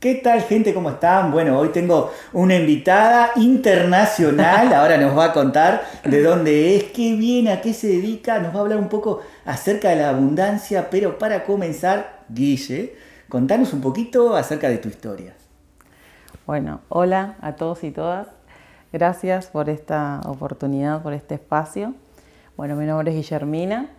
¿Qué 0.00 0.14
tal 0.14 0.42
gente? 0.42 0.72
¿Cómo 0.72 0.90
están? 0.90 1.32
Bueno, 1.32 1.58
hoy 1.58 1.70
tengo 1.70 2.12
una 2.32 2.54
invitada 2.54 3.32
internacional, 3.34 4.72
ahora 4.72 4.96
nos 4.96 5.18
va 5.18 5.24
a 5.24 5.32
contar 5.32 5.82
de 6.04 6.22
dónde 6.22 6.76
es, 6.76 6.84
qué 6.84 7.16
viene, 7.16 7.50
a 7.50 7.60
qué 7.60 7.72
se 7.72 7.88
dedica, 7.88 8.38
nos 8.38 8.54
va 8.54 8.58
a 8.58 8.60
hablar 8.60 8.78
un 8.78 8.88
poco 8.88 9.22
acerca 9.44 9.88
de 9.88 9.96
la 9.96 10.10
abundancia, 10.10 10.88
pero 10.88 11.18
para 11.18 11.42
comenzar, 11.42 12.20
Guille, 12.28 12.94
contanos 13.28 13.72
un 13.72 13.80
poquito 13.80 14.36
acerca 14.36 14.68
de 14.68 14.78
tu 14.78 14.88
historia. 14.88 15.34
Bueno, 16.46 16.80
hola 16.90 17.34
a 17.40 17.56
todos 17.56 17.82
y 17.82 17.90
todas, 17.90 18.28
gracias 18.92 19.48
por 19.48 19.68
esta 19.68 20.20
oportunidad, 20.26 21.02
por 21.02 21.12
este 21.12 21.34
espacio. 21.34 21.94
Bueno, 22.56 22.76
mi 22.76 22.86
nombre 22.86 23.10
es 23.10 23.16
Guillermina, 23.16 23.90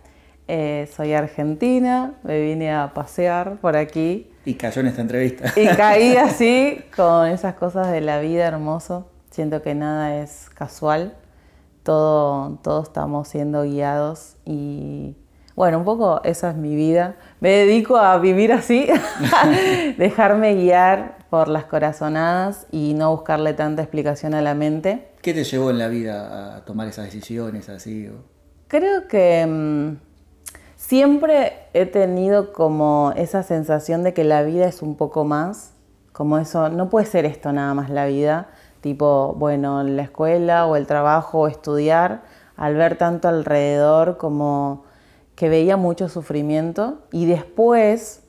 eh, 0.48 0.88
soy 0.96 1.12
argentina, 1.12 2.14
me 2.22 2.40
vine 2.40 2.72
a 2.72 2.94
pasear 2.94 3.58
por 3.58 3.76
aquí 3.76 4.29
y 4.44 4.54
cayó 4.54 4.80
en 4.80 4.88
esta 4.88 5.02
entrevista. 5.02 5.52
Y 5.56 5.66
caí 5.68 6.16
así 6.16 6.82
con 6.94 7.26
esas 7.26 7.54
cosas 7.54 7.90
de 7.90 8.00
la 8.00 8.20
vida 8.20 8.46
hermoso. 8.46 9.08
Siento 9.30 9.62
que 9.62 9.74
nada 9.74 10.16
es 10.16 10.50
casual. 10.54 11.14
Todo, 11.82 12.58
todos 12.62 12.88
estamos 12.88 13.28
siendo 13.28 13.62
guiados 13.62 14.36
y 14.44 15.16
bueno, 15.60 15.78
un 15.78 15.84
poco 15.84 16.22
esa 16.24 16.50
es 16.50 16.56
mi 16.56 16.74
vida. 16.74 17.16
Me 17.40 17.50
dedico 17.50 17.96
a 17.96 18.18
vivir 18.18 18.52
así, 18.52 18.88
dejarme 19.98 20.54
guiar 20.54 21.18
por 21.28 21.48
las 21.48 21.64
corazonadas 21.64 22.66
y 22.70 22.94
no 22.94 23.10
buscarle 23.10 23.54
tanta 23.54 23.82
explicación 23.82 24.34
a 24.34 24.42
la 24.42 24.54
mente. 24.54 25.08
¿Qué 25.22 25.34
te 25.34 25.44
llevó 25.44 25.70
en 25.70 25.78
la 25.78 25.88
vida 25.88 26.56
a 26.56 26.64
tomar 26.64 26.88
esas 26.88 27.06
decisiones 27.06 27.68
así? 27.68 28.08
Creo 28.68 29.06
que 29.06 29.46
mm, 29.46 29.96
Siempre 30.90 31.52
he 31.72 31.86
tenido 31.86 32.52
como 32.52 33.12
esa 33.14 33.44
sensación 33.44 34.02
de 34.02 34.12
que 34.12 34.24
la 34.24 34.42
vida 34.42 34.66
es 34.66 34.82
un 34.82 34.96
poco 34.96 35.24
más, 35.24 35.70
como 36.10 36.36
eso, 36.36 36.68
no 36.68 36.90
puede 36.90 37.06
ser 37.06 37.26
esto 37.26 37.52
nada 37.52 37.74
más 37.74 37.90
la 37.90 38.06
vida, 38.06 38.48
tipo, 38.80 39.36
bueno, 39.38 39.84
la 39.84 40.02
escuela 40.02 40.66
o 40.66 40.74
el 40.74 40.88
trabajo 40.88 41.42
o 41.42 41.46
estudiar, 41.46 42.22
al 42.56 42.74
ver 42.74 42.98
tanto 42.98 43.28
alrededor 43.28 44.16
como 44.16 44.82
que 45.36 45.48
veía 45.48 45.76
mucho 45.76 46.08
sufrimiento 46.08 46.98
y 47.12 47.26
después 47.26 48.24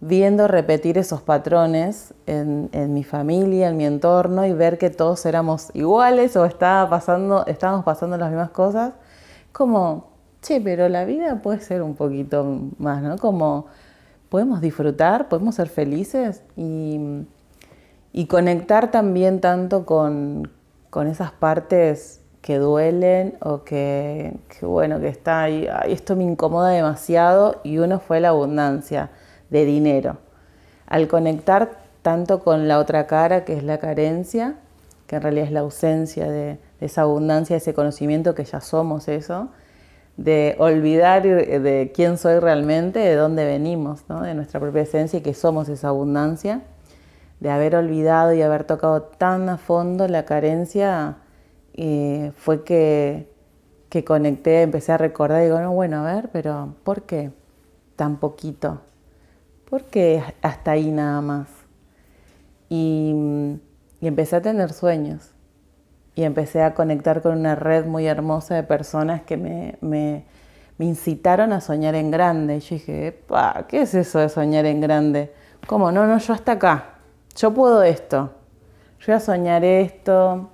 viendo 0.00 0.48
repetir 0.48 0.98
esos 0.98 1.22
patrones 1.22 2.12
en, 2.26 2.92
mi 2.92 3.04
familia, 3.04 3.70
en 3.70 3.78
mi 3.78 3.86
entorno 3.86 4.44
y 4.44 4.52
ver 4.52 4.76
que 4.76 4.90
todos 4.90 5.24
éramos 5.24 5.70
iguales 5.72 6.36
o 6.36 6.44
estaba 6.44 6.90
pasando, 6.90 7.46
estábamos 7.46 7.86
pasando 7.86 8.18
las 8.18 8.28
mismas 8.28 8.50
cosas, 8.50 8.92
como 9.50 10.11
che, 10.42 10.60
pero 10.60 10.88
la 10.88 11.04
vida 11.04 11.40
puede 11.40 11.60
ser 11.60 11.82
un 11.82 11.94
poquito 11.94 12.44
más, 12.78 13.02
¿no? 13.02 13.16
Como 13.16 13.66
podemos 14.28 14.60
disfrutar, 14.60 15.28
podemos 15.28 15.54
ser 15.54 15.68
felices 15.68 16.42
y, 16.56 17.26
conectar 18.28 18.90
también 18.90 19.40
tanto 19.40 19.86
con, 19.86 20.50
esas 21.06 21.32
partes 21.32 22.20
que 22.40 22.58
duelen 22.58 23.36
o 23.40 23.62
que, 23.62 24.36
bueno, 24.62 25.00
que 25.00 25.08
está 25.08 25.44
ahí, 25.44 25.68
esto 25.86 26.16
me 26.16 26.24
incomoda 26.24 26.70
demasiado 26.70 27.60
y 27.62 27.78
uno 27.78 28.00
fue 28.00 28.20
la 28.20 28.30
abundancia 28.30 29.10
de 29.50 29.64
dinero. 29.64 30.18
Al 30.86 31.08
conectar 31.08 31.78
tanto 32.02 32.40
con 32.40 32.68
la 32.68 32.78
otra 32.78 33.06
cara, 33.06 33.44
que 33.44 33.56
es 33.56 33.62
la 33.62 33.78
carencia, 33.78 34.56
que 35.06 35.16
en 35.16 35.22
realidad 35.22 35.46
es 35.46 35.52
la 35.52 35.60
ausencia 35.60 36.28
de, 36.30 36.58
de 36.80 36.86
esa 36.86 37.02
abundancia, 37.02 37.56
ese 37.56 37.74
conocimiento 37.74 38.34
que 38.34 38.44
ya 38.44 38.60
somos 38.60 39.08
eso, 39.08 39.50
de 40.16 40.56
olvidar 40.58 41.22
de 41.22 41.92
quién 41.94 42.18
soy 42.18 42.38
realmente, 42.38 42.98
de 42.98 43.14
dónde 43.14 43.44
venimos, 43.44 44.06
de 44.08 44.34
nuestra 44.34 44.60
propia 44.60 44.82
esencia 44.82 45.18
y 45.18 45.22
que 45.22 45.34
somos 45.34 45.68
esa 45.68 45.88
abundancia, 45.88 46.62
de 47.40 47.50
haber 47.50 47.74
olvidado 47.74 48.32
y 48.32 48.42
haber 48.42 48.64
tocado 48.64 49.02
tan 49.02 49.48
a 49.48 49.56
fondo 49.56 50.06
la 50.08 50.24
carencia, 50.24 51.16
eh, 51.74 52.32
fue 52.36 52.62
que, 52.62 53.32
que 53.88 54.04
conecté, 54.04 54.62
empecé 54.62 54.92
a 54.92 54.98
recordar 54.98 55.40
y 55.42 55.46
digo, 55.46 55.60
no, 55.60 55.72
bueno, 55.72 56.06
a 56.06 56.14
ver, 56.14 56.28
pero 56.32 56.74
¿por 56.84 57.02
qué 57.02 57.30
tan 57.96 58.16
poquito? 58.18 58.80
¿Por 59.68 59.84
qué 59.84 60.22
hasta 60.42 60.72
ahí 60.72 60.90
nada 60.90 61.20
más? 61.20 61.48
y 62.74 63.14
empecé 64.00 64.36
a 64.36 64.40
tener 64.40 64.72
sueños 64.72 65.31
y 66.14 66.24
empecé 66.24 66.62
a 66.62 66.74
conectar 66.74 67.22
con 67.22 67.38
una 67.38 67.54
red 67.54 67.86
muy 67.86 68.06
hermosa 68.06 68.54
de 68.54 68.62
personas 68.62 69.22
que 69.22 69.36
me, 69.36 69.76
me, 69.80 70.24
incitaron 70.78 71.52
a 71.52 71.60
soñar 71.60 71.94
en 71.94 72.10
grande. 72.10 72.56
Y 72.56 72.60
yo 72.60 72.74
dije, 72.74 73.22
¿qué 73.68 73.82
es 73.82 73.94
eso 73.94 74.18
de 74.18 74.28
soñar 74.28 74.66
en 74.66 74.80
grande? 74.80 75.32
¿Cómo? 75.66 75.92
No, 75.92 76.06
no, 76.06 76.18
yo 76.18 76.34
hasta 76.34 76.52
acá. 76.52 76.84
Yo 77.36 77.54
puedo 77.54 77.82
esto. 77.82 78.32
Yo 79.00 79.06
voy 79.06 79.14
a 79.14 79.20
soñar 79.20 79.64
esto. 79.64 80.50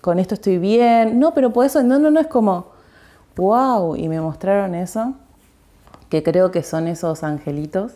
Con 0.00 0.18
esto 0.18 0.34
estoy 0.34 0.58
bien. 0.58 1.18
No, 1.18 1.32
pero 1.32 1.52
por 1.52 1.64
eso, 1.64 1.82
no, 1.82 1.98
no, 1.98 2.10
no, 2.10 2.20
es 2.20 2.26
como, 2.26 2.66
wow. 3.36 3.96
Y 3.96 4.08
me 4.08 4.20
mostraron 4.20 4.74
eso, 4.74 5.14
que 6.10 6.22
creo 6.22 6.50
que 6.50 6.62
son 6.62 6.88
esos 6.88 7.22
angelitos 7.22 7.92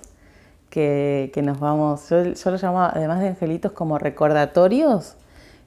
que, 0.71 1.31
que 1.35 1.43
nos 1.43 1.59
vamos, 1.59 2.09
yo, 2.09 2.23
yo 2.23 2.51
lo 2.51 2.57
llamo, 2.57 2.81
además 2.83 3.21
de 3.21 3.29
angelitos, 3.29 3.73
como 3.73 3.99
recordatorios 3.99 5.17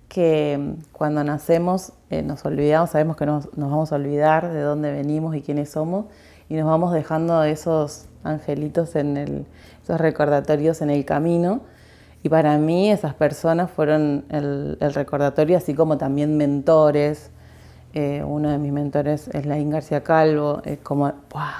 que 0.09 0.73
cuando 0.91 1.23
nacemos 1.23 1.93
eh, 2.09 2.23
nos 2.23 2.43
olvidamos, 2.43 2.89
sabemos 2.89 3.15
que 3.15 3.27
nos, 3.27 3.47
vamos 3.55 3.93
a 3.93 3.95
olvidar 3.95 4.51
de 4.51 4.61
dónde 4.61 4.91
venimos 4.91 5.35
y 5.35 5.41
quiénes 5.41 5.69
somos 5.69 6.05
y 6.49 6.55
nos 6.55 6.65
vamos 6.65 6.91
dejando 6.91 7.43
esos 7.43 8.05
angelitos 8.23 8.95
en 8.95 9.17
el, 9.17 9.45
esos 9.83 10.01
recordatorios 10.01 10.81
en 10.81 10.89
el 10.89 11.05
camino. 11.05 11.61
Y 12.23 12.29
para 12.29 12.57
mí 12.57 12.91
esas 12.91 13.13
personas 13.13 13.69
fueron 13.71 14.25
el, 14.29 14.77
recordatorio, 14.93 15.55
así 15.57 15.73
como 15.73 15.97
también 15.97 16.35
mentores. 16.35 17.29
Eh, 17.93 18.23
uno 18.25 18.49
de 18.49 18.57
mis 18.57 18.71
mentores 18.71 19.29
es 19.29 19.45
Laín 19.45 19.69
García 19.69 20.01
Calvo, 20.03 20.61
es 20.65 20.79
como 20.79 21.11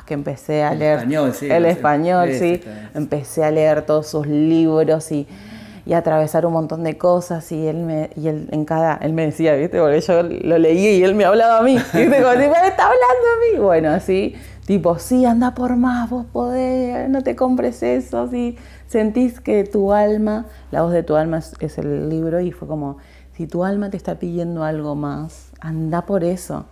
que 0.06 0.14
empecé 0.16 0.64
a 0.64 0.76
leer 0.76 1.00
español, 1.00 1.34
sí, 1.34 1.50
el 1.50 1.66
español, 1.66 2.30
sí, 2.34 2.62
empecé 2.94 3.44
a 3.44 3.50
leer 3.50 3.84
todos 3.84 4.08
sus 4.08 4.28
libros 4.28 5.12
y 5.12 5.28
y 5.90 5.94
atravesar 5.96 6.46
un 6.46 6.54
montón 6.54 6.84
de 6.84 7.00
cosas 7.00 7.52
y 7.52 7.66
él 7.66 7.78
me, 7.78 8.12
y 8.16 8.28
él 8.28 8.48
en 8.52 8.64
cada, 8.64 8.98
él 8.98 9.12
me 9.12 9.26
decía, 9.26 9.56
¿viste? 9.56 9.80
Porque 9.80 10.02
yo 10.02 10.22
lo 10.22 10.60
leí 10.60 11.00
y 11.00 11.04
él 11.04 11.16
me 11.16 11.26
hablaba 11.26 11.58
a 11.58 11.64
mí, 11.64 11.74
¿viste? 11.94 12.22
Como, 12.22 12.34
tipo, 12.34 12.54
está 12.54 12.86
hablando 12.86 12.94
a 12.94 13.52
mí. 13.52 13.60
Bueno, 13.60 13.90
así, 13.90 14.36
tipo, 14.68 15.00
sí, 15.00 15.26
anda 15.26 15.56
por 15.56 15.78
más, 15.78 16.08
vos 16.08 16.28
podés, 16.32 17.10
no 17.10 17.24
te 17.24 17.36
compres 17.36 17.82
eso, 17.82 18.28
si 18.28 18.56
sentís 18.86 19.40
que 19.40 19.64
tu 19.64 19.92
alma, 19.92 20.46
la 20.70 20.84
voz 20.84 20.94
de 20.94 21.02
tu 21.02 21.16
alma 21.16 21.40
es 21.60 21.78
el 21.80 22.08
libro 22.08 22.40
y 22.40 22.52
fue 22.52 22.68
como, 22.68 22.98
si 23.34 23.48
tu 23.48 23.64
alma 23.64 23.90
te 23.90 23.98
está 23.98 24.20
pidiendo 24.20 24.64
algo 24.64 24.94
más, 24.94 25.50
anda 25.60 26.04
por 26.06 26.24
eso. 26.24 26.66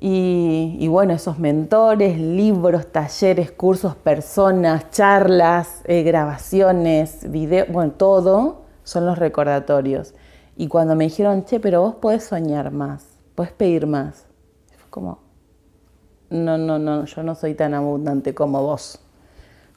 Y, 0.00 0.86
bueno, 0.88 1.12
esos 1.12 1.40
mentores, 1.40 2.18
libros, 2.18 2.86
talleres, 2.92 3.50
cursos, 3.50 3.96
personas, 3.96 4.90
charlas, 4.90 5.82
eh, 5.86 6.04
grabaciones, 6.04 7.28
videos, 7.30 7.68
bueno, 7.68 7.92
todo 7.92 8.62
son 8.84 9.06
los 9.06 9.18
recordatorios. 9.18 10.14
Y 10.56 10.68
cuando 10.68 10.94
me 10.94 11.04
dijeron, 11.04 11.44
che, 11.44 11.58
pero 11.58 11.80
vos 11.80 11.96
podés 11.96 12.24
soñar 12.24 12.70
más, 12.70 13.06
podés 13.34 13.52
pedir 13.52 13.88
más, 13.88 14.26
fue 14.76 14.90
como, 14.90 15.18
no, 16.30 16.58
no, 16.58 16.78
no, 16.78 17.04
yo 17.04 17.22
no 17.24 17.34
soy 17.34 17.54
tan 17.54 17.74
abundante 17.74 18.34
como 18.34 18.62
vos. 18.62 19.00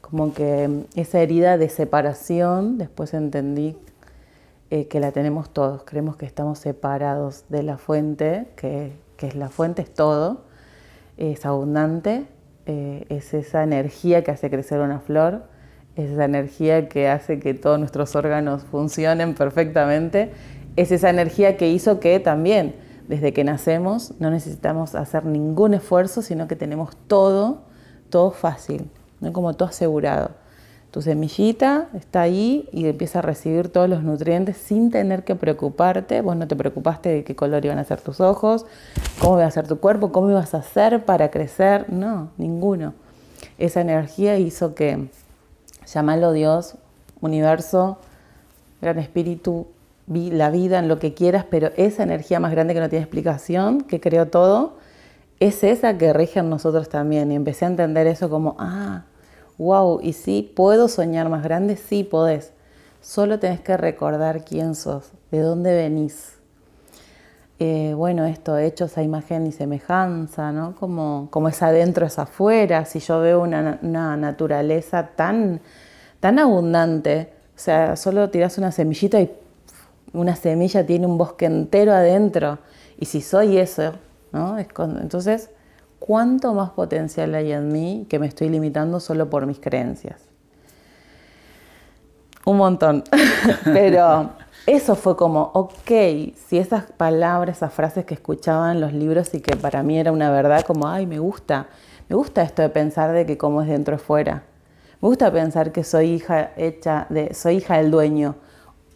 Como 0.01 0.33
que 0.33 0.85
esa 0.95 1.19
herida 1.19 1.57
de 1.57 1.69
separación, 1.69 2.77
después 2.77 3.13
entendí 3.13 3.77
eh, 4.69 4.87
que 4.87 4.99
la 4.99 5.11
tenemos 5.11 5.49
todos, 5.49 5.83
creemos 5.83 6.15
que 6.15 6.25
estamos 6.25 6.59
separados 6.59 7.45
de 7.49 7.63
la 7.63 7.77
fuente, 7.77 8.51
que 8.55 8.93
que 9.21 9.27
es 9.27 9.35
la 9.35 9.49
fuente, 9.49 9.83
es 9.83 9.93
todo, 9.93 10.45
es 11.15 11.45
abundante, 11.45 12.25
eh, 12.65 13.05
es 13.09 13.35
esa 13.35 13.61
energía 13.61 14.23
que 14.23 14.31
hace 14.31 14.49
crecer 14.49 14.79
una 14.79 14.99
flor, 14.99 15.43
es 15.95 16.09
esa 16.09 16.25
energía 16.25 16.89
que 16.89 17.07
hace 17.07 17.39
que 17.39 17.53
todos 17.53 17.77
nuestros 17.77 18.15
órganos 18.15 18.63
funcionen 18.63 19.35
perfectamente, 19.35 20.31
es 20.75 20.91
esa 20.91 21.11
energía 21.11 21.55
que 21.55 21.69
hizo 21.69 21.99
que 21.99 22.19
también 22.19 22.73
desde 23.07 23.31
que 23.31 23.43
nacemos 23.43 24.15
no 24.19 24.31
necesitamos 24.31 24.95
hacer 24.95 25.23
ningún 25.23 25.75
esfuerzo, 25.75 26.23
sino 26.23 26.47
que 26.47 26.55
tenemos 26.55 26.97
todo, 27.05 27.61
todo 28.09 28.31
fácil, 28.31 28.89
¿no? 29.19 29.33
como 29.33 29.53
todo 29.53 29.69
asegurado. 29.69 30.31
Tu 30.91 31.01
semillita 31.01 31.87
está 31.93 32.21
ahí 32.21 32.67
y 32.73 32.85
empieza 32.85 33.19
a 33.19 33.21
recibir 33.21 33.69
todos 33.69 33.89
los 33.89 34.03
nutrientes 34.03 34.57
sin 34.57 34.91
tener 34.91 35.23
que 35.23 35.35
preocuparte. 35.35 36.19
Vos 36.21 36.35
no 36.35 36.49
te 36.49 36.55
preocupaste 36.57 37.07
de 37.07 37.23
qué 37.23 37.33
color 37.33 37.63
iban 37.63 37.79
a 37.79 37.85
ser 37.85 38.01
tus 38.01 38.19
ojos, 38.19 38.65
cómo 39.21 39.37
iba 39.37 39.45
a 39.45 39.51
ser 39.51 39.67
tu 39.69 39.79
cuerpo, 39.79 40.11
cómo 40.11 40.29
ibas 40.29 40.53
a 40.53 40.57
hacer 40.57 41.05
para 41.05 41.31
crecer. 41.31 41.89
No, 41.89 42.31
ninguno. 42.37 42.93
Esa 43.57 43.79
energía 43.79 44.37
hizo 44.37 44.75
que, 44.75 45.07
llamalo 45.87 46.33
Dios, 46.33 46.75
universo, 47.21 47.97
gran 48.81 48.99
espíritu, 48.99 49.67
la 50.07 50.49
vida, 50.49 50.79
en 50.79 50.89
lo 50.89 50.99
que 50.99 51.13
quieras, 51.13 51.45
pero 51.49 51.69
esa 51.77 52.03
energía 52.03 52.41
más 52.41 52.51
grande 52.51 52.73
que 52.73 52.81
no 52.81 52.89
tiene 52.89 53.03
explicación, 53.03 53.79
que 53.79 54.01
creó 54.01 54.27
todo, 54.27 54.73
es 55.39 55.63
esa 55.63 55.97
que 55.97 56.11
rige 56.11 56.39
en 56.41 56.49
nosotros 56.49 56.89
también. 56.89 57.31
Y 57.31 57.35
empecé 57.35 57.63
a 57.63 57.69
entender 57.69 58.07
eso 58.07 58.29
como, 58.29 58.57
ah, 58.59 59.03
wow, 59.61 59.99
y 60.01 60.13
sí, 60.13 60.51
puedo 60.55 60.87
soñar 60.87 61.29
más 61.29 61.43
grande, 61.43 61.75
sí 61.77 62.03
podés. 62.03 62.51
solo 62.99 63.39
tenés 63.39 63.61
que 63.61 63.77
recordar 63.77 64.43
quién 64.43 64.75
sos, 64.75 65.11
de 65.31 65.39
dónde 65.39 65.73
venís. 65.73 66.33
Eh, 67.59 67.93
bueno, 67.95 68.25
esto, 68.25 68.57
hechos 68.57 68.97
a 68.97 69.03
imagen 69.03 69.45
y 69.45 69.51
semejanza, 69.51 70.51
¿no? 70.51 70.75
Como, 70.75 71.27
como 71.29 71.47
es 71.47 71.61
adentro, 71.61 72.07
es 72.07 72.17
afuera. 72.17 72.85
Si 72.85 72.99
yo 72.99 73.19
veo 73.19 73.41
una, 73.43 73.77
naturaleza 74.17 75.09
tan, 75.15 75.61
tan 76.19 76.39
abundante, 76.39 77.31
o 77.55 77.59
sea, 77.59 77.95
solo 77.97 78.31
tiras 78.31 78.57
una 78.57 78.71
semillita 78.71 79.21
y 79.21 79.31
una 80.13 80.35
semilla 80.35 80.85
tiene 80.87 81.05
un 81.05 81.19
bosque 81.19 81.45
entero 81.45 81.93
adentro. 81.93 82.57
Y 82.97 83.05
si 83.05 83.21
soy 83.21 83.59
eso, 83.59 83.93
¿no? 84.31 84.57
entonces, 84.57 85.51
¿cuánto 86.01 86.53
más 86.55 86.71
potencial 86.71 87.35
hay 87.35 87.53
en 87.53 87.71
mí 87.71 88.07
que 88.09 88.17
me 88.17 88.25
estoy 88.25 88.49
limitando 88.49 88.99
solo 88.99 89.29
por 89.29 89.45
mis 89.45 89.59
creencias? 89.59 90.19
Un 92.43 92.57
montón. 92.57 93.03
Pero 93.63 94.31
eso 94.65 94.95
fue 94.95 95.15
como, 95.15 95.51
ok, 95.53 95.91
si 96.35 96.57
esas 96.57 96.85
palabras, 96.91 97.57
esas 97.57 97.71
frases 97.71 98.03
que 98.05 98.15
escuchaba 98.15 98.71
en 98.71 98.81
los 98.81 98.93
libros 98.93 99.33
y 99.35 99.41
que 99.41 99.55
para 99.55 99.83
mí 99.83 99.99
era 99.99 100.11
una 100.11 100.31
verdad, 100.31 100.63
como, 100.65 100.87
ay, 100.87 101.05
me 101.05 101.19
gusta, 101.19 101.67
me 102.09 102.15
gusta 102.15 102.41
esto 102.41 102.63
de 102.63 102.69
pensar 102.69 103.11
de 103.11 103.27
que 103.27 103.37
como 103.37 103.61
es 103.61 103.67
dentro 103.67 103.95
es 103.95 104.01
fuera. 104.01 104.43
Me 105.01 105.07
gusta 105.07 105.31
pensar 105.31 105.71
que 105.71 105.83
soy 105.83 106.13
hija 106.13 106.51
hecha 106.57 107.05
de, 107.09 107.35
soy 107.35 107.57
hija 107.57 107.77
del 107.77 107.91
dueño, 107.91 108.35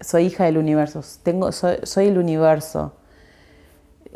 soy 0.01 0.25
hija 0.25 0.45
del 0.45 0.57
universo, 0.57 1.01
tengo, 1.21 1.51
soy, 1.51 1.77
soy 1.83 2.07
el 2.07 2.17
universo. 2.17 2.93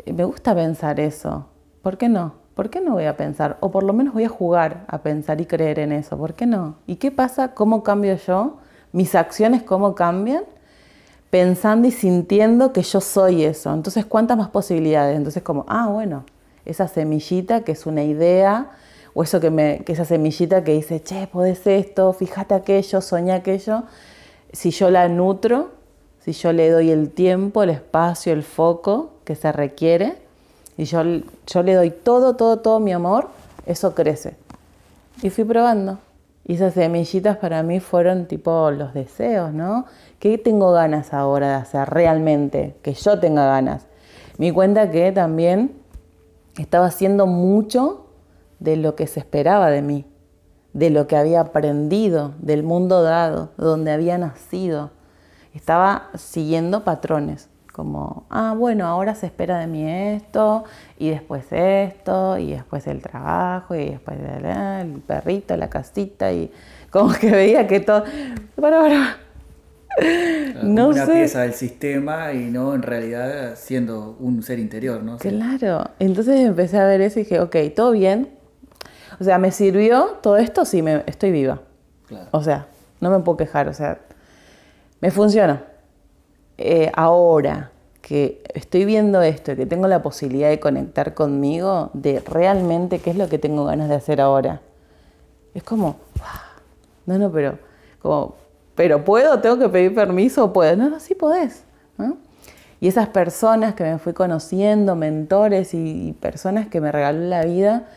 Me 0.06 0.24
gusta 0.24 0.56
pensar 0.56 0.98
eso. 0.98 1.46
¿Por 1.82 1.96
qué 1.96 2.08
no? 2.08 2.39
¿Por 2.60 2.68
qué 2.68 2.82
no 2.82 2.92
voy 2.92 3.06
a 3.06 3.16
pensar? 3.16 3.56
O 3.60 3.70
por 3.70 3.84
lo 3.84 3.94
menos 3.94 4.12
voy 4.12 4.24
a 4.24 4.28
jugar 4.28 4.84
a 4.86 4.98
pensar 4.98 5.40
y 5.40 5.46
creer 5.46 5.78
en 5.78 5.92
eso. 5.92 6.18
¿Por 6.18 6.34
qué 6.34 6.44
no? 6.44 6.76
¿Y 6.86 6.96
qué 6.96 7.10
pasa? 7.10 7.54
¿Cómo 7.54 7.82
cambio 7.82 8.14
yo? 8.16 8.58
¿Mis 8.92 9.14
acciones 9.14 9.62
cómo 9.62 9.94
cambian? 9.94 10.44
pensando 11.30 11.88
y 11.88 11.90
sintiendo 11.90 12.74
que 12.74 12.82
yo 12.82 13.00
soy 13.00 13.44
eso. 13.44 13.72
Entonces, 13.72 14.04
¿cuántas 14.04 14.36
más 14.36 14.50
posibilidades? 14.50 15.16
Entonces, 15.16 15.42
como, 15.42 15.64
ah, 15.68 15.88
bueno, 15.88 16.26
esa 16.66 16.86
semillita 16.86 17.62
que 17.62 17.72
es 17.72 17.86
una 17.86 18.02
idea, 18.02 18.72
o 19.14 19.22
eso 19.22 19.40
que, 19.40 19.50
me, 19.50 19.78
que 19.86 19.94
esa 19.94 20.04
semillita 20.04 20.62
que 20.62 20.74
dice, 20.74 21.02
che, 21.02 21.28
podés 21.28 21.66
esto, 21.66 22.12
fíjate 22.12 22.52
aquello, 22.52 23.00
soñá 23.00 23.36
aquello, 23.36 23.84
si 24.52 24.70
yo 24.70 24.90
la 24.90 25.08
nutro, 25.08 25.70
si 26.18 26.32
yo 26.32 26.52
le 26.52 26.68
doy 26.68 26.90
el 26.90 27.08
tiempo, 27.08 27.62
el 27.62 27.70
espacio, 27.70 28.34
el 28.34 28.42
foco 28.42 29.12
que 29.24 29.34
se 29.34 29.50
requiere, 29.50 30.28
y 30.76 30.84
yo, 30.84 31.02
yo 31.46 31.62
le 31.62 31.74
doy 31.74 31.90
todo, 31.90 32.36
todo, 32.36 32.58
todo 32.58 32.80
mi 32.80 32.92
amor, 32.92 33.28
eso 33.66 33.94
crece. 33.94 34.36
Y 35.22 35.30
fui 35.30 35.44
probando. 35.44 35.98
Y 36.46 36.54
esas 36.54 36.74
semillitas 36.74 37.36
para 37.36 37.62
mí 37.62 37.80
fueron 37.80 38.26
tipo 38.26 38.70
los 38.70 38.94
deseos, 38.94 39.52
¿no? 39.52 39.84
¿Qué 40.18 40.38
tengo 40.38 40.72
ganas 40.72 41.12
ahora 41.12 41.48
de 41.48 41.54
hacer 41.54 41.88
realmente? 41.90 42.76
Que 42.82 42.94
yo 42.94 43.20
tenga 43.20 43.46
ganas. 43.46 43.86
Me 44.38 44.46
di 44.46 44.52
cuenta 44.52 44.90
que 44.90 45.12
también 45.12 45.76
estaba 46.56 46.86
haciendo 46.86 47.26
mucho 47.26 48.06
de 48.58 48.76
lo 48.76 48.96
que 48.96 49.06
se 49.06 49.20
esperaba 49.20 49.70
de 49.70 49.82
mí, 49.82 50.06
de 50.72 50.88
lo 50.88 51.06
que 51.06 51.16
había 51.16 51.40
aprendido, 51.40 52.32
del 52.38 52.62
mundo 52.62 53.02
dado, 53.02 53.50
donde 53.58 53.92
había 53.92 54.16
nacido. 54.16 54.90
Estaba 55.52 56.08
siguiendo 56.14 56.84
patrones, 56.84 57.49
como, 57.80 58.26
ah, 58.28 58.54
bueno, 58.54 58.86
ahora 58.86 59.14
se 59.14 59.24
espera 59.24 59.58
de 59.58 59.66
mí 59.66 59.90
esto, 59.90 60.64
y 60.98 61.08
después 61.08 61.46
esto, 61.50 62.36
y 62.36 62.50
después 62.50 62.86
el 62.86 63.00
trabajo, 63.00 63.74
y 63.74 63.88
después 63.88 64.18
el 64.20 65.00
perrito, 65.06 65.56
la 65.56 65.70
casita, 65.70 66.30
y 66.30 66.52
como 66.90 67.10
que 67.14 67.30
veía 67.30 67.66
que 67.66 67.80
todo... 67.80 68.04
Para, 68.60 68.82
para, 68.82 69.16
no 70.62 70.88
una 70.88 71.06
pieza 71.06 71.40
del 71.40 71.54
sistema 71.54 72.34
y 72.34 72.50
no 72.50 72.74
en 72.74 72.82
realidad 72.82 73.54
siendo 73.56 74.14
un 74.20 74.42
ser 74.42 74.58
interior, 74.58 75.02
¿no? 75.02 75.16
Claro, 75.16 75.88
entonces 75.98 76.38
empecé 76.38 76.76
a 76.76 76.84
ver 76.84 77.00
eso 77.00 77.18
y 77.18 77.22
dije, 77.22 77.40
ok, 77.40 77.56
todo 77.74 77.92
bien. 77.92 78.28
O 79.18 79.24
sea, 79.24 79.38
¿me 79.38 79.52
sirvió 79.52 80.18
todo 80.22 80.36
esto? 80.36 80.66
Sí, 80.66 80.82
me, 80.82 81.02
estoy 81.06 81.32
viva. 81.32 81.62
O 82.30 82.42
sea, 82.42 82.66
no 83.00 83.10
me 83.10 83.20
puedo 83.20 83.38
quejar, 83.38 83.68
o 83.68 83.72
sea, 83.72 84.00
me 85.00 85.10
funciona. 85.10 85.64
Eh, 86.62 86.92
ahora 86.94 87.72
que 88.02 88.42
estoy 88.54 88.84
viendo 88.84 89.22
esto 89.22 89.52
y 89.52 89.56
que 89.56 89.66
tengo 89.66 89.88
la 89.88 90.02
posibilidad 90.02 90.48
de 90.50 90.60
conectar 90.60 91.14
conmigo, 91.14 91.90
de 91.94 92.20
realmente 92.20 92.98
qué 92.98 93.10
es 93.10 93.16
lo 93.16 93.28
que 93.28 93.38
tengo 93.38 93.64
ganas 93.64 93.88
de 93.88 93.94
hacer 93.94 94.20
ahora. 94.20 94.60
Es 95.54 95.62
como, 95.62 95.96
no, 97.06 97.18
no, 97.18 97.32
pero 97.32 97.58
como 98.00 98.34
pero 98.80 99.04
puedo, 99.04 99.40
tengo 99.40 99.58
que 99.58 99.68
pedir 99.68 99.94
permiso, 99.94 100.54
puedo. 100.54 100.74
No, 100.74 100.88
no, 100.88 101.00
sí 101.00 101.14
podés. 101.14 101.64
Y 102.80 102.88
esas 102.88 103.08
personas 103.08 103.74
que 103.74 103.84
me 103.84 103.98
fui 103.98 104.14
conociendo, 104.14 104.96
mentores 104.96 105.74
y, 105.74 106.16
personas 106.18 106.68
que 106.68 106.80
me 106.80 106.90
regaló 106.90 107.20
la 107.20 107.44
vida, 107.44 107.88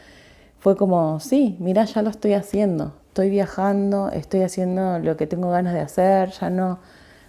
fue 0.60 0.76
como, 0.76 1.22
sí, 1.22 1.56
mira, 1.62 1.86
ya 1.86 2.02
lo 2.02 2.10
estoy 2.10 2.34
haciendo. 2.34 2.94
Estoy 3.08 3.30
viajando, 3.30 4.10
estoy 4.12 4.42
haciendo 4.42 5.00
lo 5.00 5.16
que 5.16 5.26
tengo 5.26 5.52
ganas 5.52 5.74
de 5.74 5.80
hacer, 5.80 6.32
ya 6.32 6.50
no, 6.50 6.80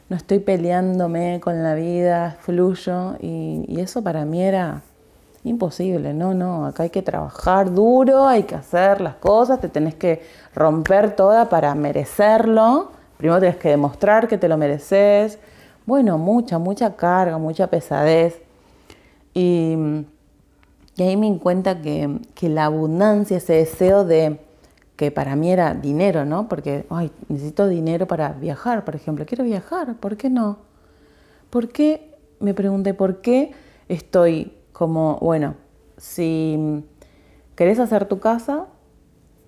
no 0.09 0.17
estoy 0.17 0.39
peleándome 0.39 1.41
con 1.43 1.63
la 1.63 1.75
vida, 1.75 2.37
fluyo. 2.41 3.15
Y, 3.21 3.65
y 3.69 3.81
eso 3.81 4.03
para 4.03 4.25
mí 4.25 4.43
era 4.43 4.83
imposible, 5.45 6.15
no, 6.15 6.33
no, 6.33 6.67
acá 6.67 6.85
hay 6.85 6.91
que 6.91 7.03
trabajar 7.03 7.73
duro, 7.73 8.27
hay 8.27 8.45
que 8.45 8.55
hacer 8.55 9.01
las 9.03 9.17
cosas, 9.17 9.61
te 9.61 9.69
tenés 9.69 9.95
que 9.95 10.23
romper 10.55 11.15
toda 11.15 11.51
para 11.51 11.75
merecerlo 11.75 12.93
Primero 13.17 13.41
tienes 13.41 13.59
que 13.59 13.71
demostrar 13.71 14.29
que 14.29 14.39
te 14.39 14.49
lo 14.49 14.59
mereces. 14.59 15.39
Bueno, 15.87 16.19
mucha, 16.19 16.59
mucha 16.59 16.97
carga, 16.97 17.39
mucha 17.39 17.69
pesadez. 17.69 18.41
Y, 19.33 19.77
ahí 20.99 21.17
me 21.17 21.31
di 21.31 21.39
cuenta 21.39 21.81
que, 21.81 22.19
la 22.43 22.67
abundancia, 22.67 23.37
ese 23.37 23.55
deseo 23.55 24.05
de, 24.05 24.41
que 24.97 25.11
para 25.11 25.37
mí 25.37 25.51
era 25.51 25.75
dinero, 25.75 26.25
¿no? 26.25 26.49
Porque, 26.49 26.87
ay, 26.91 27.11
necesito 27.29 27.69
dinero 27.69 28.07
para 28.07 28.33
viajar, 28.33 28.85
por 28.85 28.95
ejemplo. 28.95 29.27
Quiero 29.27 29.45
viajar, 29.45 29.97
¿por 29.97 30.17
qué 30.17 30.31
no? 30.31 30.59
¿Por 31.51 31.69
qué? 31.69 32.19
Me 32.41 32.55
pregunté, 32.55 32.95
¿por 32.95 33.21
qué 33.21 33.53
estoy 33.89 34.53
como, 34.73 35.19
bueno, 35.21 35.55
si 35.97 36.85
querés 37.55 37.79
hacer 37.79 38.07
tu 38.07 38.19
casa 38.19 38.67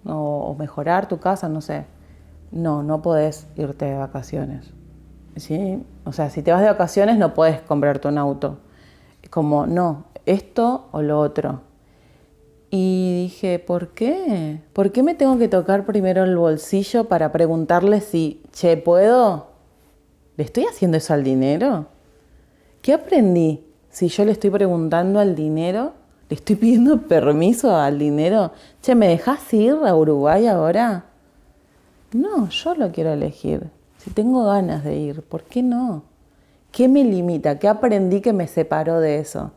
o 0.04 0.54
mejorar 0.58 1.08
tu 1.08 1.19
casa, 1.19 1.49
no 1.49 1.60
sé, 1.60 1.84
no, 2.52 2.82
no 2.82 3.02
podés 3.02 3.49
irte 3.56 3.87
de 3.87 3.96
vacaciones. 3.96 4.72
¿Sí? 5.37 5.84
O 6.04 6.12
sea, 6.12 6.31
si 6.31 6.42
te 6.42 6.52
vas 6.52 6.62
de 6.62 6.69
vacaciones 6.69 7.18
no 7.18 7.35
puedes 7.35 7.61
comprarte 7.61 8.09
un 8.09 8.18
auto. 8.18 8.59
Como, 9.30 9.66
no, 9.66 10.04
esto 10.25 10.88
o 10.92 11.02
lo 11.02 11.21
otro. 11.21 11.61
Y 12.78 13.23
dije, 13.23 13.59
¿por 13.59 13.95
qué? 13.95 14.61
¿Por 14.75 14.92
qué 14.92 15.02
me 15.02 15.14
tengo 15.14 15.38
que 15.38 15.49
tocar 15.49 15.87
primero 15.87 16.25
el 16.25 16.37
bolsillo 16.37 17.09
para 17.09 17.33
preguntarle 17.33 18.02
si, 18.02 18.42
che, 18.52 18.76
¿puedo? 18.76 19.47
¿Le 20.37 20.45
estoy 20.45 20.64
haciendo 20.64 20.99
eso 20.99 21.14
al 21.14 21.25
dinero? 21.25 21.87
¿Qué 22.83 22.92
aprendí? 22.92 23.64
Si 23.88 24.09
yo 24.09 24.26
le 24.26 24.33
estoy 24.33 24.50
preguntando 24.50 25.21
al 25.21 25.35
dinero, 25.35 25.95
le 26.28 26.37
estoy 26.37 26.56
pidiendo 26.56 27.00
permiso 27.00 27.75
al 27.75 27.99
dinero. 27.99 28.52
Che, 28.83 28.95
¿me 28.95 29.09
dejas 29.09 29.54
ir 29.54 29.76
a 29.83 29.97
Uruguay 29.97 30.47
ahora? 30.47 31.06
No, 32.12 32.50
yo 32.50 32.75
lo 32.75 32.92
quiero 32.92 33.14
elegir. 33.14 33.71
Si 33.97 34.11
tengo 34.11 34.45
ganas 34.45 34.85
de 34.85 34.97
ir, 34.97 35.23
¿por 35.23 35.45
qué 35.45 35.62
no? 35.62 36.02
¿Qué 36.73 36.88
me 36.88 37.04
limita? 37.04 37.59
¿Qué 37.59 37.68
aprendí 37.68 38.21
que 38.21 38.35
me 38.35 38.47
separó 38.47 39.00
de 39.00 39.21
eso? 39.21 39.52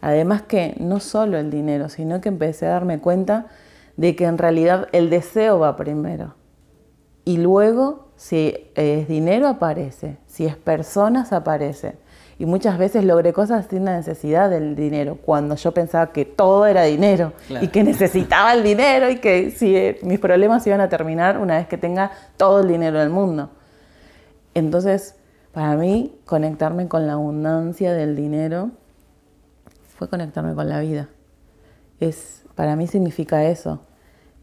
Además 0.00 0.42
que 0.42 0.76
no 0.78 1.00
solo 1.00 1.38
el 1.38 1.50
dinero, 1.50 1.88
sino 1.88 2.20
que 2.20 2.28
empecé 2.28 2.66
a 2.66 2.70
darme 2.70 3.00
cuenta 3.00 3.46
de 3.96 4.16
que 4.16 4.24
en 4.24 4.38
realidad 4.38 4.88
el 4.92 5.10
deseo 5.10 5.58
va 5.58 5.76
primero. 5.76 6.34
Y 7.24 7.36
luego, 7.36 8.08
si 8.16 8.70
es 8.74 9.06
dinero, 9.08 9.46
aparece. 9.48 10.16
Si 10.26 10.46
es 10.46 10.56
personas, 10.56 11.32
aparece 11.32 11.96
y 12.40 12.46
muchas 12.46 12.78
veces 12.78 13.04
logré 13.04 13.34
cosas 13.34 13.66
sin 13.68 13.84
la 13.84 13.94
necesidad 13.94 14.48
del 14.48 14.74
dinero, 14.74 15.16
cuando 15.16 15.56
yo 15.56 15.72
pensaba 15.72 16.10
que 16.10 16.24
todo 16.24 16.64
era 16.64 16.84
dinero 16.84 17.34
y 17.60 17.68
que 17.68 17.84
necesitaba 17.84 18.54
el 18.54 18.62
dinero 18.62 19.10
y 19.10 19.18
que 19.18 19.50
si 19.50 19.76
eh, 19.76 19.98
mis 20.02 20.18
problemas 20.18 20.66
iban 20.66 20.80
a 20.80 20.88
terminar 20.88 21.36
una 21.36 21.58
vez 21.58 21.66
que 21.68 21.76
tenga 21.76 22.12
todo 22.38 22.60
el 22.60 22.68
dinero 22.68 22.98
del 22.98 23.10
mundo. 23.10 23.50
Entonces, 24.54 25.16
para 25.52 25.76
mí, 25.76 26.18
conectarme 26.24 26.88
con 26.88 27.06
la 27.06 27.12
abundancia 27.12 27.92
del 27.92 28.16
dinero 28.16 28.70
fue 30.00 30.08
conectarme 30.08 30.54
con 30.54 30.66
la 30.66 30.80
vida. 30.80 31.10
Es, 32.00 32.44
para 32.54 32.74
mí 32.74 32.86
significa 32.86 33.44
eso, 33.44 33.82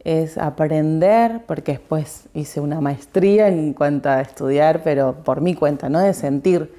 es 0.03 0.37
aprender, 0.37 1.45
porque 1.47 1.71
después 1.71 2.29
hice 2.35 2.61
una 2.61 2.79
maestría 2.79 3.47
en 3.47 3.73
cuanto 3.73 4.07
a 4.07 4.21
estudiar, 4.21 4.83
pero 4.83 5.23
por 5.23 5.41
mi 5.41 5.55
cuenta, 5.55 5.89
¿no? 5.89 5.99
De 5.99 6.13
sentir 6.13 6.71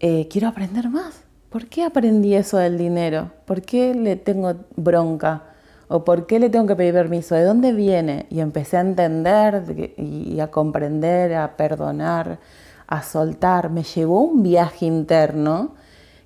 eh, 0.00 0.26
quiero 0.30 0.48
aprender 0.48 0.88
más. 0.88 1.20
¿Por 1.50 1.66
qué 1.66 1.84
aprendí 1.84 2.34
eso 2.34 2.56
del 2.56 2.78
dinero? 2.78 3.30
¿Por 3.44 3.60
qué 3.60 3.94
le 3.94 4.16
tengo 4.16 4.54
bronca? 4.74 5.42
¿O 5.88 6.02
por 6.02 6.26
qué 6.26 6.38
le 6.38 6.48
tengo 6.48 6.66
que 6.66 6.76
pedir 6.76 6.94
permiso? 6.94 7.34
¿De 7.34 7.44
dónde 7.44 7.74
viene? 7.74 8.24
Y 8.30 8.40
empecé 8.40 8.78
a 8.78 8.80
entender 8.80 9.92
y 9.98 10.40
a 10.40 10.50
comprender, 10.50 11.34
a 11.34 11.58
perdonar, 11.58 12.38
a 12.86 13.02
soltar, 13.02 13.68
me 13.68 13.82
llevó 13.82 14.22
un 14.22 14.42
viaje 14.42 14.86
interno 14.86 15.76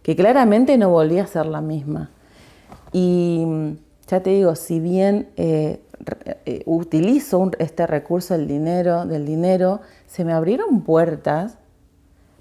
que 0.02 0.16
claramente 0.16 0.76
no 0.78 0.90
volví 0.90 1.18
a 1.18 1.26
ser 1.26 1.46
la 1.46 1.60
misma. 1.60 2.10
Y 2.92 3.44
mm, 3.46 3.70
ya 4.08 4.20
te 4.20 4.30
digo, 4.30 4.54
si 4.54 4.80
bien 4.80 5.28
eh, 5.36 5.80
eh, 6.44 6.62
utilizo 6.66 7.50
este 7.58 7.86
recurso 7.86 8.34
del 8.34 8.48
dinero, 8.48 9.06
del 9.06 9.24
dinero, 9.24 9.80
se 10.06 10.24
me 10.24 10.32
abrieron 10.32 10.82
puertas, 10.82 11.56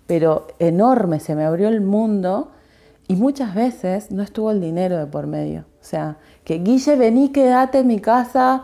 pero 0.07 0.47
enormes, 0.59 1.23
se 1.23 1.35
me 1.35 1.45
abrió 1.45 1.67
el 1.69 1.81
mundo 1.81 2.51
y 3.07 3.15
muchas 3.15 3.53
veces 3.55 4.11
no 4.11 4.23
estuvo 4.23 4.51
el 4.51 4.59
dinero 4.59 4.97
de 4.97 5.05
por 5.05 5.27
medio. 5.27 5.65
O 5.81 5.83
sea, 5.83 6.17
que 6.43 6.59
Guille, 6.59 6.95
vení, 6.95 7.29
quédate 7.29 7.79
en 7.79 7.87
mi 7.87 7.99
casa. 7.99 8.63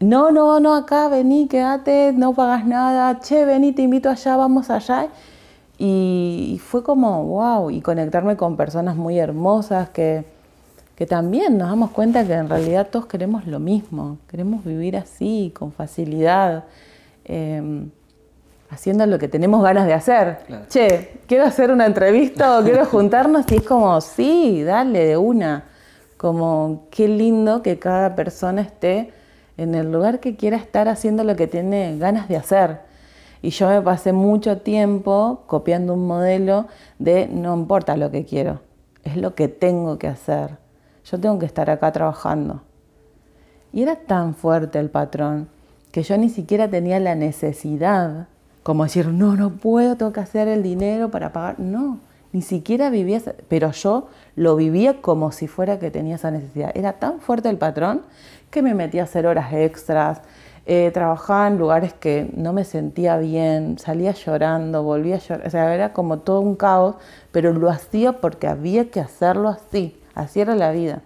No, 0.00 0.30
no, 0.30 0.60
no, 0.60 0.74
acá, 0.74 1.08
vení, 1.08 1.48
quédate, 1.48 2.12
no 2.12 2.34
pagas 2.34 2.66
nada. 2.66 3.20
Che, 3.20 3.44
vení, 3.44 3.72
te 3.72 3.82
invito 3.82 4.10
allá, 4.10 4.36
vamos 4.36 4.70
allá. 4.70 5.08
Y, 5.78 6.60
fue 6.64 6.82
como, 6.82 7.24
wow, 7.24 7.70
y 7.70 7.80
conectarme 7.80 8.36
con 8.36 8.56
personas 8.56 8.96
muy 8.96 9.18
hermosas 9.18 9.88
que, 9.90 10.24
que 10.94 11.06
también 11.06 11.58
nos 11.58 11.68
damos 11.68 11.90
cuenta 11.90 12.24
que 12.24 12.34
en 12.34 12.48
realidad 12.48 12.88
todos 12.90 13.06
queremos 13.06 13.46
lo 13.46 13.58
mismo, 13.58 14.18
queremos 14.28 14.64
vivir 14.64 14.96
así, 14.96 15.52
con 15.54 15.72
facilidad. 15.72 16.64
Em, 17.24 17.90
haciendo 18.70 19.06
lo 19.06 19.18
que 19.18 19.28
tenemos 19.28 19.62
ganas 19.62 19.86
de 19.86 19.94
hacer. 19.94 20.38
Che, 20.68 21.20
quiero 21.26 21.44
hacer 21.44 21.70
una 21.70 21.86
entrevista 21.86 22.58
o 22.58 22.64
quiero 22.64 22.84
juntarnos 22.86 23.50
y 23.50 23.56
es 23.56 23.62
como, 23.62 24.00
sí, 24.00 24.62
dale 24.64 25.06
de 25.06 25.16
una. 25.16 25.64
Como, 26.16 26.86
qué 26.90 27.06
lindo 27.06 27.62
que 27.62 27.78
cada 27.78 28.16
persona 28.16 28.62
esté 28.62 29.12
en 29.56 29.74
el 29.74 29.92
lugar 29.92 30.20
que 30.20 30.36
quiera 30.36 30.56
estar 30.56 30.88
haciendo 30.88 31.22
lo 31.22 31.36
que 31.36 31.46
tiene 31.46 31.96
ganas 31.98 32.28
de 32.28 32.36
hacer. 32.36 32.80
Y 33.44 33.50
yo 33.50 33.68
me 33.68 33.82
pasé 33.82 34.14
mucho 34.14 34.56
tiempo 34.62 35.42
copiando 35.46 35.92
un 35.92 36.06
modelo 36.06 36.66
de 36.98 37.28
no 37.28 37.54
importa 37.54 37.94
lo 37.94 38.10
que 38.10 38.24
quiero, 38.24 38.62
es 39.02 39.18
lo 39.18 39.34
que 39.34 39.48
tengo 39.48 39.98
que 39.98 40.08
hacer. 40.08 40.56
Yo 41.04 41.20
tengo 41.20 41.38
que 41.38 41.44
estar 41.44 41.68
acá 41.68 41.92
trabajando. 41.92 42.62
Y 43.70 43.82
era 43.82 43.96
tan 43.96 44.34
fuerte 44.34 44.78
el 44.78 44.88
patrón 44.88 45.48
que 45.92 46.02
yo 46.02 46.16
ni 46.16 46.30
siquiera 46.30 46.70
tenía 46.70 46.98
la 47.00 47.16
necesidad 47.16 48.28
como 48.62 48.84
decir, 48.84 49.08
no, 49.08 49.36
no 49.36 49.50
puedo, 49.50 49.96
tengo 49.96 50.14
que 50.14 50.20
hacer 50.20 50.48
el 50.48 50.62
dinero 50.62 51.10
para 51.10 51.34
pagar. 51.34 51.60
No, 51.60 52.00
ni 52.32 52.40
siquiera 52.40 52.88
vivía, 52.88 53.20
pero 53.48 53.72
yo 53.72 54.08
lo 54.36 54.56
vivía 54.56 55.02
como 55.02 55.32
si 55.32 55.48
fuera 55.48 55.78
que 55.78 55.90
tenía 55.90 56.14
esa 56.14 56.30
necesidad. 56.30 56.72
Era 56.74 56.94
tan 56.94 57.20
fuerte 57.20 57.50
el 57.50 57.58
patrón 57.58 58.00
que 58.50 58.62
me 58.62 58.72
metía 58.72 59.02
a 59.02 59.04
hacer 59.04 59.26
horas 59.26 59.52
extras, 59.52 60.22
eh, 60.66 60.90
trabajaba 60.94 61.46
en 61.48 61.58
lugares 61.58 61.92
que 61.92 62.30
no 62.36 62.52
me 62.54 62.64
sentía 62.64 63.18
bien, 63.18 63.78
salía 63.78 64.12
llorando, 64.12 64.82
volvía 64.82 65.16
a 65.16 65.18
llorar, 65.18 65.46
o 65.46 65.50
sea, 65.50 65.74
era 65.74 65.92
como 65.92 66.20
todo 66.20 66.40
un 66.40 66.56
caos, 66.56 66.96
pero 67.32 67.52
lo 67.52 67.68
hacía 67.68 68.14
porque 68.14 68.46
había 68.46 68.90
que 68.90 69.00
hacerlo 69.00 69.48
así, 69.50 70.00
así 70.14 70.40
era 70.40 70.54
la 70.54 70.72
vida. 70.72 71.02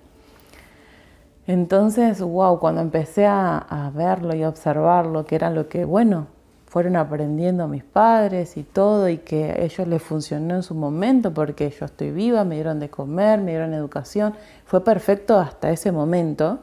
Entonces, 1.48 2.20
wow, 2.20 2.60
cuando 2.60 2.82
empecé 2.82 3.26
a, 3.26 3.90
verlo 3.94 4.36
y 4.36 4.42
a 4.42 4.50
observarlo, 4.50 5.24
que 5.24 5.34
era 5.34 5.48
lo 5.50 5.66
que, 5.66 5.86
bueno, 5.86 6.26
fueron 6.66 6.94
aprendiendo 6.96 7.66
mis 7.66 7.82
padres 7.82 8.58
y 8.58 8.62
todo 8.62 9.08
y 9.08 9.16
que 9.16 9.52
a 9.52 9.62
ellos 9.62 9.88
les 9.88 10.02
funcionó 10.02 10.56
en 10.56 10.62
su 10.62 10.74
momento 10.74 11.32
porque 11.32 11.70
yo 11.70 11.86
estoy 11.86 12.10
viva, 12.10 12.44
me 12.44 12.56
dieron 12.56 12.78
de 12.78 12.90
comer, 12.90 13.40
me 13.40 13.52
dieron 13.52 13.72
educación, 13.72 14.34
fue 14.66 14.84
perfecto 14.84 15.38
hasta 15.38 15.70
ese 15.70 15.90
momento. 15.90 16.58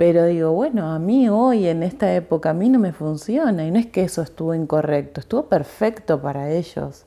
Pero 0.00 0.24
digo, 0.24 0.52
bueno, 0.52 0.90
a 0.90 0.98
mí 0.98 1.28
hoy 1.28 1.66
en 1.66 1.82
esta 1.82 2.14
época 2.14 2.48
a 2.48 2.54
mí 2.54 2.70
no 2.70 2.78
me 2.78 2.94
funciona 2.94 3.66
y 3.66 3.70
no 3.70 3.78
es 3.78 3.84
que 3.84 4.02
eso 4.02 4.22
estuvo 4.22 4.54
incorrecto, 4.54 5.20
estuvo 5.20 5.42
perfecto 5.42 6.22
para 6.22 6.50
ellos. 6.50 7.04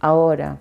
Ahora, 0.00 0.56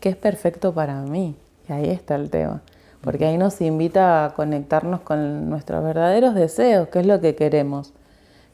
¿qué 0.00 0.10
es 0.10 0.16
perfecto 0.16 0.74
para 0.74 1.00
mí? 1.00 1.34
Y 1.66 1.72
ahí 1.72 1.88
está 1.88 2.16
el 2.16 2.28
tema, 2.28 2.60
porque 3.00 3.24
ahí 3.24 3.38
nos 3.38 3.58
invita 3.62 4.26
a 4.26 4.34
conectarnos 4.34 5.00
con 5.00 5.48
nuestros 5.48 5.82
verdaderos 5.82 6.34
deseos, 6.34 6.88
qué 6.88 7.00
es 7.00 7.06
lo 7.06 7.22
que 7.22 7.34
queremos 7.34 7.94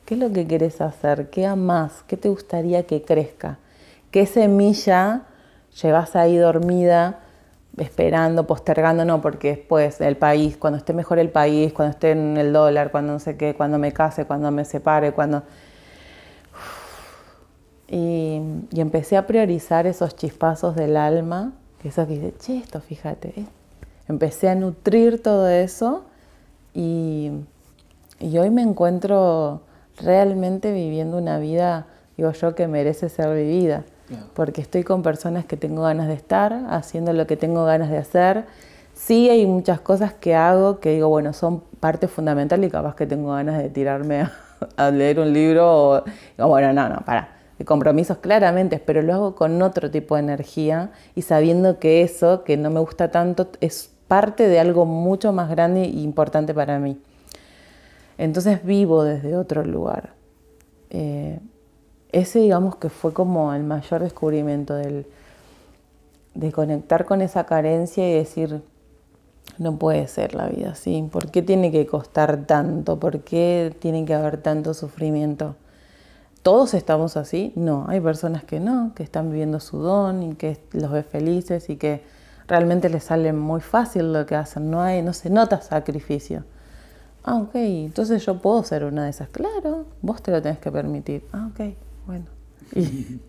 ¿Qué 0.04 0.14
es 0.14 0.20
lo 0.20 0.32
que 0.32 0.46
quieres 0.46 0.80
hacer? 0.80 1.28
¿Qué 1.30 1.44
amas? 1.44 2.04
¿Qué 2.06 2.16
te 2.16 2.28
gustaría 2.28 2.84
que 2.84 3.02
crezca? 3.02 3.58
¿Qué 4.12 4.26
semilla 4.26 5.22
llevas 5.82 6.14
ahí 6.14 6.36
dormida, 6.36 7.18
esperando, 7.80 8.46
postergando? 8.46 9.04
No, 9.04 9.20
porque 9.20 9.56
después 9.56 10.00
el 10.00 10.16
país, 10.16 10.56
cuando 10.56 10.78
esté 10.78 10.92
mejor 10.92 11.18
el 11.18 11.30
país, 11.30 11.72
cuando 11.72 11.92
esté 11.92 12.12
en 12.12 12.36
el 12.36 12.52
dólar, 12.52 12.90
cuando 12.90 13.14
no 13.14 13.18
sé 13.18 13.36
qué, 13.36 13.54
cuando 13.54 13.78
me 13.78 13.92
case, 13.92 14.26
cuando 14.26 14.50
me 14.50 14.64
separe, 14.64 15.12
cuando... 15.12 15.42
Y, 17.88 18.40
empecé 18.76 19.16
a 19.16 19.26
priorizar 19.26 19.86
esos 19.86 20.14
chispazos 20.14 20.76
del 20.76 20.96
alma, 20.96 21.52
esos 21.82 22.06
que 22.06 22.14
dice, 22.14 22.34
che, 22.38 22.58
esto 22.58 22.80
fíjate. 22.80 23.28
¿eh? 23.28 23.46
Empecé 24.08 24.48
a 24.48 24.54
nutrir 24.54 25.22
todo 25.22 25.48
eso 25.48 26.04
y, 26.72 27.32
y 28.20 28.38
hoy 28.38 28.50
me 28.50 28.62
encuentro 28.62 29.62
realmente 29.96 30.72
viviendo 30.72 31.16
una 31.16 31.38
vida, 31.38 31.86
digo 32.16 32.30
yo, 32.32 32.54
que 32.54 32.68
merece 32.68 33.08
ser 33.08 33.34
vivida. 33.34 33.84
Porque 34.34 34.60
estoy 34.60 34.82
con 34.82 35.02
personas 35.02 35.44
que 35.44 35.56
tengo 35.56 35.82
ganas 35.82 36.08
de 36.08 36.14
estar, 36.14 36.66
haciendo 36.70 37.12
lo 37.12 37.26
que 37.26 37.36
tengo 37.36 37.64
ganas 37.64 37.90
de 37.90 37.98
hacer. 37.98 38.44
Sí 38.94 39.30
hay 39.30 39.46
muchas 39.46 39.80
cosas 39.80 40.12
que 40.12 40.34
hago 40.34 40.80
que 40.80 40.90
digo, 40.90 41.08
bueno, 41.08 41.32
son 41.32 41.60
parte 41.80 42.08
fundamental 42.08 42.62
y 42.64 42.70
capaz 42.70 42.96
que 42.96 43.06
tengo 43.06 43.32
ganas 43.32 43.58
de 43.58 43.68
tirarme 43.70 44.26
a, 44.76 44.90
leer 44.90 45.20
un 45.20 45.32
libro 45.32 46.04
o, 46.38 46.48
bueno, 46.48 46.72
no, 46.72 46.88
no, 46.88 47.00
para. 47.04 47.36
De 47.58 47.66
compromisos 47.66 48.16
claramente, 48.18 48.78
pero 48.78 49.02
lo 49.02 49.12
hago 49.12 49.34
con 49.34 49.60
otro 49.60 49.90
tipo 49.90 50.14
de 50.14 50.22
energía 50.22 50.92
y 51.14 51.22
sabiendo 51.22 51.78
que 51.78 52.00
eso, 52.00 52.42
que 52.42 52.56
no 52.56 52.70
me 52.70 52.80
gusta 52.80 53.10
tanto, 53.10 53.50
es 53.60 53.90
parte 54.08 54.48
de 54.48 54.58
algo 54.58 54.86
mucho 54.86 55.32
más 55.34 55.50
grande 55.50 55.82
e 55.82 56.00
importante 56.00 56.54
para 56.54 56.78
mí. 56.78 56.98
Entonces 58.16 58.64
vivo 58.64 59.04
desde 59.04 59.36
otro 59.36 59.64
lugar. 59.64 60.14
Eh, 60.90 61.38
ese 62.12 62.40
digamos 62.40 62.76
que 62.76 62.88
fue 62.88 63.12
como 63.12 63.52
el 63.54 63.64
mayor 63.64 64.02
descubrimiento 64.02 64.74
del, 64.74 65.06
de 66.34 66.52
conectar 66.52 67.04
con 67.04 67.22
esa 67.22 67.44
carencia 67.44 68.08
y 68.08 68.14
decir, 68.14 68.62
no 69.58 69.76
puede 69.76 70.06
ser 70.08 70.34
la 70.34 70.48
vida 70.48 70.70
así, 70.70 71.06
¿por 71.10 71.30
qué 71.30 71.42
tiene 71.42 71.70
que 71.70 71.86
costar 71.86 72.46
tanto? 72.46 72.98
¿Por 72.98 73.20
qué 73.20 73.74
tiene 73.78 74.04
que 74.04 74.14
haber 74.14 74.38
tanto 74.38 74.74
sufrimiento? 74.74 75.56
¿Todos 76.42 76.72
estamos 76.72 77.16
así? 77.16 77.52
No, 77.54 77.84
hay 77.88 78.00
personas 78.00 78.44
que 78.44 78.60
no, 78.60 78.92
que 78.94 79.02
están 79.02 79.30
viviendo 79.30 79.60
su 79.60 79.78
don 79.78 80.22
y 80.22 80.34
que 80.34 80.58
los 80.72 80.90
ve 80.90 81.02
felices 81.02 81.68
y 81.68 81.76
que 81.76 82.02
realmente 82.48 82.88
les 82.88 83.04
sale 83.04 83.32
muy 83.32 83.60
fácil 83.60 84.12
lo 84.12 84.24
que 84.24 84.34
hacen, 84.34 84.70
no, 84.70 84.80
hay, 84.80 85.02
no 85.02 85.12
se 85.12 85.28
nota 85.28 85.60
sacrificio. 85.60 86.44
Ah, 87.22 87.36
ok, 87.36 87.54
entonces 87.54 88.24
yo 88.24 88.38
puedo 88.40 88.62
ser 88.64 88.84
una 88.84 89.04
de 89.04 89.10
esas. 89.10 89.28
Claro, 89.28 89.84
vos 90.00 90.22
te 90.22 90.30
lo 90.30 90.40
tenés 90.40 90.58
que 90.58 90.72
permitir. 90.72 91.22
Ah, 91.32 91.50
ok, 91.52 91.74
bueno. 92.06 92.26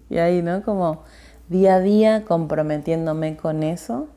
Y, 0.10 0.18
ahí, 0.18 0.42
¿no? 0.42 0.64
Como 0.64 1.04
día 1.50 1.76
a 1.76 1.80
día 1.80 2.26
comprometiéndome 2.26 3.38
con 3.38 3.64
eso, 3.64 4.08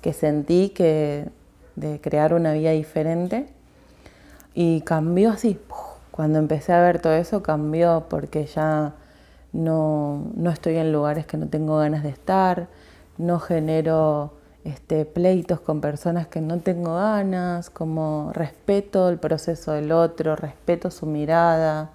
que 0.00 0.12
sentí 0.12 0.70
que 0.70 1.28
de 1.76 2.00
crear 2.00 2.34
una 2.34 2.52
vida 2.52 2.70
diferente. 2.70 3.48
Y 4.54 4.82
cambió 4.82 5.30
así. 5.30 5.58
Cuando 6.10 6.38
empecé 6.38 6.72
a 6.72 6.82
ver 6.82 7.00
todo 7.00 7.14
eso, 7.14 7.42
cambió 7.42 8.06
porque 8.08 8.46
ya 8.46 8.94
no, 9.52 10.30
no 10.34 10.50
estoy 10.50 10.76
en 10.76 10.92
lugares 10.92 11.26
que 11.26 11.36
no 11.36 11.48
tengo 11.48 11.78
ganas 11.78 12.02
de 12.02 12.10
estar, 12.10 12.68
no 13.18 13.38
genero 13.38 14.34
este, 14.64 15.04
pleitos 15.04 15.60
con 15.60 15.80
personas 15.80 16.26
que 16.28 16.40
no 16.40 16.58
tengo 16.60 16.94
ganas, 16.94 17.70
como 17.70 18.30
respeto 18.32 19.08
el 19.08 19.18
proceso 19.18 19.72
del 19.72 19.92
otro, 19.92 20.36
respeto 20.36 20.90
su 20.90 21.06
mirada, 21.06 21.90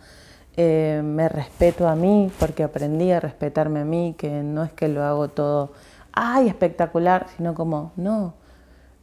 eh, 0.58 1.02
me 1.04 1.30
respeto 1.30 1.88
a 1.88 1.96
mí 1.96 2.32
porque 2.40 2.64
aprendí 2.64 3.12
a 3.12 3.20
respetarme 3.20 3.82
a 3.82 3.86
mí, 3.86 4.16
que 4.18 4.42
no 4.42 4.64
es 4.64 4.74
que 4.74 4.88
lo 4.88 5.04
hago 5.04 5.28
todo, 5.28 5.72
ay, 6.12 6.48
espectacular, 6.48 7.28
sino 7.38 7.54
como, 7.54 7.92
no, 7.96 8.34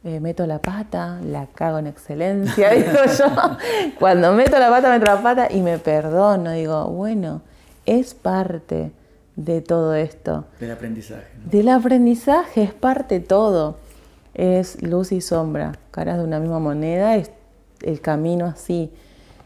eh, 0.03 0.19
meto 0.19 0.45
la 0.45 0.59
pata, 0.59 1.19
la 1.23 1.47
cago 1.47 1.79
en 1.79 1.87
excelencia, 1.87 2.69
digo 2.73 2.91
yo, 3.17 3.25
cuando 3.97 4.33
meto 4.33 4.59
la 4.59 4.69
pata, 4.69 4.91
meto 4.91 5.05
la 5.05 5.23
pata 5.23 5.47
y 5.49 5.61
me 5.61 5.79
perdono, 5.79 6.51
digo, 6.51 6.89
bueno, 6.89 7.41
es 7.85 8.13
parte 8.13 8.91
de 9.35 9.61
todo 9.61 9.95
esto. 9.95 10.45
Del 10.59 10.71
aprendizaje. 10.71 11.27
Del 11.45 11.69
aprendizaje, 11.69 12.63
es 12.63 12.73
parte 12.73 13.19
todo. 13.19 13.77
Es 14.33 14.81
luz 14.81 15.11
y 15.11 15.21
sombra, 15.21 15.77
caras 15.91 16.17
de 16.17 16.25
una 16.25 16.39
misma 16.39 16.59
moneda, 16.59 17.15
es 17.15 17.31
el 17.81 18.01
camino 18.01 18.45
así. 18.45 18.91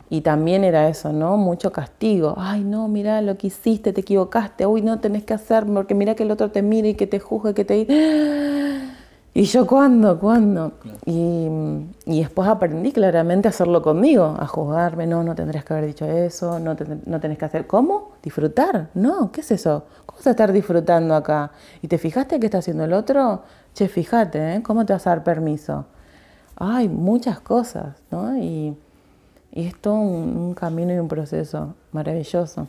Y 0.09 0.21
también 0.21 0.63
era 0.63 0.89
eso, 0.89 1.13
¿no? 1.13 1.37
Mucho 1.37 1.71
castigo. 1.71 2.33
Ay, 2.37 2.63
no, 2.63 2.87
mira 2.87 3.21
lo 3.21 3.37
que 3.37 3.47
hiciste, 3.47 3.93
te 3.93 4.01
equivocaste. 4.01 4.65
Uy, 4.65 4.81
no 4.81 4.99
tenés 4.99 5.23
que 5.23 5.35
hacer 5.35 5.65
porque 5.65 5.93
mira 5.93 6.15
que 6.15 6.23
el 6.23 6.31
otro 6.31 6.49
te 6.49 6.63
mire 6.63 6.89
y 6.89 6.93
que 6.95 7.05
te 7.05 7.19
juzgue, 7.19 7.53
que 7.53 7.65
te... 7.65 7.85
Y 9.31 9.43
yo, 9.43 9.67
¿cuándo? 9.67 10.19
¿Cuándo? 10.19 10.73
Y, 11.05 11.47
y, 12.05 12.19
después 12.19 12.49
aprendí 12.49 12.91
claramente 12.91 13.47
a 13.47 13.51
hacerlo 13.51 13.83
conmigo, 13.83 14.35
a 14.37 14.47
juzgarme, 14.47 15.05
no, 15.05 15.23
no 15.23 15.35
tendrías 15.35 15.63
que 15.63 15.73
haber 15.73 15.85
dicho 15.85 16.05
eso, 16.05 16.59
no, 16.59 16.75
no 17.05 17.19
tenés 17.19 17.37
que 17.37 17.45
hacer. 17.45 17.67
¿Cómo? 17.67 18.13
¿Disfrutar? 18.23 18.89
No, 18.95 19.31
¿qué 19.31 19.41
es 19.41 19.51
eso? 19.51 19.85
¿Cómo 20.07 20.17
vas 20.17 20.27
a 20.27 20.31
estar 20.31 20.51
disfrutando 20.51 21.13
acá? 21.13 21.51
¿Y 21.83 21.87
te 21.87 21.99
fijaste 21.99 22.39
qué 22.39 22.47
está 22.47 22.57
haciendo 22.57 22.83
el 22.83 22.93
otro? 22.93 23.43
Che, 23.75 23.87
fíjate, 23.87 24.55
¿eh? 24.55 24.63
¿cómo 24.63 24.85
te 24.85 24.93
vas 24.93 25.05
a 25.05 25.11
dar 25.11 25.23
permiso? 25.23 25.85
Hay 26.55 26.89
muchas 26.89 27.39
cosas, 27.39 27.95
¿no? 28.09 28.35
Y, 28.35 28.75
y 29.51 29.65
es 29.65 29.79
todo 29.79 29.95
un, 29.95 30.53
camino 30.53 30.93
y 30.93 30.99
un 30.99 31.07
proceso 31.07 31.75
maravilloso. 31.91 32.67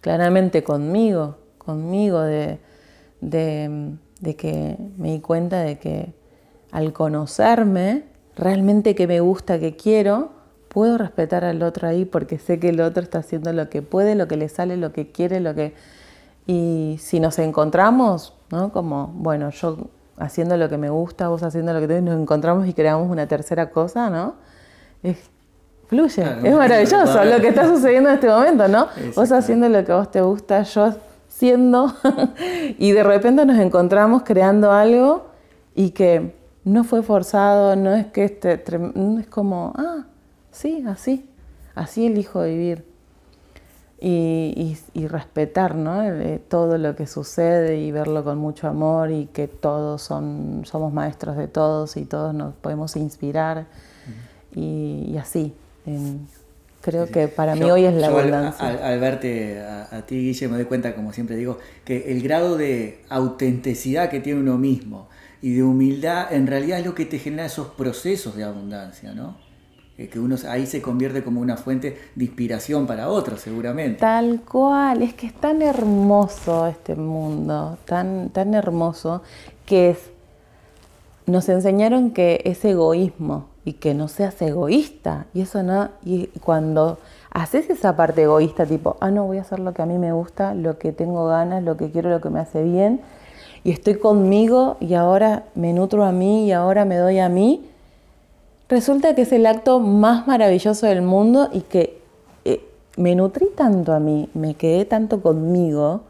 Claramente 0.00 0.62
conmigo, 0.62 1.36
conmigo 1.58 2.20
de, 2.20 2.58
de 3.20 4.36
que 4.36 4.76
me 4.96 5.12
di 5.12 5.20
cuenta 5.20 5.60
de 5.60 5.78
que 5.78 6.12
al 6.70 6.92
conocerme, 6.92 8.04
realmente 8.36 8.94
que 8.94 9.06
me 9.06 9.20
gusta, 9.20 9.58
que 9.58 9.76
quiero, 9.76 10.30
puedo 10.68 10.98
respetar 10.98 11.44
al 11.44 11.62
otro 11.62 11.88
ahí 11.88 12.04
porque 12.04 12.38
sé 12.38 12.60
que 12.60 12.68
el 12.68 12.80
otro 12.80 13.02
está 13.02 13.18
haciendo 13.18 13.52
lo 13.52 13.68
que 13.70 13.82
puede, 13.82 14.14
lo 14.14 14.28
que 14.28 14.36
le 14.36 14.48
sale, 14.48 14.76
lo 14.76 14.92
que 14.92 15.10
quiere, 15.10 15.40
lo 15.40 15.54
que... 15.54 15.74
Y 16.46 16.96
si 17.00 17.20
nos 17.20 17.38
encontramos, 17.38 18.34
¿no? 18.50 18.72
Como, 18.72 19.08
bueno, 19.14 19.50
yo 19.50 19.88
haciendo 20.16 20.56
lo 20.56 20.68
que 20.68 20.78
me 20.78 20.88
gusta, 20.88 21.28
vos 21.28 21.42
haciendo 21.42 21.72
lo 21.72 21.80
que 21.80 21.88
te 21.88 22.00
nos 22.00 22.18
encontramos 22.18 22.66
y 22.66 22.72
creamos 22.72 23.10
una 23.10 23.26
tercera 23.26 23.70
cosa, 23.70 24.08
¿no? 24.08 24.34
Fluye, 25.88 26.24
es 26.44 26.54
maravilloso 26.56 27.24
lo 27.24 27.40
que 27.40 27.48
está 27.48 27.66
sucediendo 27.66 28.10
en 28.10 28.14
este 28.14 28.28
momento, 28.28 28.68
¿no? 28.68 28.88
Vos 29.16 29.32
haciendo 29.32 29.68
lo 29.68 29.84
que 29.84 29.92
a 29.92 29.96
vos 29.96 30.10
te 30.10 30.20
gusta, 30.20 30.62
yo 30.62 30.94
siendo 31.28 31.92
y 32.78 32.92
de 32.92 33.02
repente 33.02 33.44
nos 33.46 33.58
encontramos 33.58 34.22
creando 34.24 34.72
algo 34.72 35.28
y 35.74 35.90
que 35.90 36.34
no 36.64 36.84
fue 36.84 37.02
forzado, 37.02 37.76
no 37.76 37.94
es 37.94 38.06
que 38.06 38.24
este, 38.24 38.62
es 39.20 39.26
como, 39.28 39.72
ah, 39.76 40.04
sí, 40.50 40.84
así, 40.86 41.28
así 41.74 42.06
elijo 42.06 42.42
vivir. 42.42 42.86
Y, 44.00 44.76
respetar 45.08 45.74
¿no? 45.74 46.04
Eh, 46.04 46.40
todo 46.48 46.78
lo 46.78 46.94
que 46.94 47.08
sucede 47.08 47.78
y 47.78 47.90
verlo 47.90 48.22
con 48.22 48.38
mucho 48.38 48.68
amor 48.68 49.10
y 49.10 49.26
que 49.26 49.48
todos 49.48 50.02
son, 50.02 50.62
somos 50.66 50.92
maestros 50.92 51.36
de 51.36 51.48
todos 51.48 51.96
y 51.96 52.04
todos 52.04 52.32
nos 52.32 52.54
podemos 52.54 52.94
inspirar 52.94 53.66
y, 54.54 55.16
así. 55.18 55.54
Creo 56.80 57.06
que 57.06 57.26
para 57.26 57.56
mí 57.56 57.70
hoy 57.70 57.84
es 57.84 57.94
la 57.94 58.06
abundancia. 58.06 58.66
Al, 58.66 59.00
verte 59.00 59.60
a, 59.60 60.06
ti, 60.06 60.16
Guille, 60.16 60.48
me 60.48 60.56
doy 60.56 60.64
cuenta, 60.64 60.94
como 60.94 61.12
siempre 61.12 61.36
digo, 61.36 61.58
que 61.84 62.12
el 62.12 62.22
grado 62.22 62.56
de 62.56 63.04
autenticidad 63.08 64.08
que 64.08 64.20
tiene 64.20 64.40
uno 64.40 64.56
mismo 64.58 65.08
y 65.42 65.54
de 65.54 65.62
humildad 65.64 66.32
en 66.32 66.46
realidad 66.46 66.78
es 66.78 66.86
lo 66.86 66.94
que 66.94 67.04
te 67.04 67.18
genera 67.18 67.46
esos 67.46 67.68
procesos 67.68 68.36
de 68.36 68.44
abundancia, 68.44 69.12
¿no? 69.12 69.36
Que 69.96 70.20
uno 70.20 70.36
ahí 70.48 70.64
se 70.66 70.80
convierte 70.80 71.24
como 71.24 71.40
una 71.40 71.56
fuente 71.56 71.98
de 72.14 72.24
inspiración 72.24 72.86
para 72.86 73.08
otros, 73.08 73.40
seguramente. 73.40 73.98
Tal 73.98 74.42
cual, 74.42 75.02
es 75.02 75.12
que 75.14 75.26
es 75.26 75.34
tan 75.34 75.60
hermoso 75.60 76.68
este 76.68 76.94
mundo, 76.94 77.76
tan, 77.84 78.28
tan 78.30 78.54
hermoso, 78.54 79.22
que 79.66 79.90
es, 79.90 79.98
nos 81.26 81.48
enseñaron 81.48 82.12
que 82.12 82.42
es 82.44 82.64
egoísmo 82.64 83.47
y 83.64 83.74
que 83.74 83.94
no 83.94 84.08
seas 84.08 84.40
egoísta. 84.42 85.26
Y 85.34 85.42
eso 85.42 85.62
no, 85.62 85.88
y 86.04 86.26
cuando 86.42 86.98
haces 87.30 87.70
esa 87.70 87.96
parte 87.96 88.22
egoísta, 88.22 88.66
tipo, 88.66 88.96
ah, 89.00 89.10
no, 89.10 89.26
voy 89.26 89.38
a 89.38 89.42
hacer 89.42 89.58
lo 89.58 89.72
que 89.74 89.82
a 89.82 89.86
mí 89.86 89.98
me 89.98 90.12
gusta, 90.12 90.54
lo 90.54 90.78
que 90.78 90.92
tengo 90.92 91.26
ganas, 91.26 91.62
lo 91.62 91.76
que 91.76 91.90
quiero, 91.90 92.10
lo 92.10 92.20
que 92.20 92.30
me 92.30 92.40
hace 92.40 92.62
bien, 92.62 93.00
y 93.64 93.70
estoy 93.70 93.96
conmigo 93.96 94.76
y 94.80 94.94
ahora 94.94 95.44
me 95.54 95.72
nutro 95.72 96.04
a 96.04 96.12
mí 96.12 96.46
y 96.46 96.52
ahora 96.52 96.84
me 96.84 96.96
doy 96.96 97.18
a 97.18 97.28
mí, 97.28 97.66
resulta 98.68 99.14
que 99.14 99.22
es 99.22 99.32
el 99.32 99.46
acto 99.46 99.80
más 99.80 100.26
maravilloso 100.26 100.86
del 100.86 101.02
mundo 101.02 101.48
y 101.52 101.60
que 101.62 102.00
eh, 102.44 102.64
me 102.96 103.14
nutrí 103.14 103.48
tanto 103.56 103.92
a 103.92 104.00
mí, 104.00 104.28
me 104.34 104.54
quedé 104.54 104.84
tanto 104.84 105.20
conmigo, 105.20 106.02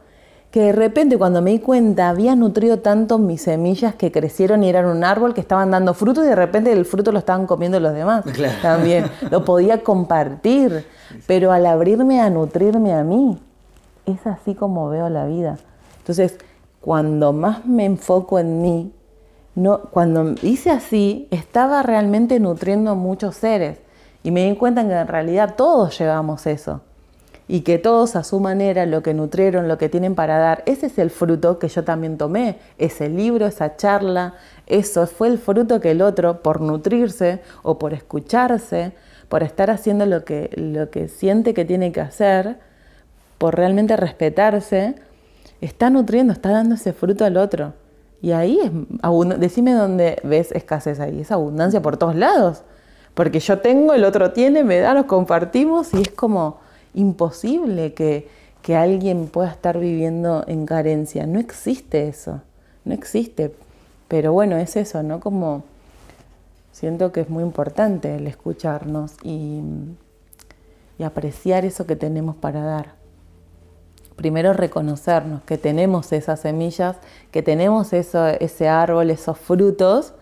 que 0.59 0.65
de 0.65 0.73
repente 0.73 1.17
cuando 1.19 1.41
me 1.41 1.53
di 1.53 1.61
cuenta 1.61 2.09
había 2.09 2.35
nutrido 2.35 2.81
tanto 2.81 3.19
mis 3.19 3.43
semillas 3.43 3.95
que 3.95 4.11
crecieron 4.11 4.65
y 4.65 4.69
eran 4.69 4.87
un 4.87 5.05
árbol 5.05 5.33
que 5.33 5.41
estaban 5.41 5.71
dando 5.71 5.95
fruto 5.95 6.25
y 6.25 6.27
de 6.27 6.35
repente 6.35 6.73
el 6.73 6.85
fruto 6.85 7.13
lo 7.13 7.21
estaban 7.21 7.47
comiendo 7.47 7.79
los 7.79 7.95
demás 7.95 8.25
también. 8.63 9.09
Lo 9.31 9.45
podía 9.45 9.85
compartir, 9.85 10.85
pero 11.29 11.53
al 11.53 11.65
abrirme 11.65 12.21
a 12.21 12.29
nutrirme 12.29 12.93
a 12.93 13.05
mí, 13.05 13.39
es 14.05 14.27
así 14.27 14.57
como 14.57 14.89
veo 14.89 15.09
la 15.09 15.27
vida. 15.27 15.59
Entonces, 15.99 16.37
cuando 16.81 17.33
más 17.33 17.65
me 17.65 17.85
enfoco 17.85 18.41
en 18.41 18.61
mí, 18.61 18.93
no, 19.55 19.83
cuando 19.83 20.35
hice 20.43 20.73
así, 20.73 21.29
estaba 21.31 21.85
realmente 21.85 22.41
nutriendo 22.41 22.91
a 22.91 22.95
muchos 22.97 23.37
seres 23.37 23.79
y 24.25 24.33
me 24.33 24.51
di 24.51 24.57
cuenta 24.57 24.85
que 24.85 24.93
en 24.93 25.07
realidad 25.07 25.55
todos 25.57 25.97
llevamos 25.97 26.49
eso 26.49 26.81
y 27.49 27.63
que 27.63 27.79
todos 27.79 28.15
a 28.15 28.23
su 28.23 28.41
manera 28.41 28.85
lo 28.85 29.03
que 29.03 29.15
nutrieron, 29.15 29.69
lo 29.69 29.79
que 29.79 29.89
tienen 29.89 30.15
para 30.15 30.39
dar, 30.39 30.63
ese 30.67 30.87
es 30.87 30.99
el 30.99 31.09
fruto 31.09 31.59
que 31.59 31.69
yo 31.69 31.83
también 31.83 32.19
tomé, 32.19 32.59
ese 32.77 33.09
libro, 33.09 33.47
esa 33.47 33.77
charla, 33.77 34.35
eso 34.67 35.07
fue 35.07 35.29
el 35.29 35.39
fruto 35.39 35.81
que 35.81 35.93
el 35.93 36.03
otro, 36.03 36.43
por 36.43 36.61
nutrirse 36.61 37.41
o 37.63 37.79
por 37.79 37.95
escucharse, 37.95 38.93
por 39.31 39.43
estar 39.43 39.71
haciendo 39.71 40.05
lo 40.05 40.25
que, 40.25 40.51
lo 40.57 40.91
que 40.91 41.09
siente 41.09 41.55
que 41.55 41.65
tiene 41.65 41.91
que 41.91 42.03
hacer, 42.03 42.59
por 43.39 43.57
realmente 43.57 43.97
respetarse, 43.97 44.97
está 45.63 45.89
nutriendo, 45.89 46.35
está 46.35 46.51
dando 46.51 46.75
ese 46.75 46.93
fruto 46.93 47.25
al 47.25 47.39
otro. 47.39 47.73
Y 48.21 48.33
ahí 48.33 48.59
es, 48.63 48.71
decime 49.39 49.73
dónde 49.73 50.21
ves 50.23 50.53
escasez 50.53 51.01
ahí, 51.01 51.21
es 51.21 51.33
abundancia 51.33 51.81
por 51.81 51.97
todos 51.97 52.15
lados. 52.15 52.63
Porque 53.15 53.41
yo 53.41 53.61
tengo, 53.61 53.95
el 53.95 54.05
otro 54.05 54.33
tiene, 54.33 54.65
me 54.65 54.81
da, 54.81 54.93
nos 54.93 55.07
compartimos 55.07 55.95
y 55.95 56.03
es 56.03 56.11
como 56.11 56.59
imposible 56.95 57.95
que, 57.95 58.29
que 58.63 58.77
alguien 58.77 59.29
pueda 59.29 59.51
estar 59.51 59.79
viviendo 59.79 60.45
en 60.47 60.67
carencia. 60.67 61.27
No 61.27 61.39
existe 61.39 62.09
eso, 62.09 62.41
no 62.85 62.95
existe. 62.95 63.55
Pero 64.09 64.33
bueno, 64.33 64.57
es 64.57 64.77
eso, 64.77 65.03
¿no? 65.03 65.21
Como 65.21 65.65
siento 66.73 67.13
que 67.13 67.21
es 67.21 67.29
muy 67.29 67.43
importante 67.43 68.17
el 68.17 68.27
escucharnos 68.27 69.13
y, 69.23 69.61
y 70.99 71.03
apreciar 71.03 71.65
eso 71.65 71.87
que 71.87 71.97
tenemos 71.97 72.37
para 72.37 72.63
dar. 72.63 72.95
Primero 74.17 74.53
reconocernos 74.53 75.43
que 75.43 75.59
tenemos 75.59 76.13
esas 76.13 76.41
semillas, 76.41 76.97
que 77.31 77.43
tenemos 77.43 77.93
eso, 77.93 78.27
ese 78.27 78.69
árbol, 78.69 79.11
esos 79.11 79.39
frutos. 79.39 80.13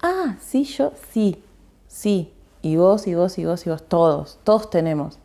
Ah, 0.00 0.36
sí, 0.40 0.64
yo, 0.64 0.92
sí, 1.12 1.42
sí. 1.88 2.32
Y 2.62 2.76
vos, 2.76 3.06
y 3.06 3.14
vos, 3.14 3.38
y 3.38 3.44
vos, 3.44 3.66
y 3.66 3.70
vos, 3.70 3.82
todos, 3.82 4.38
todos 4.44 4.70
tenemos. 4.70 5.18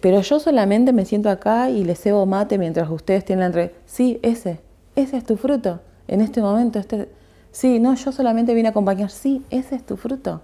Pero 0.00 0.20
yo 0.20 0.40
solamente 0.40 0.92
me 0.92 1.04
siento 1.04 1.28
acá 1.28 1.68
y 1.68 1.84
le 1.84 1.94
cebo 1.94 2.24
mate 2.24 2.58
mientras 2.58 2.90
ustedes 2.90 3.24
tienen 3.24 3.40
la 3.40 3.46
entre. 3.46 3.74
Sí, 3.84 4.18
ese, 4.22 4.60
ese 4.96 5.16
es 5.16 5.24
tu 5.24 5.36
fruto. 5.36 5.80
En 6.08 6.20
este 6.20 6.40
momento, 6.40 6.78
este. 6.78 7.10
Sí, 7.50 7.78
no, 7.78 7.94
yo 7.94 8.12
solamente 8.12 8.54
vine 8.54 8.68
a 8.68 8.70
acompañar. 8.70 9.10
Sí, 9.10 9.44
ese 9.50 9.74
es 9.74 9.84
tu 9.84 9.96
fruto. 9.96 10.40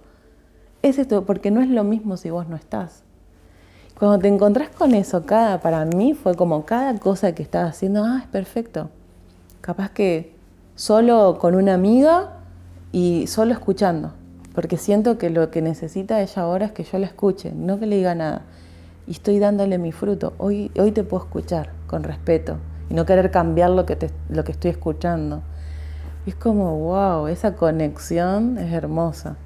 Ese 0.82 1.02
es 1.02 1.08
tu, 1.08 1.24
porque 1.24 1.50
no 1.50 1.62
es 1.62 1.70
lo 1.70 1.82
mismo 1.82 2.16
si 2.16 2.30
vos 2.30 2.48
no 2.48 2.56
estás. 2.56 3.02
Cuando 3.98 4.18
te 4.18 4.28
encontrás 4.28 4.68
con 4.68 4.94
eso, 4.94 5.24
cada, 5.24 5.60
para 5.60 5.84
mí 5.84 6.14
fue 6.14 6.34
como 6.34 6.64
cada 6.64 6.96
cosa 6.98 7.34
que 7.34 7.42
estás 7.42 7.70
haciendo, 7.70 8.04
ah, 8.04 8.20
es 8.22 8.28
perfecto. 8.28 8.90
Capaz 9.60 9.90
que 9.90 10.34
solo 10.76 11.38
con 11.40 11.54
una 11.54 11.74
amiga 11.74 12.34
y 12.92 13.26
solo 13.26 13.52
escuchando. 13.52 14.12
Porque 14.54 14.76
siento 14.76 15.18
que 15.18 15.30
lo 15.30 15.50
que 15.50 15.62
necesita 15.62 16.20
ella 16.20 16.42
ahora 16.42 16.66
es 16.66 16.72
que 16.72 16.84
yo 16.84 16.98
la 16.98 17.06
escuche, 17.06 17.52
no 17.52 17.80
que 17.80 17.86
le 17.86 17.96
diga 17.96 18.14
nada 18.14 18.42
y 19.08 19.12
estoy 19.12 19.38
dándole 19.38 19.78
mi 19.78 19.90
fruto. 19.90 20.34
Hoy, 20.36 20.70
hoy 20.78 20.92
te 20.92 21.02
puedo 21.02 21.24
escuchar 21.24 21.70
con 21.86 22.02
respeto 22.02 22.58
y 22.90 22.94
no 22.94 23.06
querer 23.06 23.30
cambiar 23.30 23.70
lo 23.70 23.86
que, 23.86 23.96
te, 23.96 24.10
lo 24.28 24.44
que 24.44 24.52
estoy 24.52 24.70
escuchando. 24.70 25.42
es 26.26 26.34
como, 26.34 26.78
wow, 26.78 27.26
esa 27.26 27.54
conexión 27.56 28.58
es 28.58 28.70
hermosa. 28.70 29.36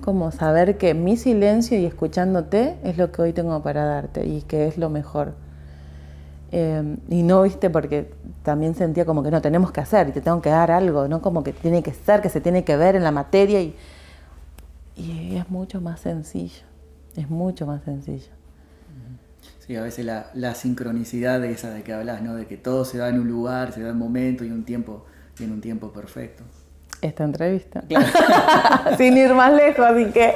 Como 0.00 0.32
saber 0.32 0.78
que 0.78 0.94
mi 0.94 1.18
silencio 1.18 1.78
y 1.78 1.84
escuchándote 1.84 2.78
es 2.82 2.96
lo 2.96 3.12
que 3.12 3.22
hoy 3.22 3.32
tengo 3.34 3.62
para 3.62 3.84
darte 3.84 4.26
y 4.26 4.40
que 4.42 4.66
es 4.66 4.78
lo 4.78 4.88
mejor. 4.88 5.34
Em, 6.50 6.96
y 7.08 7.22
no, 7.22 7.42
viste, 7.42 7.68
porque 7.68 8.12
también 8.42 8.74
sentía 8.74 9.04
como 9.04 9.22
que 9.22 9.30
no 9.30 9.42
tenemos 9.42 9.72
que 9.72 9.80
hacer 9.80 10.08
y 10.08 10.12
te 10.12 10.22
tengo 10.22 10.40
que 10.40 10.50
dar 10.50 10.70
algo, 10.70 11.06
¿no? 11.06 11.20
Como 11.20 11.44
que 11.44 11.52
tiene 11.52 11.82
que 11.82 11.92
ser, 11.92 12.22
que 12.22 12.30
se 12.30 12.40
tiene 12.40 12.64
que 12.64 12.76
ver 12.76 12.96
en 12.96 13.04
la 13.04 13.10
materia 13.10 13.60
y, 13.60 13.76
y 14.96 15.36
es 15.36 15.50
mucho 15.50 15.80
más 15.82 16.00
sencillo, 16.00 16.64
es 17.14 17.28
mucho 17.30 17.66
más 17.66 17.82
sencillo. 17.84 18.41
Sí, 19.66 19.76
a 19.76 19.82
veces 19.82 20.04
la, 20.04 20.54
sincronicidad 20.56 21.40
de 21.40 21.52
esa 21.52 21.70
de 21.70 21.84
que 21.84 21.92
hablas, 21.92 22.20
¿no? 22.20 22.34
De 22.34 22.46
que 22.46 22.56
todo 22.56 22.84
se 22.84 22.98
da 22.98 23.08
en 23.08 23.20
un 23.20 23.28
lugar, 23.28 23.72
se 23.72 23.80
da 23.80 23.90
en 23.90 23.92
un 23.94 24.00
momento 24.00 24.44
y 24.44 24.50
un 24.50 24.64
tiempo, 24.64 25.04
tiene 25.36 25.52
un 25.52 25.60
tiempo 25.60 25.92
perfecto. 25.92 26.42
Esta 27.00 27.22
entrevista. 27.22 27.84
Sin 28.98 29.16
ir 29.16 29.32
más 29.34 29.52
lejos, 29.52 29.86
así 29.86 30.06
que 30.06 30.34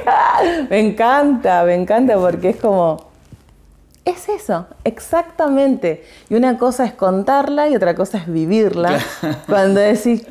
me 0.69 0.79
encanta, 0.79 1.63
me 1.65 1.75
encanta 1.75 2.17
porque 2.17 2.49
es 2.49 2.55
como. 2.55 3.05
Es 4.05 4.29
eso, 4.29 4.67
exactamente. 4.85 6.05
Y 6.29 6.35
una 6.35 6.57
cosa 6.57 6.85
es 6.85 6.93
contarla 6.93 7.67
y 7.67 7.75
otra 7.75 7.95
cosa 7.95 8.19
es 8.19 8.31
vivirla. 8.31 8.97
Cuando 9.45 9.81
decís, 9.81 10.25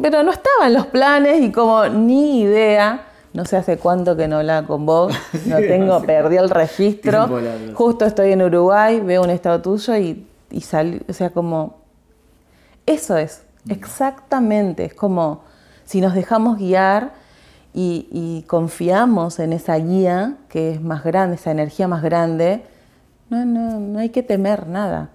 pero 0.00 0.22
no 0.22 0.32
estaban 0.32 0.74
los 0.74 0.86
planes 0.88 1.40
y 1.40 1.50
como 1.50 1.86
ni 1.88 2.42
idea. 2.42 3.07
No 3.32 3.44
sé 3.44 3.56
hace 3.56 3.76
cuánto 3.76 4.16
que 4.16 4.26
no 4.26 4.38
hablaba 4.38 4.66
con 4.66 4.86
vos, 4.86 5.14
no 5.46 5.58
tengo, 5.58 6.02
perdí 6.02 6.36
el 6.36 6.50
registro. 6.50 7.28
Justo 7.74 8.04
estoy 8.04 8.32
en 8.32 8.42
Uruguay, 8.42 9.00
veo 9.00 9.22
un 9.22 9.30
estado 9.30 9.60
tuyo 9.60 9.96
y, 9.96 10.26
y 10.50 10.60
salí, 10.62 11.00
o 11.08 11.12
sea, 11.12 11.30
como, 11.30 11.78
eso 12.86 13.16
es, 13.16 13.42
exactamente, 13.68 14.86
es 14.86 14.94
como 14.94 15.42
si 15.84 16.00
nos 16.00 16.14
dejamos 16.14 16.58
guiar 16.58 17.12
y, 17.74 18.44
confiamos 18.48 19.38
en 19.38 19.52
esa 19.52 19.76
guía 19.76 20.36
que 20.48 20.72
es 20.72 20.80
más 20.80 21.04
grande, 21.04 21.36
esa 21.36 21.50
energía 21.50 21.86
más 21.86 22.02
grande, 22.02 22.62
no, 23.30 23.44
no, 23.44 23.78
no 23.78 23.98
hay 23.98 24.08
que 24.08 24.22
temer 24.22 24.66
nada. 24.66 25.10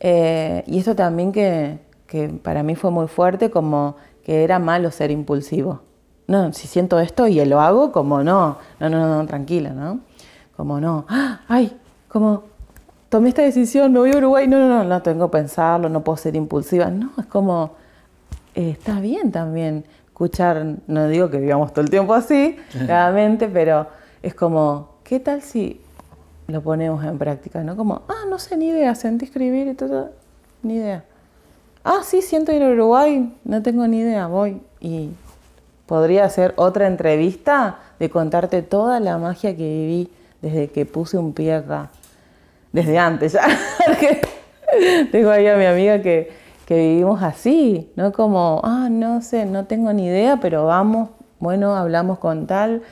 Eh, 0.00 0.62
y 0.66 0.78
esto 0.78 0.94
también 0.94 1.32
que, 1.32 1.78
que 2.06 2.28
para 2.28 2.62
mí 2.62 2.74
fue 2.74 2.90
muy 2.90 3.08
fuerte, 3.08 3.50
como 3.50 3.96
que 4.24 4.44
era 4.44 4.58
malo 4.58 4.90
ser 4.90 5.10
impulsivo. 5.10 5.85
No, 6.28 6.52
si 6.52 6.66
siento 6.66 6.98
esto 6.98 7.26
y 7.28 7.44
lo 7.44 7.60
hago, 7.60 7.92
como 7.92 8.22
no, 8.22 8.58
no, 8.80 8.88
no, 8.88 9.06
no, 9.06 9.26
tranquila, 9.26 9.70
¿no? 9.70 10.00
Como 10.56 10.80
no, 10.80 11.04
¡Ah! 11.08 11.40
ay, 11.48 11.76
como 12.08 12.42
tomé 13.08 13.28
esta 13.28 13.42
decisión, 13.42 13.92
me 13.92 14.00
voy 14.00 14.12
a 14.12 14.18
Uruguay, 14.18 14.48
no, 14.48 14.58
no, 14.58 14.68
no, 14.68 14.84
no 14.84 15.02
tengo 15.02 15.30
que 15.30 15.38
pensarlo, 15.38 15.88
no 15.88 16.02
puedo 16.02 16.16
ser 16.16 16.34
impulsiva. 16.34 16.86
No, 16.90 17.12
es 17.18 17.26
como, 17.26 17.72
eh, 18.54 18.70
está 18.70 19.00
bien 19.00 19.30
también 19.30 19.84
escuchar, 20.06 20.66
no 20.86 21.08
digo 21.08 21.30
que 21.30 21.38
vivamos 21.38 21.72
todo 21.72 21.82
el 21.82 21.90
tiempo 21.90 22.14
así, 22.14 22.56
claramente, 22.86 23.48
pero 23.48 23.86
es 24.22 24.34
como, 24.34 24.96
¿qué 25.04 25.20
tal 25.20 25.42
si 25.42 25.80
lo 26.48 26.60
ponemos 26.62 27.04
en 27.04 27.18
práctica? 27.18 27.62
¿No? 27.62 27.76
Como, 27.76 28.02
ah, 28.08 28.24
no 28.28 28.38
sé, 28.38 28.56
ni 28.56 28.68
idea, 28.68 28.94
sentí 28.94 29.26
escribir 29.26 29.68
y 29.68 29.74
todo, 29.74 30.10
ni 30.62 30.76
idea. 30.76 31.04
Ah, 31.84 32.00
sí, 32.02 32.20
siento 32.22 32.50
ir 32.52 32.62
a 32.64 32.70
Uruguay, 32.70 33.32
no 33.44 33.62
tengo 33.62 33.86
ni 33.86 34.00
idea, 34.00 34.26
voy. 34.26 34.60
Y 34.80 35.10
podría 35.86 36.24
hacer 36.24 36.52
otra 36.56 36.86
entrevista 36.86 37.78
de 37.98 38.10
contarte 38.10 38.62
toda 38.62 39.00
la 39.00 39.18
magia 39.18 39.56
que 39.56 39.62
viví 39.62 40.10
desde 40.42 40.68
que 40.68 40.84
puse 40.84 41.16
un 41.18 41.32
pie 41.32 41.54
acá. 41.54 41.90
Desde 42.72 42.98
antes 42.98 43.32
ya. 43.32 43.46
Tengo 45.12 45.30
ahí 45.30 45.46
a 45.46 45.56
mi 45.56 45.64
amiga 45.64 46.02
que, 46.02 46.32
que 46.66 46.76
vivimos 46.76 47.22
así, 47.22 47.90
¿no? 47.96 48.12
Como, 48.12 48.60
ah, 48.64 48.88
no 48.90 49.22
sé, 49.22 49.46
no 49.46 49.64
tengo 49.64 49.92
ni 49.92 50.06
idea, 50.06 50.38
pero 50.42 50.66
vamos, 50.66 51.08
bueno, 51.38 51.76
hablamos 51.76 52.18
con 52.18 52.46
tal. 52.46 52.82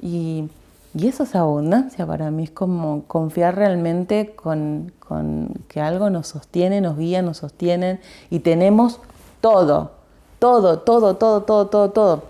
Y, 0.00 0.48
y 0.94 1.08
eso 1.08 1.24
es 1.24 1.34
abundancia 1.34 2.06
para 2.06 2.30
mí, 2.30 2.44
es 2.44 2.50
como 2.50 3.04
confiar 3.06 3.56
realmente 3.56 4.34
con, 4.36 4.92
con 4.98 5.48
que 5.68 5.80
algo 5.80 6.10
nos 6.10 6.28
sostiene, 6.28 6.80
nos 6.80 6.98
guía, 6.98 7.22
nos 7.22 7.38
sostienen 7.38 8.00
y 8.30 8.40
tenemos 8.40 9.00
todo, 9.40 9.95
todo, 10.38 10.80
todo, 10.80 11.16
todo, 11.16 11.42
todo, 11.42 11.66
todo, 11.66 11.90
todo. 11.90 12.22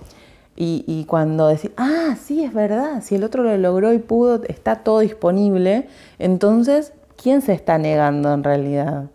Y, 0.56 0.84
y, 0.86 1.04
cuando 1.04 1.48
decís, 1.48 1.70
ah, 1.76 2.16
sí, 2.20 2.42
es 2.42 2.54
verdad, 2.54 3.02
si 3.02 3.14
el 3.16 3.24
otro 3.24 3.42
lo 3.42 3.56
logró 3.58 3.92
y 3.92 3.98
pudo, 3.98 4.42
está 4.44 4.76
todo 4.76 5.00
disponible, 5.00 5.86
entonces, 6.18 6.94
¿quién 7.22 7.42
se 7.42 7.52
está 7.52 7.76
negando 7.76 8.32
en 8.32 8.42
realidad? 8.42 9.10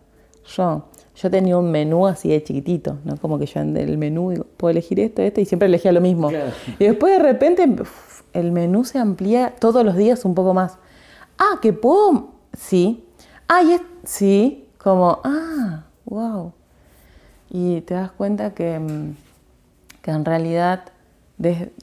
Yo. 0.46 0.84
Yo 1.14 1.30
tenía 1.30 1.58
un 1.58 1.70
menú 1.70 2.06
así 2.06 2.30
de 2.30 2.42
chiquitito, 2.42 2.98
¿no? 3.04 3.16
Como 3.16 3.38
que 3.38 3.46
yo 3.46 3.60
en 3.60 3.76
el 3.76 3.98
menú 3.98 4.30
digo, 4.30 4.46
puedo 4.56 4.70
elegir 4.70 4.98
esto, 4.98 5.20
esto, 5.20 5.40
y 5.40 5.44
siempre 5.44 5.66
elegía 5.66 5.92
lo 5.92 6.00
mismo. 6.00 6.30
Y 6.78 6.84
después 6.84 7.12
de 7.12 7.18
repente 7.22 7.68
el 8.32 8.52
menú 8.52 8.84
se 8.84 8.98
amplía 8.98 9.54
todos 9.58 9.84
los 9.84 9.96
días 9.96 10.24
un 10.24 10.34
poco 10.34 10.54
más. 10.54 10.78
Ah, 11.38 11.58
que 11.60 11.72
puedo, 11.72 12.30
sí. 12.56 13.04
Ah, 13.46 13.62
y 13.62 13.72
es, 13.72 13.82
sí, 14.04 14.68
como, 14.78 15.20
ah, 15.22 15.84
wow. 16.06 16.52
Y 17.54 17.82
te 17.82 17.92
das 17.92 18.10
cuenta 18.10 18.54
que, 18.54 18.78
mm, 18.78 19.14
que 20.00 20.10
en 20.10 20.24
realidad, 20.24 20.84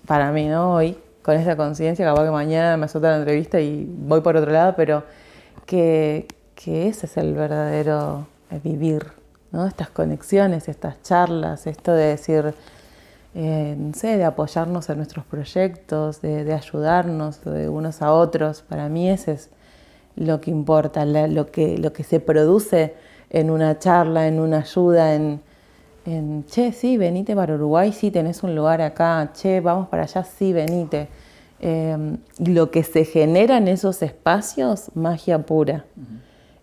para 0.07 0.31
mí, 0.31 0.47
¿no? 0.47 0.73
Hoy, 0.73 0.97
con 1.21 1.35
esa 1.35 1.55
conciencia, 1.55 2.05
capaz 2.05 2.23
que 2.23 2.31
mañana 2.31 2.75
me 2.75 2.87
suelta 2.87 3.11
la 3.11 3.17
entrevista 3.17 3.59
y 3.61 3.85
voy 3.87 4.21
por 4.21 4.35
otro 4.35 4.51
lado, 4.51 4.73
pero 4.75 5.03
que, 5.67 6.27
que 6.55 6.87
ese 6.87 7.05
es 7.05 7.17
el 7.17 7.35
verdadero 7.35 8.25
vivir, 8.63 9.11
¿no? 9.51 9.67
Estas 9.67 9.91
conexiones, 9.91 10.67
estas 10.67 11.03
charlas, 11.03 11.67
esto 11.67 11.93
de 11.93 12.05
decir, 12.05 12.55
eh, 13.35 13.75
no 13.77 13.93
sé, 13.93 14.17
de 14.17 14.25
apoyarnos 14.25 14.89
en 14.89 14.97
nuestros 14.97 15.23
proyectos, 15.25 16.19
de, 16.23 16.51
ayudarnos 16.51 17.43
de 17.43 17.69
unos 17.69 18.01
a 18.01 18.11
otros. 18.11 18.63
Para 18.63 18.89
mí 18.89 19.07
ese 19.07 19.33
es 19.33 19.49
lo 20.15 20.41
que 20.41 20.49
importa, 20.49 21.05
lo, 21.05 21.51
que, 21.51 21.77
lo 21.77 21.93
que 21.93 22.03
se 22.03 22.19
produce 22.19 22.95
en 23.29 23.51
una 23.51 23.77
charla, 23.77 24.25
en 24.25 24.39
una 24.39 24.61
ayuda, 24.61 25.13
en, 25.13 25.47
en, 26.05 26.45
che, 26.45 26.71
sí, 26.71 26.97
venite 26.97 27.35
para 27.35 27.55
Uruguay, 27.55 27.91
sí, 27.91 28.11
tenés 28.11 28.43
un 28.43 28.55
lugar 28.55 28.81
acá, 28.81 29.31
che, 29.33 29.59
vamos 29.59 29.87
para 29.87 30.03
allá, 30.03 30.23
sí, 30.23 30.53
venite. 30.53 31.07
Eh, 31.61 32.17
lo 32.39 32.71
que 32.71 32.83
se 32.83 33.03
genera 33.03 33.57
en 33.57 33.67
esos 33.67 34.01
espacios, 34.01 34.91
magia 34.95 35.39
pura. 35.39 35.85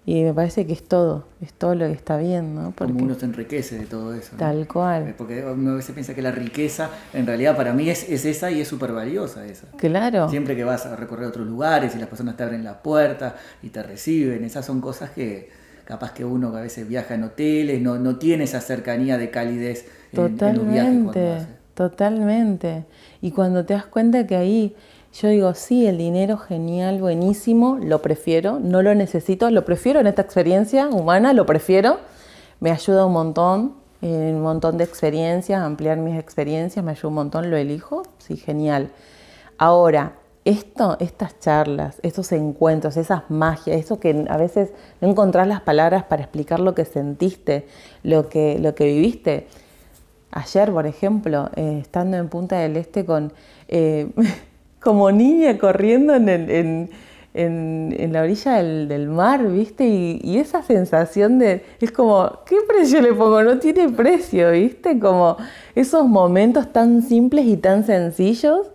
Y 0.09 0.22
me 0.22 0.33
parece 0.33 0.66
que 0.68 0.72
es 0.72 0.87
todo, 0.87 1.27
es 1.40 1.53
todo 1.53 1.75
lo 1.75 1.87
que 1.87 1.92
está 1.92 2.16
bien, 2.16 2.55
¿no? 2.55 2.70
Porque 2.70 2.92
Como 2.92 3.07
uno 3.07 3.16
se 3.16 3.27
enriquece 3.27 3.77
de 3.77 3.87
todo 3.87 4.14
eso. 4.14 4.37
Tal 4.37 4.68
cual. 4.68 5.09
Eh, 5.09 5.14
porque 5.18 5.44
uno 5.44 5.72
a 5.72 5.75
veces 5.75 5.92
piensa 5.92 6.14
que 6.14 6.22
la 6.22 6.31
riqueza, 6.31 6.90
en 7.12 7.27
realidad 7.27 7.57
para 7.57 7.72
mí 7.72 7.90
es, 7.90 8.09
es 8.09 8.25
esa 8.25 8.53
y 8.53 8.61
es 8.61 8.68
súper 8.68 8.92
valiosa 8.92 9.44
esa. 9.44 9.66
Claro. 9.77 10.29
Siempre 10.29 10.55
que 10.55 10.62
vas 10.62 10.87
a 10.87 10.94
recorrer 10.94 11.27
otros 11.27 11.44
lugares 11.44 11.96
y 11.96 11.99
las 11.99 12.09
personas 12.09 12.37
te 12.37 12.44
abren 12.44 12.62
la 12.62 12.81
puerta 12.85 13.35
y 13.64 13.70
te 13.70 13.83
reciben, 13.83 14.44
esas 14.44 14.64
son 14.64 14.81
cosas 14.81 15.11
que 15.11 15.51
capaz 15.87 16.12
que 16.12 16.25
uno 16.25 16.53
que 16.53 16.59
a 16.59 16.61
veces 16.61 16.87
viaja 16.87 17.14
en 17.14 17.25
hoteles, 17.25 17.81
no, 17.81 17.96
no 17.96 18.16
tiene 18.16 18.44
esa 18.44 18.61
cercanía 18.61 19.16
de 19.16 19.31
calidez 19.31 19.87
totalmente, 20.12 20.46
en, 20.46 20.57
los 20.57 21.14
viajes 21.14 21.46
Totalmente. 21.75 22.85
Y 23.22 23.31
cuando 23.31 23.64
te 23.64 23.75
das 23.75 23.87
cuenta 23.87 24.27
que 24.27 24.35
ahí 24.35 24.75
yo 25.20 25.29
digo, 25.29 25.55
sí, 25.55 25.87
el 25.87 25.96
dinero 25.96 26.37
genial, 26.37 27.01
buenísimo, 27.01 27.79
lo 27.81 28.03
prefiero, 28.03 28.59
no 28.61 28.83
lo 28.83 28.94
necesito, 28.94 29.51
lo 29.51 29.64
prefiero 29.64 30.01
en 30.01 30.07
esta 30.07 30.22
experiencia 30.22 30.88
humana, 30.88 31.33
lo 31.33 31.46
prefiero, 31.46 31.99
me 32.61 32.70
ayuda 32.70 33.07
un 33.07 33.12
montón, 33.12 33.75
un 34.03 34.42
montón 34.42 34.77
de 34.77 34.85
experiencias, 34.85 35.62
ampliar 35.62 35.96
mis 35.99 36.18
experiencias, 36.18 36.85
me 36.85 36.90
ayuda 36.90 37.09
un 37.09 37.14
montón, 37.14 37.51
lo 37.51 37.57
elijo, 37.57 38.03
sí, 38.18 38.37
genial. 38.37 38.90
Ahora, 39.57 40.12
esto, 40.47 40.97
estas 41.01 41.39
charlas, 41.41 41.99
estos 42.03 42.33
encuentros, 42.33 42.97
esas 42.97 43.29
magias, 43.29 43.79
eso 43.79 44.01
que 44.01 44.25
a 44.29 44.37
veces 44.37 44.71
no 45.01 45.09
encontrás 45.09 45.47
las 45.47 45.61
palabras 45.61 46.05
para 46.05 46.23
explicar 46.23 46.61
lo 46.61 46.75
que 46.75 46.85
sentiste, 46.85 47.67
lo 48.03 48.29
que, 48.29 48.59
lo 48.59 48.75
que 48.75 48.87
viviste. 48.87 49.49
Ayer, 50.31 50.71
por 50.73 50.87
ejemplo, 50.87 51.51
eh, 51.57 51.81
estando 51.83 52.17
en 52.17 52.29
Punta 52.29 52.59
del 52.59 52.77
Este 52.77 53.05
con... 53.05 53.33
Eh, 53.69 54.09
como 54.87 55.11
niña 55.11 55.59
corriendo 55.59 56.15
en, 56.15 56.89
la 57.35 58.23
orilla 58.23 58.63
del, 58.63 59.09
mar, 59.09 59.45
¿viste? 59.49 59.85
Y, 59.85 60.39
esa 60.39 60.63
sensación 60.63 61.41
de, 61.41 61.65
es 61.81 61.91
como, 61.91 62.31
¿qué 62.47 62.59
precio 62.69 63.03
le 63.03 63.13
pongo? 63.13 63.43
No 63.43 63.59
tiene 63.59 63.89
precio, 63.89 64.53
¿viste? 64.53 65.01
Como 65.01 65.39
esos 65.75 66.07
momentos 66.07 66.73
tan 66.73 67.03
simples 67.03 67.47
y 67.47 67.57
tan 67.57 67.85
sencillos 67.85 68.69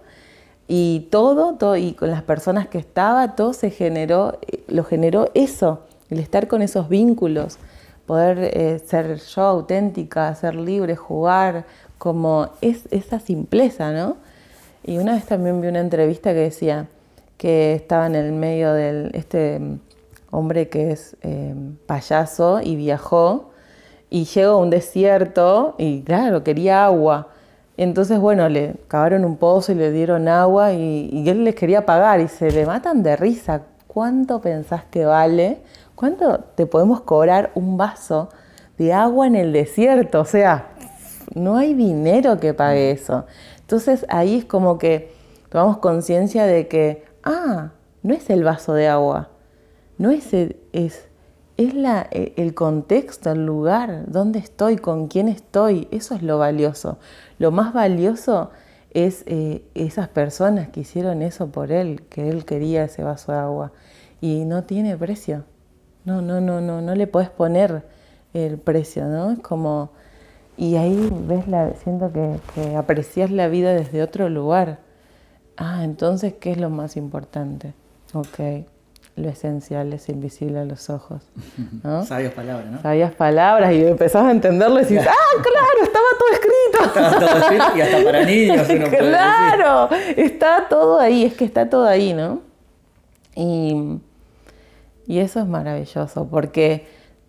y 0.74 1.10
todo, 1.10 1.56
todo, 1.56 1.76
y 1.76 1.92
con 1.92 2.12
las 2.12 2.24
personas 2.24 2.66
que 2.70 2.78
estaba, 2.78 3.36
todo 3.36 3.52
se 3.52 3.72
generó, 3.72 4.40
eh, 4.48 4.64
lo 4.70 4.86
generó 4.86 5.30
eso, 5.34 5.82
el 6.10 6.20
estar 6.20 6.48
con 6.48 6.62
esos 6.62 6.88
vínculos, 6.88 7.58
poder 8.06 8.38
eh, 8.54 8.80
ser 8.80 9.18
yo 9.18 9.42
auténtica, 9.42 10.34
ser 10.34 10.56
libre, 10.56 10.96
jugar, 10.96 11.66
como 11.98 12.52
es 12.62 12.88
esa 12.90 13.20
simpleza, 13.20 13.92
¿no? 13.92 14.16
Y 14.86 14.98
una 14.98 15.16
vez 15.16 15.26
también 15.26 15.60
vi 15.60 15.68
una 15.68 15.82
entrevista 15.82 16.32
que 16.32 16.40
decía 16.40 16.88
que 17.36 17.74
estaba 17.74 18.08
en 18.08 18.16
el 18.16 18.32
medio 18.32 18.72
de 18.72 19.12
este 19.12 19.60
mm, 19.60 19.80
hombre 20.32 20.70
que 20.70 20.92
es 20.92 21.18
eh, 21.22 21.54
payaso 21.86 22.62
y 22.64 22.78
viajó 22.78 23.52
y 24.10 24.24
llegó 24.24 24.54
a 24.54 24.58
un 24.58 24.70
desierto 24.70 25.76
y 25.78 26.04
claro, 26.04 26.46
quería 26.46 26.86
agua. 26.86 27.28
Entonces, 27.78 28.20
bueno, 28.20 28.48
le 28.50 28.76
cavaron 28.88 29.26
un 29.26 29.38
pozo 29.38 29.72
y 29.72 29.76
le 29.76 29.92
dieron 29.92 30.28
agua 30.28 30.74
y, 30.74 31.28
él 31.28 31.44
les 31.44 31.56
quería 31.56 31.86
pagar 31.86 32.20
y 32.20 32.28
se 32.28 32.52
le 32.52 32.66
matan 32.66 33.04
de 33.04 33.16
risa. 33.16 33.64
¿Cuánto 33.88 34.42
pensás 34.42 34.84
que 34.86 35.06
vale? 35.06 35.60
¿Cuánto 35.96 36.40
te 36.40 36.66
podemos 36.66 37.02
cobrar 37.02 37.52
un 37.56 37.78
vaso 37.78 38.30
de 38.78 38.94
agua 38.94 39.28
en 39.28 39.36
el 39.36 39.54
desierto? 39.54 40.22
O 40.22 40.26
sea, 40.26 40.68
no 41.34 41.58
hay 41.58 41.74
dinero 41.74 42.40
que 42.40 42.54
pague 42.54 42.92
eso. 42.92 43.26
Entonces 43.60 44.06
ahí 44.10 44.40
es 44.40 44.46
como 44.46 44.78
que 44.78 45.14
tomamos 45.50 45.78
conciencia 45.78 46.46
de 46.46 46.68
que, 46.68 47.06
ah, 47.24 47.72
no 48.04 48.14
es 48.14 48.30
el 48.30 48.44
vaso 48.44 48.74
de 48.74 48.88
agua, 48.88 49.30
no 49.98 50.12
es, 50.12 50.34
es, 50.34 51.08
es 51.66 51.74
la, 51.74 52.08
e, 52.12 52.34
el 52.38 52.54
contexto, 52.54 53.32
el 53.32 53.46
lugar, 53.46 54.06
dónde 54.08 54.40
estoy, 54.40 54.78
con 54.78 55.08
quién 55.08 55.28
estoy, 55.28 55.88
eso 55.92 56.16
es 56.16 56.24
lo 56.24 56.38
valioso. 56.38 56.98
Lo 57.40 57.52
más 57.52 57.74
valioso 57.74 58.52
es 58.92 59.24
eh, 59.28 59.64
esas 59.76 60.10
personas 60.10 60.70
que 60.70 60.82
hicieron 60.82 61.22
eso 61.22 61.48
por 61.48 61.72
él, 61.72 62.04
que 62.10 62.30
él 62.30 62.46
quería 62.46 62.84
ese 62.84 63.04
vaso 63.04 63.32
de 63.32 63.40
agua. 63.40 63.72
Y 64.22 64.46
no 64.46 64.64
tiene 64.64 64.98
precio. 64.98 65.46
No, 66.06 66.22
no, 66.22 66.42
no, 66.42 66.62
no, 66.62 66.82
no 66.82 66.96
le 66.96 67.08
puedes 67.08 67.30
poner 67.30 67.84
el 68.34 68.58
precio, 68.58 69.06
¿no? 69.06 69.32
Es 69.32 69.40
como 69.40 69.92
Y 70.58 70.76
ahí 70.78 71.10
ves 71.28 71.48
la, 71.48 71.74
siento 71.76 72.12
que, 72.14 72.40
que 72.56 72.76
aprecias 72.76 73.32
la 73.32 73.48
vida 73.48 73.74
desde 73.74 74.04
otro 74.04 74.30
lugar. 74.30 74.80
Ah, 75.58 75.84
entonces, 75.84 76.34
¿qué 76.40 76.52
es 76.52 76.58
lo 76.60 76.70
más 76.70 76.98
importante? 76.98 77.74
Ok, 78.14 78.66
lo 79.16 79.30
esencial 79.30 79.92
es 79.94 80.10
invisible 80.10 80.60
a 80.60 80.66
los 80.66 80.90
ojos. 80.90 81.24
¿no? 81.84 82.06
Sabias 82.06 82.34
palabras, 82.34 82.72
¿no? 82.72 82.82
Sabias 82.82 83.14
palabras 83.14 83.74
y 83.74 83.86
empezás 83.86 84.26
a 84.26 84.32
entenderlo 84.32 84.80
y 84.80 84.84
decís, 84.84 85.00
¡ah, 85.00 85.42
claro! 85.42 85.84
Estaba 85.84 86.06
todo 86.18 86.30
escrito. 86.34 86.86
Estaba 86.86 87.20
todo 87.20 87.40
escrito 87.40 87.78
y 87.78 87.82
hasta 87.82 88.04
para 88.04 88.26
niños 88.26 88.70
uno 88.70 88.86
puede 88.86 88.98
claro, 88.98 89.90
está 90.18 90.68
todo 90.70 91.00
ahí, 91.00 91.26
es 91.26 91.34
que 91.34 91.46
está 91.46 91.70
todo 91.70 91.86
ahí, 91.86 92.14
¿no? 92.14 92.42
Y, 93.36 94.00
y 95.08 95.20
eso 95.20 95.40
es 95.40 95.46
maravilloso 95.46 96.28
porque 96.30 96.88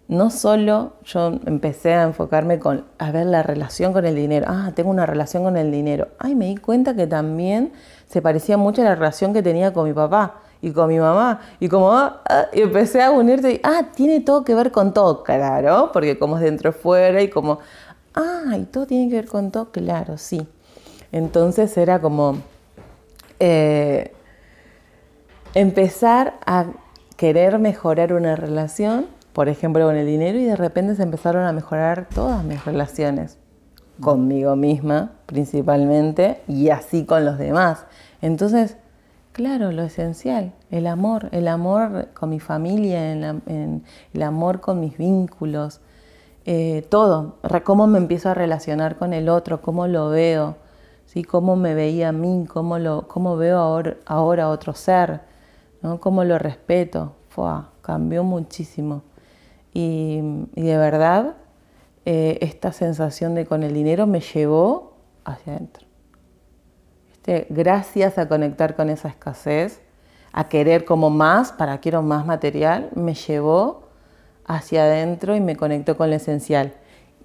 no 0.08 0.30
solo 0.30 0.94
yo 1.04 1.38
empecé 1.46 1.94
a 1.94 2.02
enfocarme 2.02 2.58
con, 2.58 2.84
a 2.98 3.10
ver 3.12 3.26
la 3.26 3.42
relación 3.42 3.92
con 3.92 4.04
el 4.04 4.14
dinero, 4.14 4.46
ah, 4.48 4.72
tengo 4.74 4.90
una 4.90 5.06
relación 5.06 5.42
con 5.42 5.56
el 5.56 5.70
dinero, 5.70 6.08
ay, 6.18 6.34
me 6.34 6.46
di 6.46 6.56
cuenta 6.56 6.94
que 6.94 7.06
también 7.06 7.72
se 8.08 8.20
parecía 8.20 8.56
mucho 8.56 8.82
a 8.82 8.84
la 8.84 8.94
relación 8.94 9.32
que 9.32 9.42
tenía 9.42 9.72
con 9.72 9.86
mi 9.86 9.94
papá 9.94 10.41
y 10.62 10.70
con 10.70 10.88
mi 10.88 10.98
mamá, 10.98 11.40
y 11.60 11.68
como, 11.68 11.92
ah, 11.92 12.22
ah, 12.28 12.46
y 12.52 12.62
empecé 12.62 13.02
a 13.02 13.10
unirte, 13.10 13.52
y, 13.52 13.60
ah, 13.62 13.88
tiene 13.94 14.20
todo 14.20 14.44
que 14.44 14.54
ver 14.54 14.72
con 14.72 14.94
todo, 14.94 15.22
claro, 15.22 15.90
porque 15.92 16.18
como 16.18 16.36
es 16.38 16.42
dentro 16.42 16.72
fuera, 16.72 17.20
y 17.20 17.28
como, 17.28 17.58
ah, 18.14 18.56
y 18.56 18.64
todo 18.64 18.86
tiene 18.86 19.10
que 19.10 19.16
ver 19.16 19.26
con 19.26 19.50
todo, 19.50 19.70
claro, 19.70 20.16
sí. 20.16 20.46
Entonces 21.10 21.76
era 21.76 22.00
como 22.00 22.38
eh, 23.38 24.14
empezar 25.52 26.38
a 26.46 26.66
querer 27.16 27.58
mejorar 27.58 28.14
una 28.14 28.36
relación 28.36 29.06
por 29.32 29.48
ejemplo, 29.48 29.86
con 29.86 29.96
el 29.96 30.06
dinero 30.06 30.38
y 30.38 30.44
de 30.44 30.56
repente 30.56 30.94
se 30.94 31.02
empezaron 31.02 31.44
a 31.44 31.52
mejorar 31.52 32.06
todas 32.14 32.44
mis 32.44 32.64
relaciones, 32.64 33.38
conmigo 34.00 34.56
misma 34.56 35.12
principalmente 35.26 36.40
y 36.48 36.70
así 36.70 37.04
con 37.04 37.24
los 37.24 37.38
demás. 37.38 37.86
Entonces, 38.20 38.76
claro, 39.32 39.72
lo 39.72 39.82
esencial, 39.82 40.52
el 40.70 40.86
amor, 40.86 41.28
el 41.32 41.48
amor 41.48 42.08
con 42.14 42.30
mi 42.30 42.40
familia, 42.40 43.12
el, 43.12 44.22
amor 44.22 44.60
con 44.60 44.80
mis 44.80 44.96
vínculos, 44.98 45.80
eh, 46.44 46.86
todo, 46.88 47.36
cómo 47.64 47.86
me 47.86 47.98
empiezo 47.98 48.30
a 48.30 48.34
relacionar 48.34 48.96
con 48.96 49.12
el 49.12 49.28
otro, 49.28 49.62
cómo 49.62 49.86
lo 49.86 50.10
veo, 50.10 50.56
¿sí? 51.06 51.24
cómo 51.24 51.56
me 51.56 51.74
veía 51.74 52.10
a 52.10 52.12
mí, 52.12 52.46
cómo, 52.48 52.78
lo, 52.78 53.08
cómo 53.08 53.36
veo 53.36 53.58
ahora, 53.58 53.96
ahora 54.06 54.44
a 54.44 54.48
otro 54.48 54.74
ser, 54.74 55.20
¿no? 55.82 56.00
cómo 56.00 56.24
lo 56.24 56.38
respeto. 56.38 57.14
cambió 57.82 58.24
muchísimo. 58.24 59.02
Y, 59.74 60.20
de 60.54 60.76
verdad, 60.76 61.36
eh, 62.04 62.38
esta 62.42 62.72
sensación 62.72 63.34
de 63.34 63.46
con 63.46 63.62
el 63.62 63.72
dinero 63.72 64.06
me 64.06 64.20
llevó 64.20 64.92
hacia 65.24 65.54
adentro. 65.54 65.91
Gracias 67.24 68.18
a 68.18 68.28
conectar 68.28 68.74
con 68.74 68.90
esa 68.90 69.08
escasez, 69.08 69.80
a 70.32 70.48
querer 70.48 70.84
como 70.84 71.10
más, 71.10 71.52
para 71.52 71.78
quiero 71.78 72.02
más 72.02 72.26
material, 72.26 72.90
me 72.94 73.14
llevó 73.14 73.82
hacia 74.44 74.84
adentro 74.84 75.36
y 75.36 75.40
me 75.40 75.56
conectó 75.56 75.96
con 75.96 76.10
lo 76.10 76.16
esencial. 76.16 76.74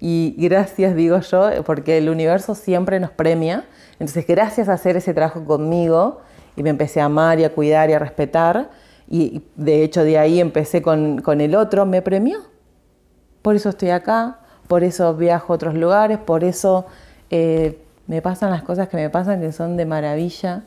Y 0.00 0.36
gracias, 0.38 0.94
digo 0.94 1.18
yo, 1.18 1.64
porque 1.64 1.98
el 1.98 2.08
universo 2.08 2.54
siempre 2.54 3.00
nos 3.00 3.10
premia. 3.10 3.64
Entonces, 3.94 4.26
gracias 4.26 4.68
a 4.68 4.74
hacer 4.74 4.96
ese 4.96 5.12
trabajo 5.12 5.44
conmigo, 5.44 6.20
y 6.54 6.62
me 6.62 6.70
empecé 6.70 7.00
a 7.00 7.04
amar 7.04 7.38
y 7.38 7.44
a 7.44 7.54
cuidar 7.54 7.88
y 7.88 7.92
a 7.92 7.98
respetar, 7.98 8.70
y 9.08 9.42
de 9.54 9.84
hecho 9.84 10.02
de 10.02 10.18
ahí 10.18 10.40
empecé 10.40 10.82
con, 10.82 11.22
el 11.40 11.54
otro, 11.54 11.86
me 11.86 12.02
premió. 12.02 12.40
Por 13.42 13.54
eso 13.54 13.68
estoy 13.70 13.90
acá, 13.90 14.40
por 14.66 14.82
eso 14.82 15.14
viajo 15.14 15.52
a 15.52 15.56
otros 15.56 15.74
lugares, 15.74 16.18
por 16.18 16.44
eso 16.44 16.86
eh, 17.30 17.78
me 18.08 18.20
pasan 18.20 18.50
las 18.50 18.62
cosas 18.62 18.88
que 18.88 18.96
me 18.96 19.08
pasan 19.10 19.40
que 19.40 19.52
son 19.52 19.76
de 19.76 19.86
maravilla. 19.86 20.64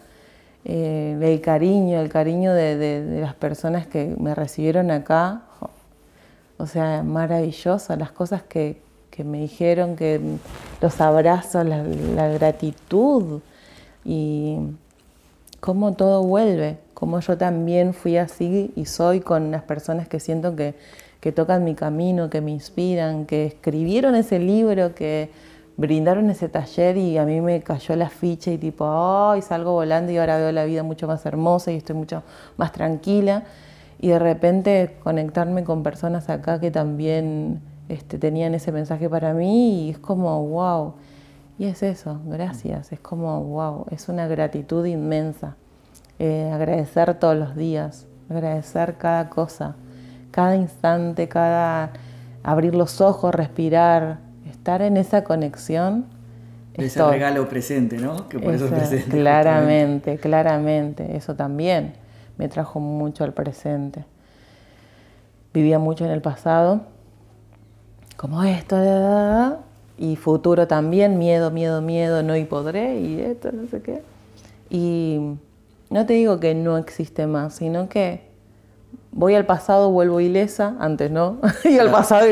Eh, 0.64 1.18
el 1.20 1.42
cariño, 1.42 2.00
el 2.00 2.08
cariño 2.08 2.54
de, 2.54 3.20
las 3.20 3.34
personas 3.34 3.88
que 3.88 4.16
me 4.18 4.34
recibieron 4.34 4.92
acá, 4.92 5.42
o 6.58 6.68
sea, 6.68 7.04
maravilloso, 7.04 7.96
las 7.98 8.12
cosas 8.12 8.44
que, 8.44 8.80
me 9.26 9.42
dijeron, 9.42 9.98
que 9.98 10.22
los 10.82 11.02
abrazos, 11.02 11.66
la, 11.66 12.28
gratitud 12.30 13.42
y 14.06 14.58
cómo 15.60 15.94
todo 15.94 16.24
vuelve 16.24 16.78
como 17.02 17.20
yo 17.20 17.36
también 17.36 17.96
fui 17.96 18.18
así 18.18 18.72
y 18.76 18.86
soy 18.86 19.22
con 19.22 19.50
las 19.50 19.64
personas 19.64 20.08
que 20.08 20.20
siento 20.20 20.56
que, 20.56 20.76
tocan 21.32 21.64
mi 21.64 21.74
camino, 21.74 22.30
que 22.30 22.42
me 22.42 22.52
inspiran, 22.52 23.26
que 23.26 23.48
escribieron 23.48 24.14
ese 24.14 24.38
libro, 24.38 24.94
que 24.94 25.32
brindaron 25.82 26.30
ese 26.30 26.48
taller 26.48 26.96
y 26.96 27.18
a 27.18 27.26
mí 27.26 27.42
me 27.42 27.62
cayó 27.62 27.96
la 27.96 28.10
ficha 28.10 28.52
y 28.52 28.58
tipo, 28.58 28.86
ay, 28.88 29.42
salgo 29.42 29.74
volando 29.74 30.12
y 30.12 30.18
ahora 30.18 30.38
veo 30.38 30.52
la 30.52 30.64
vida 30.64 30.84
mucho 30.84 31.08
más 31.08 31.26
hermosa 31.26 31.72
y 31.72 31.78
estoy 31.78 31.96
mucho 31.96 32.22
más 32.56 32.72
tranquila. 32.72 33.44
Y 34.00 34.10
de 34.10 34.20
repente 34.20 34.98
conectarme 35.04 35.64
con 35.64 35.82
personas 35.82 36.30
acá 36.30 36.60
que 36.60 36.70
también 36.70 37.62
este, 37.90 38.20
tenían 38.20 38.54
ese 38.54 38.72
mensaje 38.72 39.10
para 39.10 39.34
mí 39.34 39.88
y 39.88 39.90
es 39.90 39.98
como, 39.98 40.48
wow. 40.48 40.94
Y 41.58 41.66
es 41.66 41.84
eso, 41.84 42.20
gracias, 42.26 42.92
es 42.92 43.00
como, 43.00 43.44
wow, 43.44 43.86
es 43.90 44.08
una 44.08 44.28
gratitud 44.28 44.86
inmensa. 44.86 45.56
Eh, 46.20 46.52
agradecer 46.54 47.16
todos 47.16 47.36
los 47.36 47.56
días, 47.56 48.08
agradecer 48.30 48.98
cada 48.98 49.30
cosa, 49.30 49.76
cada 50.30 50.56
instante, 50.56 51.28
cada 51.28 51.92
abrir 52.44 52.76
los 52.76 53.02
ojos, 53.02 53.34
respirar, 53.34 54.31
estar 54.62 54.84
en 54.84 54.96
esa 54.96 55.24
conexión. 55.24 56.06
Ese 56.76 57.04
regalo 57.04 57.50
presente, 57.50 57.98
¿no? 57.98 58.30
Que 58.30 58.38
por 58.38 58.54
eso 58.54 58.66
es 58.66 58.72
presente. 58.72 59.10
Claramente, 59.10 60.18
claramente, 60.18 61.18
eso 61.18 61.34
también 61.34 61.94
me 62.38 62.48
trajo 62.48 62.80
mucho 62.80 63.24
al 63.24 63.34
presente. 63.34 64.06
Vivía 65.52 65.80
mucho 65.80 66.06
en 66.06 66.12
el 66.12 66.22
pasado, 66.22 66.82
como 68.18 68.44
esto, 68.44 68.78
y 69.98 70.16
futuro 70.16 70.68
también, 70.68 71.18
miedo, 71.18 71.50
miedo, 71.50 71.82
miedo, 71.82 72.22
no 72.22 72.38
y 72.38 72.46
podré, 72.46 73.00
y 73.00 73.20
esto, 73.20 73.52
no 73.52 73.68
sé 73.68 73.82
qué. 73.82 74.04
Y 74.70 75.38
no 75.90 76.06
te 76.06 76.14
digo 76.14 76.40
que 76.40 76.54
no 76.54 76.78
existe 76.78 77.26
más, 77.26 77.56
sino 77.56 77.90
que 77.90 78.31
voy 79.12 79.36
al 79.36 79.46
pasado, 79.46 79.92
vuelvo 79.92 80.20
ilesa, 80.20 80.76
antes 80.80 81.12
no, 81.12 81.38
y 81.64 81.78
al 81.78 81.92
pasado, 81.92 82.26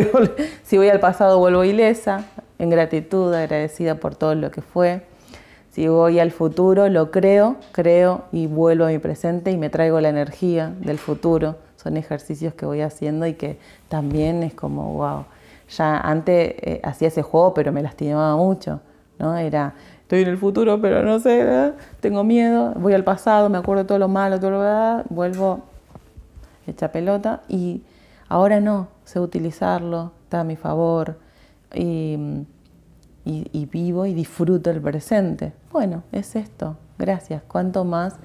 si 0.64 0.78
voy 0.78 0.90
al 0.90 1.00
pasado, 1.00 1.38
vuelvo 1.40 1.64
ilesa, 1.64 2.26
en 2.58 2.70
gratitud, 2.70 3.34
agradecida 3.34 3.96
por 3.96 4.16
todo 4.16 4.36
lo 4.36 4.52
que 4.52 4.62
fue. 4.62 5.04
Si 5.72 5.88
voy 5.88 6.20
al 6.20 6.32
futuro, 6.32 6.90
lo 6.90 7.12
creo, 7.12 7.58
creo 7.72 8.24
y 8.32 8.48
vuelvo 8.48 8.86
a 8.86 8.88
mi 8.90 9.00
presente 9.00 9.52
y 9.52 9.58
me 9.58 9.70
traigo 9.70 10.02
la 10.02 10.10
energía 10.10 10.74
del 10.80 10.98
futuro. 10.98 11.56
Son 11.78 11.96
ejercicios 11.96 12.54
que 12.54 12.66
voy 12.66 12.82
haciendo 12.82 13.26
y 13.28 13.34
que 13.36 13.60
también 13.88 14.44
es 14.44 14.54
como, 14.54 14.94
wow. 14.96 15.26
Ya 15.70 16.00
antes 16.00 16.56
eh, 16.58 16.82
hacía 16.84 17.10
ese 17.10 17.22
juego, 17.22 17.54
pero 17.54 17.72
me 17.72 17.82
lastimaba 17.82 18.36
mucho, 18.36 18.82
¿no? 19.20 19.38
Era, 19.38 19.76
estoy 20.02 20.24
en 20.24 20.30
el 20.30 20.38
futuro, 20.38 20.82
pero 20.82 21.04
no 21.04 21.20
sé, 21.20 21.72
tengo 22.02 22.24
miedo, 22.24 22.74
voy 22.76 22.94
al 22.94 23.04
pasado, 23.04 23.48
me 23.48 23.60
acuerdo 23.60 23.84
de 23.84 23.88
todo 23.88 24.00
lo 24.00 24.08
malo, 24.08 24.40
todo 24.40 24.52
lo 24.52 25.04
vuelvo 25.10 25.69
hecha 26.70 26.92
pelota 26.92 27.42
y 27.48 27.82
ahora 28.28 28.60
no, 28.60 28.88
sé 29.06 29.20
utilizarlo, 29.20 30.12
está 30.24 30.42
a 30.42 30.44
mi 30.44 30.56
favor 30.56 31.18
y, 31.74 32.18
vivo 33.72 34.06
y 34.06 34.14
disfruto 34.14 34.72
el 34.72 34.82
presente. 34.82 35.54
Bueno, 35.72 36.04
es 36.12 36.36
esto, 36.36 36.78
gracias. 36.98 37.44
Cuánto 37.48 37.84
más 37.84 38.16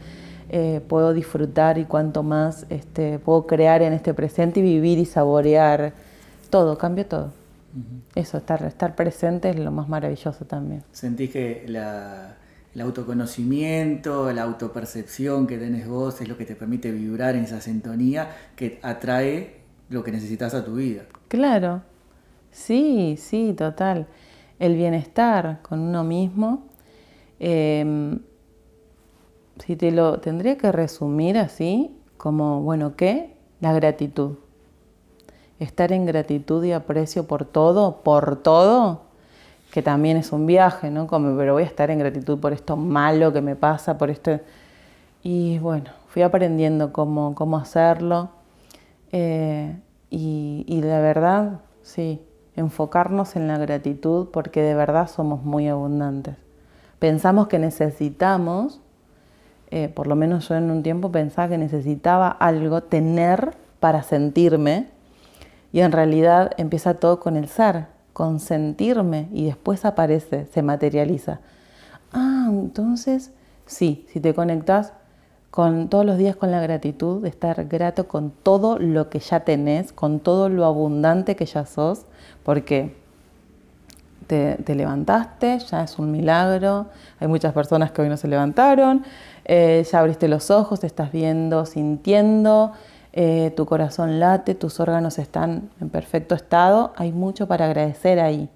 eh, 0.49 0.81
puedo 0.87 1.13
disfrutar 1.13 1.79
y 1.79 1.85
cuánto 1.85 2.23
más 2.23 2.67
este, 2.71 3.19
puedo 3.19 3.47
crear 3.47 3.83
en 3.83 3.93
este 3.93 4.15
presente 4.15 4.61
y 4.61 4.63
vivir 4.63 4.99
y 4.99 5.05
saborear 5.05 5.93
todo, 6.51 6.79
cambio 6.79 7.07
todo. 7.07 7.33
Eso, 8.15 8.39
estar, 8.39 8.63
estar 8.63 8.95
presente 8.95 9.51
es 9.51 9.59
lo 9.59 9.73
más 9.73 9.89
maravilloso 9.89 10.45
también. 10.45 10.85
¿Sentís 10.93 11.31
que 11.31 11.65
el 12.75 12.81
autoconocimiento, 12.81 14.33
la 14.33 14.43
autopercepción 14.43 15.47
que 15.47 15.59
tenés 15.59 15.87
vos 15.87 16.21
es 16.21 16.29
lo 16.29 16.37
que 16.37 16.45
te 16.45 16.57
permite 16.57 16.91
vibrar 16.91 17.37
en 17.37 17.45
esa 17.45 17.61
sintonía 17.61 18.31
que 18.57 18.81
atrae 18.83 19.61
lo 19.91 20.03
que 20.03 20.13
necesitas 20.13 20.55
a 20.55 20.65
tu 20.65 20.75
vida? 20.75 21.03
Claro, 21.29 21.83
sí, 22.51 23.17
sí, 23.19 23.55
total. 23.57 24.07
El 24.59 24.77
bienestar 24.77 25.61
con 25.63 25.81
uno 25.81 26.05
mismo, 26.05 26.67
em, 27.39 28.21
si 29.65 29.77
te 29.77 29.91
lo 29.91 30.19
tendría 30.21 30.59
que 30.59 30.73
resumir 30.73 31.39
así, 31.39 31.97
como, 32.17 32.63
bueno, 32.63 32.97
¿qué? 32.97 33.35
La 33.61 33.73
gratitud 33.73 34.37
estar 35.59 35.93
en 35.93 36.07
gratitud 36.07 36.65
y 36.65 36.73
aprecio 36.73 37.27
por 37.27 37.45
todo, 37.45 38.03
por 38.03 38.37
todo, 38.37 39.03
que 39.75 39.83
también 39.83 40.17
es 40.17 40.31
un 40.31 40.47
viaje, 40.47 40.89
¿no? 40.89 41.09
Pero 41.09 41.55
voy 41.55 41.65
a 41.65 41.67
estar 41.67 41.91
en 41.91 41.99
gratitud 41.99 42.39
por 42.39 42.53
esto 42.53 42.77
malo 42.77 43.33
que 43.33 43.41
me 43.41 43.57
pasa, 43.57 43.99
por 43.99 44.09
esto... 44.09 44.39
Y 45.25 45.59
bueno, 45.59 45.87
fui 46.07 46.23
aprendiendo 46.23 46.93
cómo, 46.93 47.35
cómo 47.35 47.57
hacerlo. 47.57 48.29
Eh, 49.11 49.77
y, 50.11 50.65
y, 50.69 50.81
la 50.81 51.01
verdad, 51.01 51.61
sí, 51.83 52.23
enfocarnos 52.55 53.35
en 53.35 53.49
la 53.49 53.59
gratitud 53.59 54.29
porque 54.33 54.63
de 54.63 54.77
verdad 54.77 55.09
somos 55.09 55.43
muy 55.43 55.67
abundantes. 55.67 56.37
Pensamos 57.01 57.49
que 57.49 57.59
necesitamos, 57.59 58.81
eh, 59.73 59.89
por 59.89 60.07
lo 60.07 60.15
menos 60.15 60.49
yo 60.49 60.55
en 60.55 60.71
un 60.71 60.85
tiempo 60.85 61.11
pensaba 61.11 61.49
que 61.49 61.59
necesitaba 61.59 62.29
algo, 62.29 62.85
tener 62.85 63.57
para 63.81 64.05
sentirme, 64.05 64.87
y 65.73 65.81
en 65.81 65.91
realidad 65.91 66.53
empieza 66.59 66.95
todo 66.95 67.19
con 67.19 67.37
el 67.37 67.49
ser, 67.49 67.87
con 68.15 68.41
sentirme, 68.41 69.29
y 69.33 69.45
después 69.45 69.85
aparece, 69.85 70.47
se 70.47 70.63
materializa. 70.63 71.41
Ah, 72.13 72.47
entonces, 72.49 73.33
sí, 73.67 74.07
si 74.11 74.21
te 74.21 74.33
conectas 74.33 74.95
con 75.51 75.89
todos 75.89 76.07
los 76.07 76.17
días 76.17 76.35
con 76.35 76.51
la 76.51 76.61
gratitud, 76.61 77.23
de 77.23 77.29
estar 77.29 77.67
grato 77.67 78.09
con 78.09 78.31
todo 78.31 78.79
lo 78.79 79.11
que 79.11 79.19
ya 79.19 79.41
tenés, 79.41 79.93
con 79.93 80.21
todo 80.21 80.49
lo 80.49 80.65
abundante 80.65 81.37
que 81.37 81.47
ya 81.47 81.67
sos, 81.67 82.07
porque 82.43 82.97
te, 84.27 84.75
levantaste, 84.75 85.59
ya 85.59 85.85
es 85.85 85.99
un 85.99 86.11
milagro, 86.11 86.87
hay 87.21 87.29
muchas 87.29 87.53
personas 87.53 87.93
que 87.93 88.03
hoy 88.03 88.09
no 88.09 88.17
se 88.17 88.29
levantaron, 88.29 89.05
eh, 89.45 89.87
ya 89.91 90.01
abriste 90.01 90.29
los 90.29 90.51
ojos, 90.51 90.81
te 90.81 90.87
estás 90.87 91.13
viendo, 91.13 91.67
sintiendo, 91.67 92.73
eh, 93.17 93.53
tu 93.57 93.65
corazón 93.65 94.19
late, 94.19 94.57
tus 94.57 94.81
órganos 94.81 95.21
están 95.21 95.71
en 95.81 95.89
perfecto 95.89 96.35
estado, 96.35 96.93
hay 96.97 97.13
mucho 97.13 97.47
para 97.47 97.67
agradecer 97.67 98.19
ahí. 98.19 98.49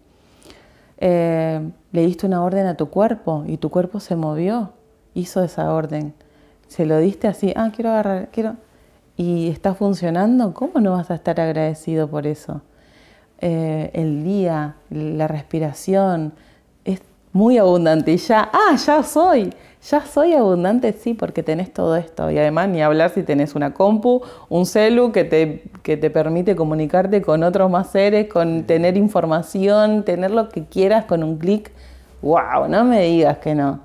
Eh, 0.97 1.71
le 1.93 2.05
diste 2.05 2.27
una 2.27 2.43
orden 2.43 2.67
a 2.67 2.77
tu 2.77 2.91
cuerpo 2.91 3.45
y 3.47 3.59
tu 3.59 3.71
cuerpo 3.71 4.01
se 4.01 4.17
movió, 4.17 4.73
hizo 5.15 5.45
esa 5.45 5.73
orden. 5.73 6.13
Se 6.67 6.87
lo 6.87 6.99
diste 6.99 7.29
así, 7.29 7.53
ah, 7.55 7.71
quiero 7.75 7.91
agarrar, 7.91 8.31
quiero... 8.33 8.57
Y 9.17 9.49
está 9.49 9.75
funcionando, 9.75 10.55
¿cómo 10.55 10.81
no 10.81 10.93
vas 10.93 11.13
a 11.13 11.15
estar 11.15 11.41
agradecido 11.41 12.09
por 12.09 12.27
eso? 12.27 12.63
Eh, 13.41 13.91
el 13.95 14.25
día, 14.25 14.75
la 14.91 15.29
respiración, 15.29 16.33
es 16.37 16.48
muy 17.39 17.57
abundante 17.57 18.11
y 18.11 18.17
ya, 18.17 18.51
ah, 18.53 18.75
ya 18.75 19.05
soy, 19.05 19.55
ya 19.89 20.05
soy 20.05 20.35
abundante, 20.35 20.93
sí, 20.93 21.15
porque 21.15 21.45
tenés 21.45 21.73
todo 21.73 21.95
esto. 21.95 22.33
Y 22.33 22.39
además 22.39 22.69
ni 22.69 22.83
hablar 22.83 23.11
si 23.11 23.23
tenés 23.23 23.55
una 23.55 23.73
compu, 23.73 24.23
un 24.49 24.67
celu 24.67 25.13
que 25.13 25.23
te, 25.23 25.63
que 25.85 25.97
te 25.97 26.11
permite 26.11 26.57
comunicarte 26.57 27.23
con 27.23 27.45
otros 27.45 27.71
más 27.71 27.91
seres, 27.91 28.27
con 28.29 28.65
tener 28.65 28.97
información, 28.97 30.05
tener 30.05 30.33
lo 30.33 30.49
que 30.49 30.65
quieras 30.65 31.05
con 31.05 31.23
un 31.23 31.39
clic. 31.39 31.71
¡Wow! 32.23 32.69
No 32.69 32.85
me 32.85 33.03
digas 33.03 33.39
que 33.39 33.55
no. 33.55 33.81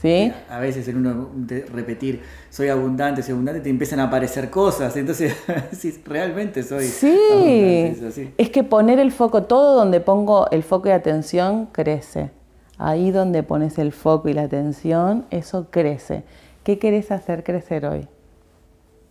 ¿Sí? 0.00 0.32
A 0.48 0.58
veces 0.58 0.88
en 0.88 0.96
uno 0.96 1.28
de 1.34 1.66
repetir 1.66 2.22
soy 2.52 2.68
abundante, 2.68 3.22
soy 3.22 3.32
abundante, 3.32 3.62
te 3.62 3.70
empiezan 3.70 3.98
a 4.00 4.04
aparecer 4.04 4.50
cosas. 4.50 4.94
Entonces, 4.98 5.34
realmente 6.04 6.62
soy 6.62 6.84
sí. 6.84 7.18
abundante. 7.32 8.34
Es 8.36 8.50
que 8.50 8.62
poner 8.62 8.98
el 8.98 9.10
foco, 9.10 9.44
todo 9.44 9.74
donde 9.74 10.00
pongo 10.00 10.50
el 10.50 10.62
foco 10.62 10.88
de 10.88 10.92
atención, 10.92 11.64
crece. 11.72 12.30
Ahí 12.76 13.10
donde 13.10 13.42
pones 13.42 13.78
el 13.78 13.90
foco 13.90 14.28
y 14.28 14.34
la 14.34 14.42
atención, 14.42 15.24
eso 15.30 15.68
crece. 15.70 16.24
¿Qué 16.62 16.78
querés 16.78 17.10
hacer 17.10 17.42
crecer 17.42 17.86
hoy? 17.86 18.06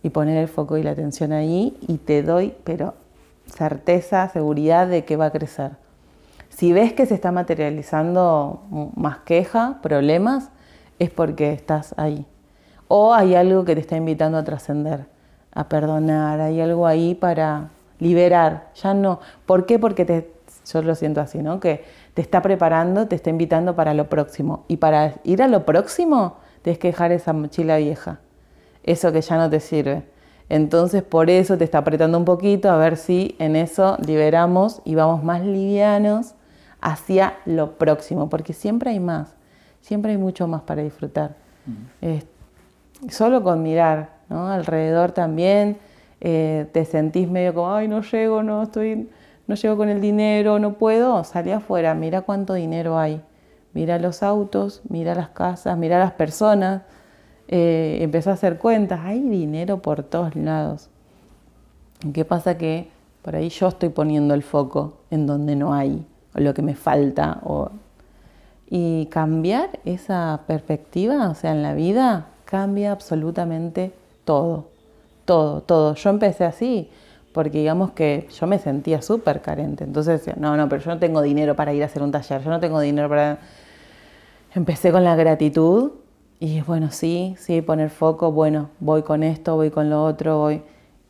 Y 0.04 0.10
poner 0.10 0.36
el 0.36 0.46
foco 0.46 0.76
y 0.76 0.84
la 0.84 0.92
atención 0.92 1.32
ahí 1.32 1.76
y 1.88 1.98
te 1.98 2.22
doy, 2.22 2.54
pero 2.62 2.94
certeza, 3.46 4.28
seguridad 4.28 4.86
de 4.86 5.04
que 5.04 5.16
va 5.16 5.26
a 5.26 5.30
crecer. 5.32 5.72
Si 6.48 6.72
ves 6.72 6.92
que 6.92 7.06
se 7.06 7.14
está 7.14 7.32
materializando 7.32 8.62
más 8.94 9.18
queja, 9.24 9.80
problemas, 9.82 10.50
es 11.00 11.10
porque 11.10 11.52
estás 11.52 11.92
ahí. 11.96 12.24
O 12.88 13.14
hay 13.14 13.34
algo 13.34 13.64
que 13.64 13.74
te 13.74 13.80
está 13.80 13.96
invitando 13.96 14.38
a 14.38 14.44
trascender, 14.44 15.06
a 15.54 15.68
perdonar, 15.68 16.40
hay 16.40 16.60
algo 16.60 16.86
ahí 16.86 17.14
para 17.14 17.70
liberar. 17.98 18.70
Ya 18.74 18.94
no. 18.94 19.20
¿Por 19.46 19.66
qué? 19.66 19.78
Porque 19.78 20.04
te, 20.04 20.30
yo 20.70 20.82
lo 20.82 20.94
siento 20.94 21.20
así, 21.20 21.42
¿no? 21.42 21.60
Que 21.60 21.84
te 22.14 22.22
está 22.22 22.42
preparando, 22.42 23.06
te 23.08 23.16
está 23.16 23.30
invitando 23.30 23.74
para 23.74 23.94
lo 23.94 24.08
próximo. 24.08 24.64
Y 24.68 24.76
para 24.76 25.14
ir 25.24 25.42
a 25.42 25.48
lo 25.48 25.64
próximo, 25.64 26.36
tienes 26.62 26.78
que 26.78 26.88
dejar 26.88 27.12
esa 27.12 27.32
mochila 27.32 27.76
vieja, 27.76 28.20
eso 28.82 29.12
que 29.12 29.20
ya 29.20 29.36
no 29.36 29.48
te 29.48 29.60
sirve. 29.60 30.04
Entonces 30.48 31.02
por 31.02 31.30
eso 31.30 31.56
te 31.56 31.64
está 31.64 31.78
apretando 31.78 32.18
un 32.18 32.24
poquito 32.24 32.70
a 32.70 32.76
ver 32.76 32.96
si 32.96 33.36
en 33.38 33.56
eso 33.56 33.96
liberamos 34.04 34.82
y 34.84 34.94
vamos 34.94 35.24
más 35.24 35.42
livianos 35.42 36.34
hacia 36.80 37.38
lo 37.46 37.78
próximo, 37.78 38.28
porque 38.28 38.52
siempre 38.52 38.90
hay 38.90 39.00
más, 39.00 39.34
siempre 39.80 40.12
hay 40.12 40.18
mucho 40.18 40.48
más 40.48 40.62
para 40.62 40.82
disfrutar. 40.82 41.36
Solo 43.08 43.42
con 43.42 43.62
mirar, 43.62 44.10
¿no? 44.28 44.48
Alrededor 44.48 45.12
también 45.12 45.78
eh, 46.20 46.66
te 46.72 46.84
sentís 46.84 47.28
medio 47.28 47.54
como, 47.54 47.74
ay, 47.74 47.88
no 47.88 48.02
llego, 48.02 48.42
no 48.42 48.62
estoy 48.62 49.08
no 49.46 49.56
llego 49.56 49.76
con 49.76 49.88
el 49.88 50.00
dinero, 50.00 50.58
no 50.58 50.74
puedo, 50.74 51.24
salí 51.24 51.50
afuera, 51.50 51.94
mira 51.94 52.22
cuánto 52.22 52.54
dinero 52.54 52.98
hay. 52.98 53.20
Mira 53.74 53.98
los 53.98 54.22
autos, 54.22 54.82
mira 54.88 55.14
las 55.14 55.30
casas, 55.30 55.76
mira 55.76 55.98
las 55.98 56.12
personas. 56.12 56.82
Eh, 57.48 57.98
empezó 58.00 58.30
a 58.30 58.34
hacer 58.34 58.58
cuentas, 58.58 59.00
hay 59.02 59.20
dinero 59.20 59.82
por 59.82 60.04
todos 60.04 60.36
lados. 60.36 60.90
¿Qué 62.12 62.24
pasa? 62.24 62.56
Que 62.56 62.90
por 63.22 63.34
ahí 63.36 63.48
yo 63.48 63.68
estoy 63.68 63.88
poniendo 63.88 64.34
el 64.34 64.42
foco 64.42 64.98
en 65.10 65.26
donde 65.26 65.56
no 65.56 65.74
hay, 65.74 66.06
o 66.34 66.40
lo 66.40 66.54
que 66.54 66.62
me 66.62 66.74
falta. 66.74 67.40
O... 67.44 67.70
Y 68.68 69.06
cambiar 69.06 69.80
esa 69.84 70.42
perspectiva, 70.46 71.28
o 71.28 71.34
sea, 71.34 71.52
en 71.52 71.62
la 71.62 71.74
vida, 71.74 72.26
cambia 72.52 72.92
absolutamente 72.92 73.92
todo. 74.26 74.66
Todo, 75.24 75.62
todo. 75.62 75.94
Yo 75.94 76.10
empecé 76.10 76.44
así 76.44 76.90
porque 77.32 77.60
digamos 77.60 77.92
que 77.92 78.28
yo 78.38 78.46
me 78.46 78.58
sentía 78.58 79.00
súper 79.00 79.40
carente. 79.40 79.84
Entonces 79.84 80.36
no, 80.36 80.54
no, 80.54 80.68
pero 80.68 80.82
yo 80.82 80.90
no 80.90 80.98
tengo 80.98 81.22
dinero 81.22 81.56
para 81.56 81.72
ir 81.72 81.82
a 81.82 81.86
hacer 81.86 82.02
un 82.02 82.12
taller, 82.12 82.42
yo 82.42 82.50
no 82.50 82.60
tengo 82.60 82.78
dinero 82.80 83.08
para... 83.08 83.38
Empecé 84.54 84.92
con 84.92 85.02
la 85.02 85.16
gratitud 85.16 85.92
y 86.40 86.60
bueno, 86.60 86.90
sí, 86.90 87.34
sí, 87.38 87.62
poner 87.62 87.88
foco, 87.88 88.32
bueno, 88.32 88.68
voy 88.80 89.02
con 89.02 89.22
esto, 89.22 89.56
voy 89.56 89.70
con 89.70 89.88
lo 89.88 90.04
otro, 90.04 90.36
voy... 90.36 90.60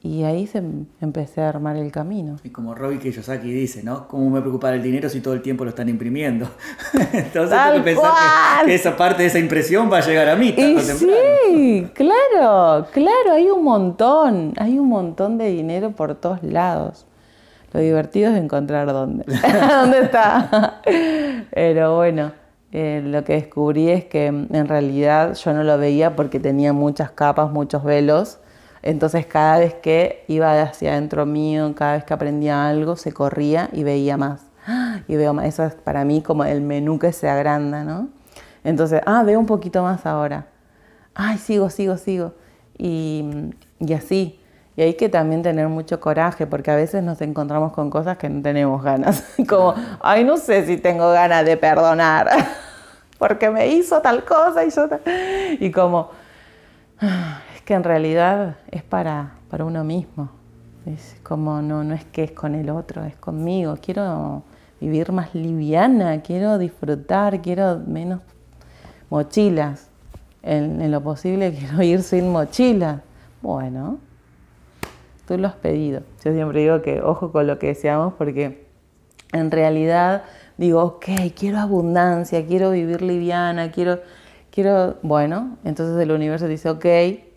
Y 0.05 0.25
ahí 0.25 0.49
se 0.49 0.61
empecé 1.01 1.43
a 1.43 1.49
armar 1.49 1.77
el 1.77 1.93
camino. 1.93 2.37
Y 2.43 2.51
como 2.51 2.75
Robbie 2.75 2.99
Kiyosaki 2.99 3.53
dice, 3.53 3.85
¿no? 3.85 4.09
¿Cómo 4.09 4.31
me 4.31 4.41
preocupa 4.41 4.75
el 4.75 4.83
dinero 4.83 5.09
si 5.09 5.21
todo 5.21 5.33
el 5.33 5.43
tiempo 5.43 5.63
lo 5.63 5.71
están 5.71 5.89
imprimiendo? 5.89 6.49
Entonces 7.13 7.57
tengo 7.57 7.77
que 7.77 7.83
pensar 7.83 8.67
que, 8.67 8.75
esa 8.75 8.97
parte 8.97 9.23
de 9.23 9.29
esa 9.29 9.39
impresión 9.39 9.93
va 9.93 9.99
a 9.99 10.01
llegar 10.01 10.29
a 10.29 10.35
mí. 10.35 10.49
Y 10.57 10.81
sí, 10.81 11.87
claro, 11.95 12.89
claro, 12.93 13.33
hay 13.33 13.49
un 13.49 13.63
montón, 13.63 14.55
hay 14.57 14.77
un 14.77 14.89
montón 14.89 15.39
de 15.39 15.47
dinero 15.47 15.93
por 15.93 16.17
todos 16.17 16.43
lados. 16.43 17.07
Lo 17.73 17.79
divertido 17.79 18.33
es 18.33 18.39
encontrar 18.39 18.89
dónde, 18.93 19.25
dónde 19.81 20.01
está. 20.01 20.81
Pero 21.55 21.95
bueno, 21.95 22.33
eh, 22.73 23.03
lo 23.05 23.23
que 23.23 23.35
descubrí 23.35 23.89
es 23.89 24.07
que 24.07 24.27
en 24.27 24.67
realidad 24.67 25.35
yo 25.35 25.53
no 25.53 25.63
lo 25.63 25.79
veía 25.79 26.17
porque 26.17 26.41
tenía 26.41 26.73
muchas 26.73 27.13
capas, 27.13 27.53
muchos 27.53 27.85
velos 27.85 28.41
entonces 28.83 29.27
cada 29.27 29.59
vez 29.59 29.75
que 29.75 30.25
iba 30.27 30.61
hacia 30.61 30.93
adentro 30.93 31.25
mío, 31.25 31.73
cada 31.77 31.95
vez 31.95 32.05
que 32.05 32.15
aprendía 32.15 32.69
algo, 32.69 32.97
se 32.97 33.13
corría 33.13 33.69
y 33.73 33.85
veía 33.85 34.17
más. 34.17 34.43
Y 35.09 35.17
veo 35.17 35.33
más. 35.35 35.47
Eso 35.47 35.65
es 35.65 35.75
para 35.75 36.05
mí 36.05 36.23
como 36.23 36.45
el 36.45 36.61
menú 36.61 36.99
que 36.99 37.13
se 37.13 37.29
agranda, 37.29 37.85
¿no? 37.85 38.09
Entonces, 38.65 39.01
ah, 39.07 39.23
veo 39.25 39.39
un 39.39 39.47
poquito 39.47 39.83
más 39.83 40.07
ahora. 40.07 40.47
Ay, 41.15 41.39
sigo, 41.39 41.69
sigo, 41.71 41.97
sigo. 41.97 42.35
Y, 42.79 43.51
así. 43.95 44.41
Y 44.77 44.83
hay 44.83 44.95
que 44.95 45.09
también 45.09 45.43
tener 45.43 45.69
mucho 45.69 46.01
coraje, 46.01 46.47
porque 46.47 46.71
a 46.71 46.77
veces 46.77 47.03
nos 47.03 47.21
encontramos 47.21 47.73
con 47.73 47.91
cosas 47.91 48.17
que 48.17 48.29
no 48.29 48.41
tenemos 48.43 48.83
ganas. 48.83 49.25
Como, 49.49 49.75
ay, 50.01 50.25
no 50.25 50.37
sé 50.37 50.65
si 50.67 50.77
tengo 50.77 51.11
ganas 51.11 51.45
de 51.45 51.57
perdonar, 51.57 52.29
porque 53.19 53.51
me 53.51 53.69
hizo 53.69 54.01
tal 54.01 54.25
cosa 54.25 54.65
y 54.65 54.71
yo 54.71 54.89
tal... 54.89 55.01
Y 55.61 55.71
como, 55.71 56.11
que 57.73 57.77
en 57.77 57.85
realidad 57.85 58.57
es 58.71 58.83
para, 58.83 59.33
para 59.49 59.65
uno 59.65 59.83
mismo. 59.83 60.29
Es 60.85 61.17
como 61.23 61.63
no, 61.63 61.83
no 61.83 61.95
es 61.95 62.05
que 62.05 62.25
es 62.25 62.33
con 62.33 62.55
el 62.55 62.69
otro, 62.69 63.03
es 63.03 63.17
conmigo. 63.17 63.79
Quiero 63.81 64.43
vivir 64.79 65.11
más 65.11 65.35
liviana, 65.35 66.21
quiero 66.21 66.59
disfrutar, 66.59 67.41
quiero 67.41 67.79
menos 67.79 68.21
mochilas. 69.09 69.89
En, 70.43 70.91
lo 70.91 71.01
posible 71.01 71.55
quiero 71.59 71.83
ir 71.83 72.03
sin 72.03 72.31
mochila. 72.31 73.01
Bueno, 73.41 73.97
tú 75.27 75.39
lo 75.39 75.49
has 75.49 75.55
pedido. 75.55 76.03
Yo 76.23 76.35
siempre 76.35 76.61
digo 76.61 76.83
que 76.83 77.01
ojo 77.01 77.33
con 77.33 77.47
lo 77.47 77.59
que 77.59 77.69
deseamos 77.69 78.13
porque 78.19 78.67
en 79.33 79.51
realidad 79.51 80.25
digo, 80.59 80.83
ok, 80.83 81.07
quiero 81.35 81.57
abundancia, 81.57 82.45
quiero 82.47 82.71
vivir 82.71 83.01
liviana, 83.01 83.71
quiero, 83.71 84.01
quiero, 84.51 84.99
bueno, 85.01 85.57
entonces 85.65 85.99
el 86.03 86.13
universo 86.13 86.47
dice, 86.49 86.69
ok, 86.69 87.32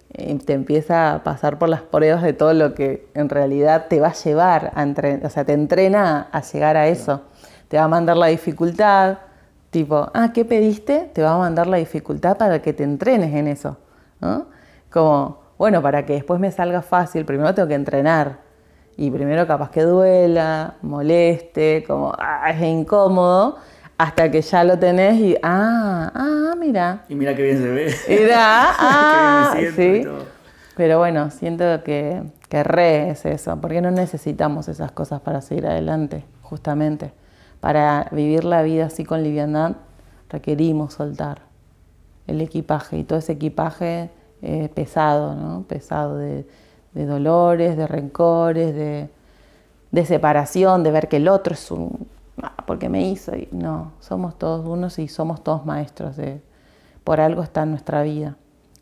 te 0.46 0.54
empieza 0.54 1.14
a 1.14 1.24
pasar 1.24 1.60
por 1.60 1.70
las 1.70 1.82
pruebas 1.82 2.22
de 2.24 2.34
todo 2.34 2.54
lo 2.54 2.74
que 2.74 3.08
en 3.14 3.30
realidad 3.30 3.88
te 3.90 4.00
va 4.00 4.10
a 4.10 4.14
llevar, 4.14 4.72
a 4.76 4.86
o 5.26 5.30
sea, 5.30 5.44
te 5.46 5.54
entrena 5.54 6.28
a 6.32 6.42
llegar 6.42 6.78
a 6.78 6.88
eso. 6.88 7.22
Te 7.68 7.78
va 7.78 7.84
a 7.84 7.88
mandar 7.88 8.16
la 8.16 8.28
dificultad, 8.28 9.18
tipo, 9.72 10.10
ah, 10.14 10.32
¿qué 10.34 10.46
pediste? 10.46 11.10
Te 11.14 11.22
va 11.22 11.34
a 11.34 11.38
mandar 11.38 11.68
la 11.68 11.78
dificultad 11.78 12.38
para 12.38 12.62
que 12.62 12.72
te 12.74 12.84
entrenes 12.84 13.34
en 13.34 13.48
eso. 13.48 13.78
Como, 14.90 15.40
bueno, 15.58 15.82
para 15.82 16.06
que 16.06 16.14
después 16.14 16.40
me 16.40 16.52
salga 16.52 16.82
fácil, 16.82 17.26
primero 17.26 17.54
tengo 17.54 17.68
que 17.68 17.76
entrenar. 17.76 18.40
Y 18.98 19.12
primero 19.12 19.46
capaz 19.46 19.72
que 19.72 19.82
duela, 19.82 20.76
moleste, 20.82 21.84
como 21.86 22.14
ah, 22.18 22.50
es 22.50 22.62
incómodo, 22.62 23.58
hasta 23.98 24.30
que 24.32 24.42
ya 24.42 24.64
lo 24.64 24.78
tenés 24.78 25.20
y, 25.20 25.38
ah, 25.42 26.12
ah, 26.14 26.56
mira. 26.58 27.06
Y 27.10 27.16
mira 27.16 27.36
qué 27.36 27.44
bien 27.44 27.58
se 27.58 27.70
ve. 27.70 27.96
Mira, 28.10 28.38
ah, 28.40 29.56
sí. 29.76 30.04
Pero 30.76 31.00
bueno, 31.00 31.32
siento 31.32 31.84
que, 31.84 32.24
que 32.50 32.64
re 32.64 33.10
es 33.10 33.26
eso, 33.26 33.60
porque 33.62 33.82
no 33.82 33.92
necesitamos 33.92 34.68
esas 34.68 34.92
cosas 34.92 35.22
para 35.22 35.42
seguir 35.42 35.68
adelante, 35.68 36.26
justamente. 36.42 37.14
Para 37.62 38.08
vivir 38.12 38.44
la 38.44 38.62
vida 38.62 38.88
así 38.88 39.06
con 39.06 39.24
liviandad, 39.24 39.78
requerimos 40.30 40.94
soltar 40.94 41.42
el 42.28 42.42
equipaje 42.42 42.98
y 42.98 43.04
todo 43.04 43.20
ese 43.20 43.34
equipaje 43.34 44.10
eh, 44.42 44.70
pesado, 44.74 45.36
¿no? 45.36 45.64
Pesado 45.64 46.18
de, 46.18 46.46
de 46.94 47.06
dolores, 47.06 47.78
de 47.78 47.88
rencores, 47.88 48.76
de, 48.76 49.10
de, 49.92 50.06
separación, 50.06 50.84
de 50.84 50.92
ver 50.92 51.08
que 51.08 51.18
el 51.18 51.28
otro 51.28 51.54
es 51.54 51.72
un... 51.72 52.08
Ah, 52.42 52.56
porque 52.66 52.90
me 52.90 53.10
hizo. 53.10 53.36
Y, 53.36 53.48
no, 53.52 53.94
somos 54.00 54.38
todos 54.38 54.66
unos 54.66 55.00
y 55.00 55.08
somos 55.08 55.44
todos 55.44 55.66
maestros. 55.66 56.18
De, 56.18 56.42
por 57.04 57.20
algo 57.20 57.44
está 57.44 57.64
en 57.64 57.72
nuestra 57.72 58.02
vida. 58.04 58.36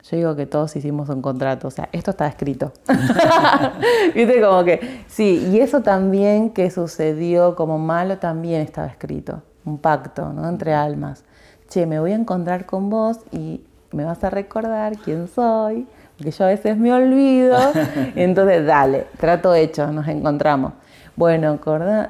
Yo 0.09 0.17
digo 0.17 0.35
que 0.35 0.45
todos 0.45 0.75
hicimos 0.75 1.07
un 1.07 1.21
contrato, 1.21 1.69
o 1.69 1.71
sea, 1.71 1.87
esto 1.93 2.11
está 2.11 2.27
escrito. 2.27 2.73
Viste, 4.15 4.41
como 4.41 4.63
que, 4.65 5.05
sí, 5.07 5.47
y 5.49 5.59
eso 5.59 5.81
también 5.81 6.49
que 6.49 6.69
sucedió 6.71 7.55
como 7.55 7.77
malo 7.79 8.17
también 8.17 8.61
estaba 8.61 8.87
escrito, 8.87 9.41
un 9.63 9.77
pacto, 9.77 10.33
¿no? 10.33 10.47
Entre 10.49 10.73
almas. 10.73 11.23
Che, 11.69 11.85
me 11.85 12.01
voy 12.01 12.11
a 12.11 12.15
encontrar 12.15 12.65
con 12.65 12.89
vos 12.89 13.19
y 13.31 13.63
me 13.93 14.03
vas 14.03 14.21
a 14.25 14.29
recordar 14.29 14.97
quién 14.97 15.29
soy, 15.29 15.87
porque 16.17 16.31
yo 16.31 16.45
a 16.45 16.47
veces 16.49 16.77
me 16.77 16.91
olvido. 16.91 17.57
Entonces, 18.15 18.65
dale, 18.65 19.07
trato 19.17 19.55
hecho, 19.55 19.87
nos 19.87 20.07
encontramos. 20.09 20.73
Bueno, 21.15 21.59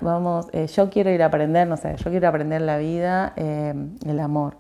vamos, 0.02 0.48
eh, 0.54 0.68
yo 0.68 0.90
quiero 0.90 1.10
ir 1.10 1.24
a 1.24 1.26
aprender, 1.26 1.68
no 1.68 1.76
sé, 1.76 1.96
yo 1.98 2.10
quiero 2.10 2.28
aprender 2.28 2.62
la 2.62 2.78
vida, 2.78 3.34
eh, 3.36 3.74
el 4.06 4.20
amor. 4.20 4.56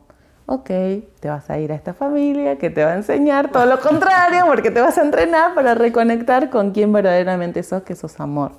Ok, 0.46 0.68
te 1.20 1.30
vas 1.30 1.50
a 1.50 1.58
ir 1.60 1.72
a 1.72 1.76
esta 1.76 1.94
familia 1.94 2.58
que 2.58 2.70
te 2.70 2.84
va 2.84 2.92
a 2.92 2.96
enseñar 2.96 3.50
todo 3.50 3.66
lo 3.66 3.80
contrario, 3.80 4.44
porque 4.48 4.72
te 4.72 4.82
vas 4.82 4.98
a 4.98 5.02
entrenar 5.02 5.56
para 5.56 5.74
reconectar 5.76 6.50
con 6.50 6.72
quién 6.72 6.92
verdaderamente 6.92 7.64
sos, 7.64 7.84
que 7.84 7.96
sos 7.96 8.20
amor. 8.20 8.52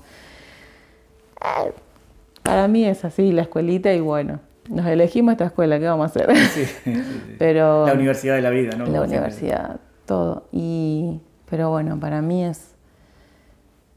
Para 2.42 2.68
mí 2.68 2.86
es 2.86 3.04
así, 3.04 3.32
la 3.32 3.42
escuelita, 3.42 3.92
y 3.92 4.00
bueno, 4.00 4.40
nos 4.70 4.86
elegimos 4.86 5.32
esta 5.32 5.44
escuela, 5.44 5.78
¿qué 5.78 5.86
vamos 5.86 6.04
a 6.04 6.06
hacer? 6.06 6.34
Sí, 6.36 6.66
Pero, 7.38 7.86
la 7.86 7.92
universidad 7.92 8.36
de 8.36 8.42
la 8.42 8.50
vida, 8.50 8.76
¿no? 8.76 8.86
La 8.86 9.02
universidad, 9.02 9.80
todo. 10.06 10.46
Y, 10.50 11.20
pero 11.50 11.68
bueno, 11.68 12.00
para 12.00 12.22
mí 12.22 12.46
es 12.46 12.73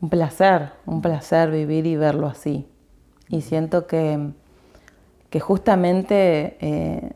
un 0.01 0.09
placer, 0.09 0.71
un 0.85 1.01
placer 1.01 1.51
vivir 1.51 1.85
y 1.85 1.95
verlo 1.95 2.27
así. 2.27 2.67
Y 3.29 3.41
siento 3.41 3.87
que, 3.87 4.31
que 5.29 5.39
justamente, 5.39 6.57
eh, 6.61 7.13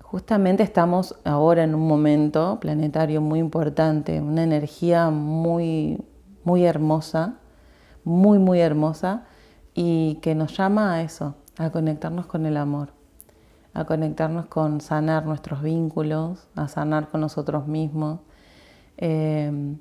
justamente 0.00 0.62
estamos 0.62 1.16
ahora 1.24 1.64
en 1.64 1.74
un 1.74 1.88
momento 1.88 2.58
planetario 2.60 3.20
muy 3.20 3.38
importante, 3.38 4.20
una 4.20 4.44
energía 4.44 5.10
muy, 5.10 5.98
muy 6.44 6.64
hermosa, 6.64 7.38
muy, 8.04 8.38
muy 8.38 8.60
hermosa, 8.60 9.24
y 9.74 10.16
que 10.22 10.34
nos 10.34 10.56
llama 10.56 10.94
a 10.94 11.02
eso, 11.02 11.34
a 11.58 11.70
conectarnos 11.70 12.26
con 12.26 12.46
el 12.46 12.56
amor, 12.56 12.90
a 13.72 13.84
conectarnos 13.84 14.46
con 14.46 14.80
sanar 14.80 15.26
nuestros 15.26 15.62
vínculos, 15.62 16.46
a 16.54 16.68
sanar 16.68 17.08
con 17.08 17.20
nosotros 17.20 17.66
mismos, 17.66 18.20
em, 18.96 19.78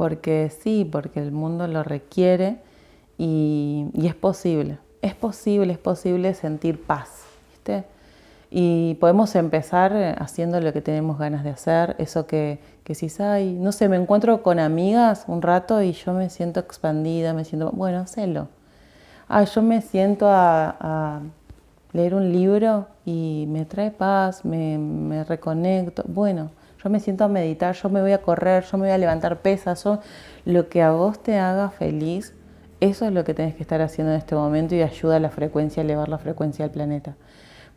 porque 0.00 0.50
sí, 0.62 0.88
porque 0.90 1.20
el 1.20 1.30
mundo 1.30 1.66
lo 1.66 1.82
requiere 1.82 2.56
y, 3.18 3.84
es 4.02 4.14
posible, 4.14 4.78
es 5.02 5.14
posible, 5.14 5.74
es 5.74 5.78
posible 5.78 6.32
sentir 6.32 6.82
paz, 6.82 7.24
¿viste? 7.50 7.84
Y 8.50 8.94
podemos 8.94 9.34
empezar 9.34 10.16
haciendo 10.18 10.58
lo 10.62 10.72
que 10.72 10.80
tenemos 10.80 11.18
ganas 11.18 11.44
de 11.44 11.50
hacer, 11.50 11.96
eso 11.98 12.26
que, 12.26 12.60
que 12.82 12.94
si, 12.94 13.08
ay, 13.22 13.52
no 13.60 13.72
sé, 13.72 13.90
me 13.90 13.96
encuentro 13.96 14.42
con 14.42 14.58
amigas 14.58 15.24
un 15.26 15.42
rato 15.42 15.82
y 15.82 15.92
yo 15.92 16.14
me 16.14 16.30
siento 16.30 16.60
expandida, 16.60 17.34
me 17.34 17.44
siento, 17.44 17.70
bueno, 17.70 17.98
hacelo 17.98 18.48
ah, 19.28 19.44
yo 19.44 19.60
me 19.60 19.82
siento 19.82 20.26
a, 20.30 21.20
leer 21.92 22.14
un 22.14 22.32
libro 22.32 22.86
y 23.04 23.44
me 23.48 23.66
trae 23.66 23.90
paz, 23.90 24.46
me, 24.46 25.24
reconecto. 25.24 26.04
Bueno, 26.06 26.50
yo 26.82 26.90
me 26.90 27.00
siento 27.00 27.24
a 27.24 27.28
meditar, 27.28 27.74
yo 27.74 27.88
me 27.90 28.00
voy 28.00 28.12
a 28.12 28.22
correr, 28.22 28.64
yo 28.64 28.78
me 28.78 28.84
voy 28.84 28.92
a 28.92 28.98
levantar 28.98 29.40
pesas, 29.42 29.84
lo 30.44 30.68
que 30.68 30.82
a 30.82 30.92
vos 30.92 31.22
te 31.22 31.38
haga 31.38 31.70
feliz, 31.70 32.34
eso 32.80 33.04
es 33.06 33.12
lo 33.12 33.24
que 33.24 33.34
tenés 33.34 33.54
que 33.54 33.62
estar 33.62 33.82
haciendo 33.82 34.12
en 34.12 34.18
este 34.18 34.34
momento 34.34 34.74
y 34.74 34.82
ayuda 34.82 35.16
a 35.16 35.20
la 35.20 35.30
frecuencia, 35.30 35.82
a 35.82 35.84
elevar 35.84 36.08
la 36.08 36.18
frecuencia 36.18 36.64
del 36.64 36.72
planeta. 36.72 37.16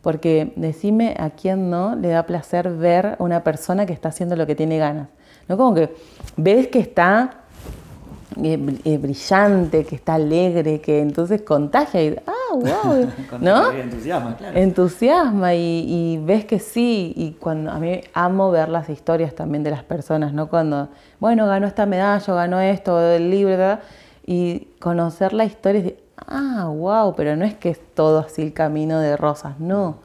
Porque 0.00 0.52
decime 0.56 1.14
a 1.18 1.30
quién 1.30 1.70
no 1.70 1.96
le 1.96 2.08
da 2.08 2.24
placer 2.24 2.70
ver 2.70 3.06
a 3.06 3.16
una 3.18 3.44
persona 3.44 3.86
que 3.86 3.92
está 3.92 4.08
haciendo 4.08 4.36
lo 4.36 4.46
que 4.46 4.54
tiene 4.54 4.78
ganas. 4.78 5.08
¿No? 5.48 5.56
Como 5.56 5.74
que 5.74 5.94
ves 6.36 6.68
que 6.68 6.78
está 6.78 7.43
brillante, 8.36 9.84
que 9.84 9.96
está 9.96 10.14
alegre, 10.14 10.80
que 10.80 11.00
entonces 11.00 11.42
contagia 11.42 12.02
y, 12.02 12.16
ah, 12.26 12.32
wow, 12.54 13.08
¿no? 13.40 13.72
entusiasma, 13.72 14.36
claro. 14.36 14.58
Entusiasma 14.58 15.54
y, 15.54 16.20
ves 16.24 16.44
que 16.44 16.58
sí, 16.58 17.12
y 17.16 17.32
cuando 17.32 17.70
a 17.70 17.78
mí 17.78 18.00
amo 18.12 18.50
ver 18.50 18.68
las 18.68 18.88
historias 18.88 19.34
también 19.34 19.62
de 19.62 19.70
las 19.70 19.82
personas, 19.82 20.32
¿no? 20.32 20.48
Cuando, 20.48 20.88
bueno, 21.20 21.46
ganó 21.46 21.66
esta 21.66 21.86
medalla, 21.86 22.34
ganó 22.34 22.60
esto, 22.60 23.00
el 23.00 23.30
libro, 23.30 23.78
y 24.26 24.68
conocer 24.80 25.32
la 25.32 25.44
historia 25.44 25.82
decir, 25.82 26.04
ah, 26.16 26.70
wow, 26.74 27.14
pero 27.14 27.36
no 27.36 27.44
es 27.44 27.54
que 27.54 27.70
es 27.70 27.80
todo 27.94 28.18
así 28.20 28.42
el 28.42 28.52
camino 28.52 28.98
de 29.00 29.16
rosas, 29.16 29.58
no. 29.60 29.98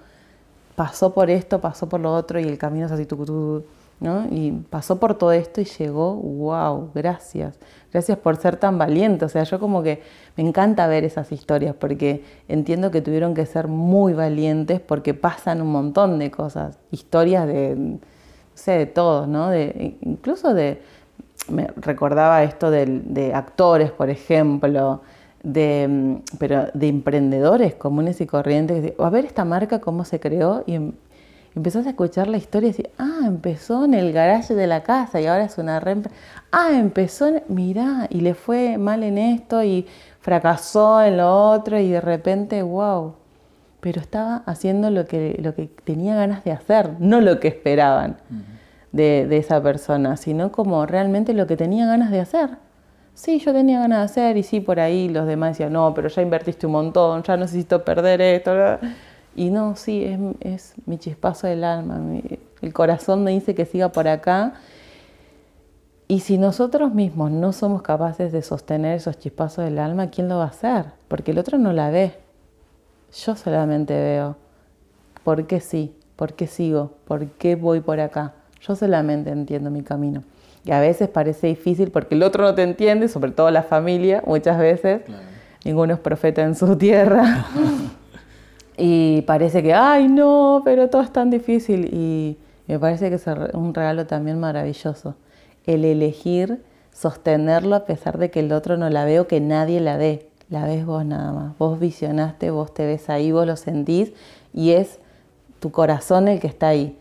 Pasó 0.75 1.13
por 1.13 1.29
esto, 1.29 1.59
pasó 1.59 1.89
por 1.89 1.99
lo 1.99 2.13
otro 2.13 2.39
y 2.39 2.43
el 2.43 2.57
camino 2.57 2.85
es 2.85 2.91
así, 2.91 3.05
tu, 3.05 3.25
tu, 3.25 3.63
¿no? 3.99 4.27
Y 4.31 4.51
pasó 4.69 4.99
por 4.99 5.17
todo 5.17 5.31
esto 5.31 5.61
y 5.61 5.65
llegó, 5.65 6.15
wow, 6.15 6.91
gracias 6.93 7.59
gracias 7.91 8.17
por 8.17 8.37
ser 8.37 8.57
tan 8.57 8.77
valiente. 8.77 9.25
O 9.25 9.29
sea, 9.29 9.43
yo 9.43 9.59
como 9.59 9.83
que 9.83 10.01
me 10.35 10.47
encanta 10.47 10.87
ver 10.87 11.03
esas 11.03 11.31
historias 11.31 11.75
porque 11.75 12.23
entiendo 12.47 12.91
que 12.91 13.01
tuvieron 13.01 13.33
que 13.33 13.45
ser 13.45 13.67
muy 13.67 14.13
valientes 14.13 14.79
porque 14.79 15.13
pasan 15.13 15.61
un 15.61 15.71
montón 15.71 16.19
de 16.19 16.31
cosas, 16.31 16.77
historias 16.91 17.47
de, 17.47 17.75
no 17.75 17.99
sé, 18.53 18.71
de 18.73 18.85
todos, 18.85 19.27
¿no? 19.27 19.49
De, 19.49 19.97
incluso 20.01 20.53
de, 20.53 20.81
me 21.49 21.67
recordaba 21.77 22.43
esto 22.43 22.71
de, 22.71 23.31
actores, 23.33 23.91
por 23.91 24.09
ejemplo, 24.09 25.01
de, 25.43 26.21
pero 26.37 26.67
de 26.73 26.87
emprendedores 26.87 27.75
comunes 27.75 28.21
y 28.21 28.27
corrientes, 28.27 28.93
a 28.99 29.09
ver 29.09 29.25
esta 29.25 29.45
marca 29.45 29.79
cómo 29.79 30.05
se 30.05 30.19
creó 30.19 30.63
y 30.67 30.93
empezás 31.55 31.85
a 31.85 31.89
escuchar 31.89 32.27
la 32.27 32.37
historia 32.37 32.69
y 32.69 32.71
decís, 32.71 32.91
ah, 32.97 33.21
empezó 33.25 33.85
en 33.85 33.93
el 33.93 34.13
garaje 34.13 34.55
de 34.55 34.67
la 34.67 34.83
casa 34.83 35.19
y 35.19 35.25
ahora 35.25 35.45
es 35.45 35.57
una 35.57 35.79
re... 35.79 35.97
Ah, 36.51 36.69
empezó, 36.73 37.27
en... 37.27 37.43
mirá, 37.47 38.07
y 38.09 38.21
le 38.21 38.33
fue 38.33 38.77
mal 38.77 39.03
en 39.03 39.17
esto 39.17 39.63
y 39.63 39.87
fracasó 40.19 41.01
en 41.01 41.17
lo 41.17 41.49
otro 41.51 41.79
y 41.79 41.89
de 41.89 42.01
repente, 42.01 42.61
wow. 42.61 43.15
Pero 43.79 44.01
estaba 44.01 44.43
haciendo 44.45 44.89
lo 44.91 45.05
que, 45.05 45.39
lo 45.41 45.55
que 45.55 45.67
tenía 45.83 46.15
ganas 46.15 46.43
de 46.43 46.51
hacer, 46.51 46.91
no 46.99 47.21
lo 47.21 47.39
que 47.39 47.47
esperaban 47.47 48.17
de, 48.91 49.25
de 49.27 49.37
esa 49.37 49.63
persona, 49.63 50.17
sino 50.17 50.51
como 50.51 50.85
realmente 50.85 51.33
lo 51.33 51.47
que 51.47 51.55
tenía 51.55 51.85
ganas 51.85 52.11
de 52.11 52.19
hacer. 52.19 52.49
Sí, 53.13 53.39
yo 53.39 53.51
tenía 53.53 53.79
ganas 53.79 53.99
de 53.99 54.05
hacer 54.05 54.37
y 54.37 54.43
sí, 54.43 54.61
por 54.61 54.79
ahí 54.79 55.09
los 55.09 55.27
demás 55.27 55.51
decían, 55.51 55.73
no, 55.73 55.93
pero 55.93 56.07
ya 56.07 56.21
invertiste 56.21 56.65
un 56.65 56.71
montón, 56.73 57.23
ya 57.23 57.35
necesito 57.35 57.83
perder 57.83 58.21
esto. 58.21 58.51
Y 59.35 59.49
no, 59.49 59.75
sí, 59.75 60.03
es, 60.03 60.19
es 60.41 60.73
mi 60.85 60.97
chispazo 60.97 61.47
del 61.47 61.63
alma, 61.63 62.01
el 62.61 62.73
corazón 62.73 63.23
me 63.23 63.31
dice 63.31 63.55
que 63.55 63.65
siga 63.65 63.89
por 63.91 64.07
acá. 64.07 64.53
Y 66.07 66.21
si 66.21 66.37
nosotros 66.37 66.93
mismos 66.93 67.31
no 67.31 67.53
somos 67.53 67.81
capaces 67.83 68.31
de 68.31 68.41
sostener 68.41 68.97
esos 68.97 69.19
chispazos 69.19 69.63
del 69.63 69.79
alma, 69.79 70.09
¿quién 70.09 70.27
lo 70.27 70.37
va 70.37 70.45
a 70.45 70.47
hacer? 70.47 70.85
Porque 71.07 71.31
el 71.31 71.37
otro 71.37 71.57
no 71.57 71.71
la 71.71 71.91
ve. 71.91 72.13
Yo 73.23 73.35
solamente 73.35 73.93
veo. 73.93 74.35
¿Por 75.23 75.45
qué 75.45 75.59
sí? 75.59 75.95
¿Por 76.15 76.33
qué 76.33 76.47
sigo? 76.47 76.93
¿Por 77.05 77.27
qué 77.27 77.55
voy 77.55 77.81
por 77.81 77.99
acá? 77.99 78.33
Yo 78.61 78.75
solamente 78.75 79.29
entiendo 79.29 79.69
mi 79.69 79.83
camino. 79.83 80.23
Y 80.65 80.71
a 80.71 80.79
veces 80.79 81.09
parece 81.09 81.47
difícil 81.47 81.91
porque 81.91 82.15
el 82.15 82.23
otro 82.23 82.43
no 82.43 82.55
te 82.55 82.63
entiende, 82.63 83.07
sobre 83.07 83.31
todo 83.31 83.49
la 83.51 83.63
familia, 83.63 84.23
muchas 84.25 84.57
veces. 84.57 85.01
Ninguno 85.63 85.93
es 85.93 85.99
profeta 85.99 86.41
en 86.41 86.55
su 86.55 86.75
tierra. 86.75 87.45
Y 88.79 89.21
parece 89.23 89.61
que, 89.61 89.73
ay, 89.73 90.07
no, 90.07 90.61
pero 90.63 90.89
todo 90.89 91.01
es 91.01 91.11
tan 91.11 91.29
difícil. 91.29 91.89
Y 91.93 92.37
me 92.67 92.79
parece 92.79 93.09
que 93.09 93.15
es 93.15 93.25
un 93.53 93.73
regalo 93.73 94.07
también 94.07 94.39
maravilloso. 94.39 95.15
El 95.65 95.83
elegir 95.85 96.63
sostenerlo 96.93 97.75
a 97.75 97.85
pesar 97.85 98.17
de 98.17 98.31
que 98.31 98.39
el 98.39 98.51
otro 98.51 98.77
no 98.77 98.89
la 98.89 99.05
ve 99.05 99.19
o 99.19 99.27
que 99.27 99.39
nadie 99.39 99.79
la 99.79 99.97
ve. 99.97 100.29
La 100.49 100.65
ves 100.65 100.85
vos 100.85 101.05
nada 101.05 101.31
más. 101.31 101.57
Vos 101.57 101.79
visionaste, 101.79 102.49
vos 102.51 102.73
te 102.73 102.85
ves 102.85 103.09
ahí, 103.09 103.31
vos 103.31 103.45
lo 103.45 103.55
sentís 103.55 104.13
y 104.53 104.71
es 104.71 104.99
tu 105.59 105.71
corazón 105.71 106.27
el 106.27 106.39
que 106.39 106.47
está 106.47 106.69
ahí. 106.69 106.97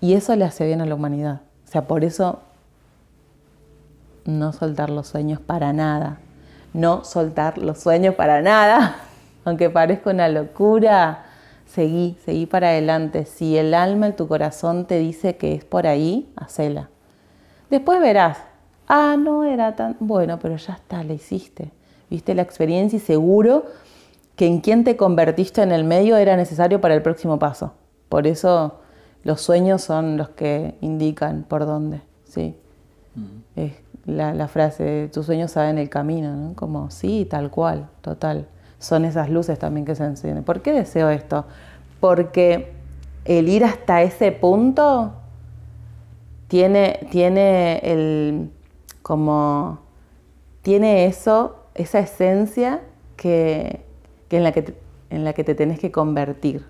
Y 0.00 0.14
eso 0.14 0.34
le 0.36 0.44
hace 0.44 0.66
bien 0.66 0.80
a 0.80 0.86
la 0.86 0.94
humanidad. 0.94 1.42
O 1.66 1.70
sea, 1.70 1.82
por 1.82 2.04
eso 2.04 2.40
no 4.24 4.52
soltar 4.52 4.90
los 4.90 5.08
sueños 5.08 5.40
para 5.40 5.72
nada. 5.72 6.18
No 6.72 7.04
soltar 7.04 7.58
los 7.58 7.78
sueños 7.78 8.14
para 8.14 8.42
nada. 8.42 8.96
Aunque 9.44 9.70
parezca 9.70 10.10
una 10.10 10.28
locura, 10.28 11.24
seguí, 11.66 12.16
seguí 12.24 12.46
para 12.46 12.68
adelante. 12.68 13.24
Si 13.24 13.56
el 13.56 13.74
alma 13.74 14.08
y 14.08 14.12
tu 14.12 14.28
corazón 14.28 14.86
te 14.86 14.98
dice 14.98 15.36
que 15.36 15.54
es 15.54 15.64
por 15.64 15.86
ahí, 15.86 16.30
hacela. 16.36 16.88
Después 17.70 18.00
verás, 18.00 18.38
ah, 18.86 19.16
no 19.18 19.44
era 19.44 19.76
tan 19.76 19.96
bueno, 20.00 20.38
pero 20.38 20.56
ya 20.56 20.74
está, 20.74 21.02
la 21.02 21.12
hiciste. 21.12 21.70
Viste 22.10 22.34
la 22.34 22.42
experiencia 22.42 22.96
y 22.96 23.00
seguro 23.00 23.66
que 24.36 24.46
en 24.46 24.60
quien 24.60 24.84
te 24.84 24.96
convertiste 24.96 25.62
en 25.62 25.72
el 25.72 25.84
medio 25.84 26.16
era 26.16 26.36
necesario 26.36 26.80
para 26.80 26.94
el 26.94 27.02
próximo 27.02 27.38
paso. 27.38 27.72
Por 28.08 28.26
eso 28.26 28.80
los 29.24 29.40
sueños 29.40 29.82
son 29.82 30.16
los 30.16 30.30
que 30.30 30.76
indican 30.80 31.42
por 31.42 31.66
dónde. 31.66 32.00
¿sí? 32.24 32.54
Mm. 33.14 33.60
Es 33.60 33.72
la, 34.06 34.48
frase, 34.48 35.10
tus 35.12 35.26
sueños 35.26 35.50
saben 35.50 35.76
el 35.76 35.90
camino, 35.90 36.34
¿no? 36.34 36.54
Como, 36.54 36.90
sí, 36.90 37.26
tal 37.28 37.50
cual, 37.50 37.88
total. 38.00 38.46
Son 38.78 39.04
esas 39.04 39.28
luces 39.30 39.58
también 39.58 39.84
que 39.84 39.94
se 39.94 40.04
encienden. 40.04 40.44
¿Por 40.44 40.62
qué 40.62 40.72
deseo 40.72 41.10
esto? 41.10 41.44
Porque 42.00 42.72
el 43.24 43.48
ir 43.48 43.64
hasta 43.64 44.02
ese 44.02 44.32
punto 44.32 45.12
tiene, 46.48 47.06
tiene 47.10 47.78
el, 47.82 48.50
como, 49.02 49.80
tiene 50.62 51.06
eso, 51.06 51.66
esa 51.74 51.98
esencia 51.98 52.80
que, 53.16 53.84
en, 54.30 54.44
la 54.44 54.52
que 54.52 54.62
te, 54.62 54.74
en 55.10 55.24
la 55.24 55.32
que 55.32 55.44
te 55.44 55.54
tenés 55.54 55.78
que 55.78 55.90
convertir. 55.90 56.64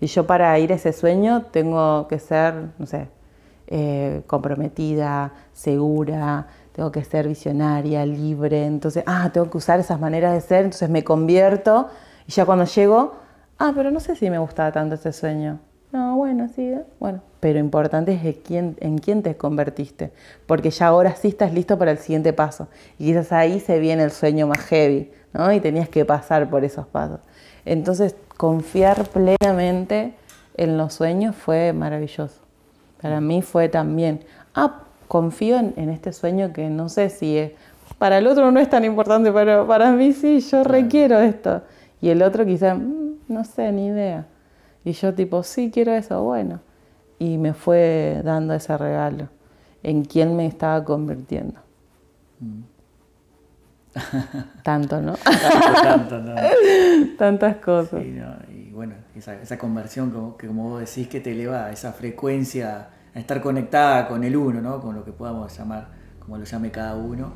Y 0.00 0.06
yo 0.06 0.26
para 0.26 0.58
ir 0.58 0.72
a 0.72 0.76
ese 0.76 0.92
sueño 0.92 1.46
tengo 1.50 2.08
que 2.08 2.18
ser, 2.18 2.72
no 2.78 2.86
sé, 2.86 3.08
eh, 3.66 4.22
comprometida, 4.26 5.32
segura, 5.52 6.46
tengo 6.74 6.90
que 6.90 7.04
ser 7.04 7.28
visionaria, 7.28 8.04
libre, 8.04 8.66
entonces, 8.66 9.04
ah, 9.06 9.30
tengo 9.32 9.48
que 9.48 9.58
usar 9.58 9.78
esas 9.78 10.00
maneras 10.00 10.34
de 10.34 10.40
ser, 10.40 10.64
entonces 10.64 10.90
me 10.90 11.04
convierto 11.04 11.88
y 12.26 12.32
ya 12.32 12.44
cuando 12.44 12.64
llego, 12.64 13.14
ah, 13.58 13.72
pero 13.74 13.92
no 13.92 14.00
sé 14.00 14.16
si 14.16 14.28
me 14.28 14.38
gustaba 14.38 14.72
tanto 14.72 14.96
ese 14.96 15.12
sueño. 15.12 15.60
No, 15.92 16.16
bueno, 16.16 16.48
sí, 16.48 16.62
¿eh? 16.62 16.82
bueno, 16.98 17.20
pero 17.38 17.60
importante 17.60 18.12
es 18.14 18.36
en 18.48 18.98
quién 18.98 19.22
te 19.22 19.36
convertiste, 19.36 20.10
porque 20.46 20.70
ya 20.70 20.88
ahora 20.88 21.14
sí 21.14 21.28
estás 21.28 21.54
listo 21.54 21.78
para 21.78 21.92
el 21.92 21.98
siguiente 21.98 22.32
paso 22.32 22.66
y 22.98 23.06
quizás 23.06 23.30
ahí 23.30 23.60
se 23.60 23.78
viene 23.78 24.02
el 24.02 24.10
sueño 24.10 24.48
más 24.48 24.58
heavy, 24.62 25.12
¿no? 25.32 25.52
Y 25.52 25.60
tenías 25.60 25.88
que 25.88 26.04
pasar 26.04 26.50
por 26.50 26.64
esos 26.64 26.88
pasos. 26.88 27.20
Entonces, 27.64 28.16
confiar 28.36 29.08
plenamente 29.08 30.14
en 30.56 30.76
los 30.76 30.94
sueños 30.94 31.36
fue 31.36 31.72
maravilloso. 31.72 32.40
Para 33.00 33.20
mí 33.20 33.42
fue 33.42 33.68
también, 33.68 34.24
ah, 34.56 34.83
confío 35.08 35.58
en, 35.58 35.88
este 35.90 36.12
sueño 36.12 36.52
que 36.52 36.68
no 36.70 36.88
sé 36.88 37.10
si 37.10 37.36
es, 37.38 37.52
para 37.98 38.18
el 38.18 38.26
otro 38.26 38.50
no 38.50 38.60
es 38.60 38.68
tan 38.68 38.84
importante, 38.84 39.32
pero 39.32 39.66
para 39.66 39.92
mí 39.92 40.12
sí, 40.12 40.40
yo 40.40 40.64
requiero 40.64 41.20
esto. 41.20 41.62
Y 42.00 42.10
el 42.10 42.22
otro 42.22 42.44
quizá, 42.44 42.74
mm, 42.74 43.18
no 43.28 43.44
sé, 43.44 43.72
ni 43.72 43.86
idea. 43.86 44.26
Y 44.84 44.92
yo 44.92 45.14
tipo, 45.14 45.42
sí, 45.42 45.70
quiero 45.72 45.92
eso, 45.92 46.22
bueno. 46.22 46.60
Y 47.18 47.38
me 47.38 47.54
fue 47.54 48.20
dando 48.24 48.54
ese 48.54 48.76
regalo 48.76 49.28
en 49.82 50.04
quién 50.04 50.36
me 50.36 50.46
estaba 50.46 50.84
convirtiendo. 50.84 51.60
Mm. 52.40 52.62
Tanto, 54.64 55.00
¿no? 55.00 55.14
tanto, 55.14 56.18
¿no? 56.18 56.34
Tantas 57.18 57.56
cosas. 57.58 58.02
Y 58.02 58.70
bueno, 58.72 58.94
esa, 59.14 59.56
conversión, 59.56 60.10
como, 60.10 60.36
que 60.36 60.48
como 60.48 60.70
vos 60.70 60.80
decís, 60.80 61.06
que 61.08 61.20
te 61.20 61.30
eleva 61.30 61.66
a 61.66 61.72
esa 61.72 61.92
frecuencia, 61.92 62.88
a 63.14 63.18
estar 63.18 63.40
conectada 63.40 64.08
con 64.08 64.24
el 64.24 64.36
uno, 64.36 64.60
¿no? 64.60 64.80
Con 64.80 64.94
lo 64.94 65.04
que 65.04 65.12
podamos 65.12 65.56
llamar, 65.56 65.88
como 66.20 66.38
lo 66.38 66.44
llame 66.44 66.70
cada 66.70 66.96
uno, 66.96 67.32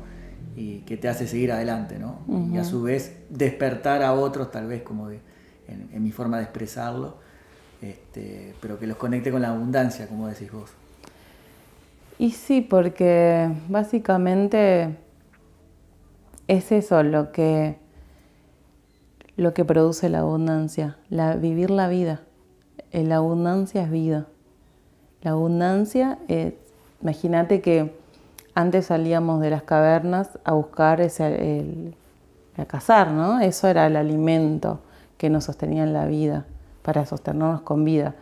y 0.55 0.79
que 0.81 0.97
te 0.97 1.07
hace 1.07 1.27
seguir 1.27 1.51
adelante, 1.51 1.97
¿no? 1.99 2.19
Y 2.53 2.57
a 2.57 2.63
su 2.63 2.83
vez 2.83 3.17
despertar 3.29 4.03
a 4.03 4.13
otros, 4.13 4.51
tal 4.51 4.67
vez 4.67 4.83
como 4.83 5.07
de, 5.07 5.21
en, 5.67 6.03
mi 6.03 6.11
forma 6.11 6.37
de 6.37 6.43
expresarlo, 6.43 7.17
este, 7.81 8.53
pero 8.61 8.77
que 8.77 8.87
los 8.87 8.97
conecte 8.97 9.31
con 9.31 9.41
la 9.41 9.49
abundancia, 9.49 10.07
como 10.07 10.27
decís 10.27 10.51
vos. 10.51 10.71
Y 12.17 12.31
sí, 12.31 12.59
porque 12.59 13.49
básicamente 13.69 14.97
es 16.47 16.71
eso 16.73 17.03
lo 17.03 17.31
que, 17.31 17.77
lo 19.37 19.53
que 19.53 19.63
produce 19.63 20.09
la 20.09 20.19
abundancia, 20.19 20.97
la, 21.09 21.35
vivir 21.35 21.69
la 21.69 21.87
vida. 21.87 22.23
Eh, 22.91 23.03
la 23.03 23.17
abundancia 23.17 23.83
es 23.83 23.91
vida. 23.91 24.27
La 25.21 25.31
abundancia 25.31 26.17
es, 26.27 26.53
imagínate 27.01 27.61
que 27.61 27.93
antes 28.55 28.87
salíamos 28.87 29.41
de 29.41 29.49
las 29.49 29.63
cavernas 29.63 30.39
a 30.43 30.53
buscar 30.53 31.01
ese, 31.01 31.93
a 32.57 32.65
cazar, 32.65 33.11
¿no? 33.11 33.39
Eso 33.39 33.67
era 33.67 33.87
el 33.87 33.95
alimento 33.95 34.79
que 35.17 35.29
nos 35.29 35.45
sostenía 35.45 35.83
en 35.83 35.93
la 35.93 36.05
vida, 36.05 36.45
para 36.81 37.05
sostenernos 37.05 37.61
con 37.61 37.83
vida. 37.83 38.15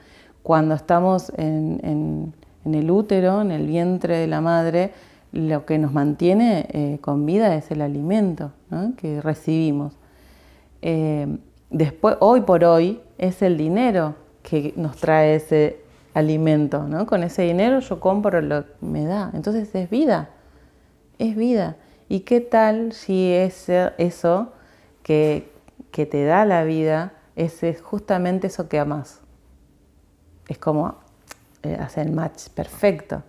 Cuando 0.43 0.76
estamos 0.76 1.32
en 1.38 2.34
el 2.66 2.91
útero, 2.91 3.41
en 3.41 3.52
el 3.52 3.68
vientre 3.68 4.18
de 4.18 4.28
la 4.28 4.41
madre, 4.41 4.91
lo 5.32 5.66
que 5.66 5.78
nos 5.78 5.93
mantiene 5.93 6.68
eh, 6.72 6.98
con 7.02 7.26
vida 7.26 7.56
es 7.56 7.70
el 7.72 7.82
alimento 7.82 8.52
que 8.98 9.22
recibimos. 9.22 9.93
Eh, 10.82 11.38
después, 11.70 12.18
hoy 12.20 12.41
por 12.41 12.64
hoy, 12.64 13.02
es 13.18 13.41
el 13.41 13.58
dinero 13.58 14.16
que 14.41 14.74
nos 14.78 14.98
trae 14.98 15.36
ese 15.36 15.82
alimento. 16.18 16.88
Con 17.07 17.24
ese 17.24 17.43
dinero 17.43 17.80
yo 17.80 17.99
compro 17.99 18.41
lo 18.41 18.65
que 18.65 18.74
me 18.86 19.05
da. 19.05 19.32
Entonces 19.34 19.74
es 19.74 19.89
vida, 19.89 20.30
es 21.20 21.36
vida. 21.36 21.78
¿Y 22.09 22.22
qué 22.22 22.41
tal 22.41 22.93
si 22.93 23.34
ese, 23.34 23.91
eso 23.97 24.53
que, 25.03 25.51
te 25.91 26.26
da 26.26 26.45
la 26.45 26.63
vida 26.63 27.13
es, 27.36 27.61
justamente 27.82 28.47
eso 28.47 28.70
que 28.70 28.80
amas? 28.80 29.22
Es 30.47 30.57
como 30.57 30.95
eh, 31.63 31.78
hacer 31.80 32.07
el 32.07 32.13
match 32.13 32.49
perfecto 32.49 33.24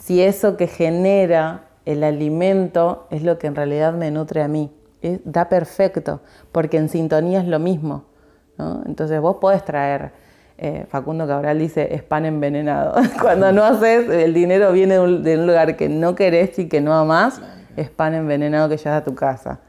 si 0.00 0.22
eso 0.22 0.56
que 0.56 0.66
genera 0.66 1.64
el 1.84 2.04
alimento 2.04 3.06
es 3.10 3.22
lo 3.22 3.38
que 3.38 3.46
en 3.46 3.54
realidad 3.54 3.94
me 3.94 4.10
nutre 4.10 4.42
a 4.42 4.48
mí. 4.48 4.72
da 5.24 5.48
perfecto, 5.48 6.20
porque 6.50 6.76
en 6.76 6.88
sintonía 6.88 7.40
es 7.40 7.46
lo 7.46 7.58
mismo. 7.58 8.04
Entonces 8.86 9.20
vos 9.20 9.36
podés 9.40 9.64
traer, 9.64 10.12
eh, 10.60 10.86
Facundo 10.88 11.26
Cabral 11.28 11.58
dice, 11.60 11.94
es 11.94 12.02
pan 12.02 12.26
envenenado. 12.26 12.94
Cuando 13.22 13.52
no 13.52 13.62
haces, 13.62 14.10
el 14.10 14.34
dinero 14.34 14.72
viene 14.72 14.94
de 14.94 15.36
un, 15.36 15.46
lugar 15.46 15.76
que 15.76 15.88
no 15.88 16.16
querés 16.16 16.58
y 16.58 16.68
que 16.68 16.80
no 16.80 16.92
amás, 16.94 17.40
es 17.76 17.90
pan 17.90 18.14
envenenado 18.14 18.68
que 18.68 18.76
llevas 18.76 19.02
a 19.02 19.04
tu 19.04 19.14
casa. 19.14 19.60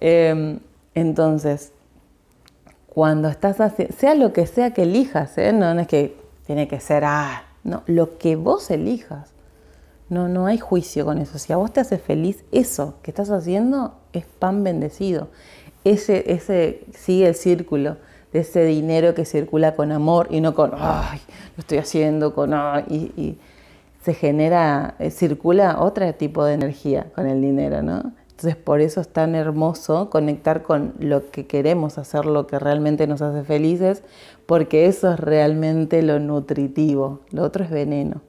Em, 0.00 0.58
entonces, 0.96 1.72
cuando 2.88 3.28
estás 3.28 3.60
haciendo, 3.60 3.94
sea 3.96 4.16
lo 4.16 4.32
que 4.32 4.46
sea 4.46 4.74
que 4.74 4.82
elijas, 4.82 5.38
¿eh? 5.38 5.52
no, 5.52 5.78
es 5.78 5.86
que 5.86 6.16
tiene 6.46 6.66
que 6.66 6.80
ser, 6.80 7.04
ah, 7.04 7.44
no, 7.62 7.84
lo 7.86 8.18
que 8.18 8.34
vos 8.34 8.70
elijas. 8.72 9.30
No, 10.08 10.28
no 10.28 10.46
hay 10.46 10.58
juicio 10.58 11.04
con 11.06 11.18
eso. 11.18 11.38
Si 11.38 11.52
a 11.52 11.56
vos 11.56 11.72
te 11.72 11.80
hace 11.80 11.96
feliz, 11.96 12.44
eso 12.50 12.96
que 13.02 13.12
estás 13.12 13.30
haciendo 13.30 13.94
es 14.12 14.26
pan 14.26 14.64
bendecido. 14.64 15.28
Ese, 15.84 16.30
ese 16.32 16.84
sigue 16.92 17.28
el 17.28 17.34
círculo 17.34 17.96
de 18.32 18.40
ese 18.40 18.64
dinero 18.64 19.14
que 19.14 19.24
circula 19.24 19.74
con 19.74 19.92
amor 19.92 20.28
y 20.30 20.40
no 20.40 20.54
con, 20.54 20.72
ay, 20.76 21.20
lo 21.56 21.60
estoy 21.60 21.78
haciendo 21.78 22.34
con, 22.34 22.54
ay, 22.54 23.12
y, 23.16 23.38
se 24.02 24.14
genera, 24.14 24.96
eh, 24.98 25.12
circula 25.12 25.80
otro 25.80 26.12
tipo 26.14 26.44
de 26.44 26.54
energía 26.54 27.06
con 27.14 27.28
el 27.28 27.40
dinero, 27.40 27.82
¿no? 27.82 28.12
Entonces 28.30 28.56
por 28.56 28.80
eso 28.80 29.00
es 29.00 29.06
tan 29.06 29.36
hermoso 29.36 30.10
conectar 30.10 30.62
con 30.64 30.94
lo 30.98 31.30
que 31.30 31.46
queremos 31.46 31.98
hacer, 31.98 32.26
lo 32.26 32.48
que 32.48 32.58
realmente 32.58 33.06
nos 33.06 33.22
hace 33.22 33.44
felices, 33.44 34.02
porque 34.46 34.86
eso 34.86 35.12
es 35.12 35.20
realmente 35.20 36.02
lo 36.02 36.18
nutritivo, 36.18 37.20
lo 37.30 37.44
otro 37.44 37.62
es 37.62 37.70
veneno. 37.70 38.22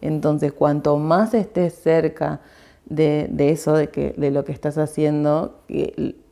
Entonces, 0.00 0.52
cuanto 0.52 0.96
más 0.98 1.34
estés 1.34 1.74
cerca 1.74 2.40
de, 2.86 3.28
eso, 3.38 3.74
de, 3.74 3.88
que, 3.88 4.14
de 4.16 4.30
lo 4.30 4.44
que 4.44 4.52
estás 4.52 4.78
haciendo, 4.78 5.58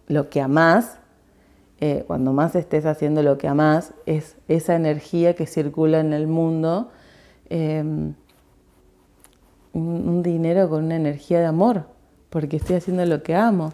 lo 0.06 0.30
que 0.30 0.40
amás, 0.40 0.98
eh, 1.80 2.04
cuando 2.06 2.32
más 2.32 2.54
estés 2.54 2.86
haciendo 2.86 3.22
lo 3.22 3.38
que 3.38 3.48
amás, 3.48 3.92
es 4.06 4.36
esa 4.48 4.74
energía 4.76 5.34
que 5.34 5.46
circula 5.46 6.00
en 6.00 6.12
el 6.12 6.26
mundo, 6.26 6.90
em, 7.50 8.14
un 9.72 10.22
dinero 10.22 10.70
con 10.70 10.84
una 10.84 10.96
energía 10.96 11.38
de 11.40 11.46
amor, 11.46 11.84
porque 12.30 12.56
estoy 12.56 12.76
haciendo 12.76 13.04
lo 13.04 13.22
que 13.22 13.34
amo. 13.34 13.72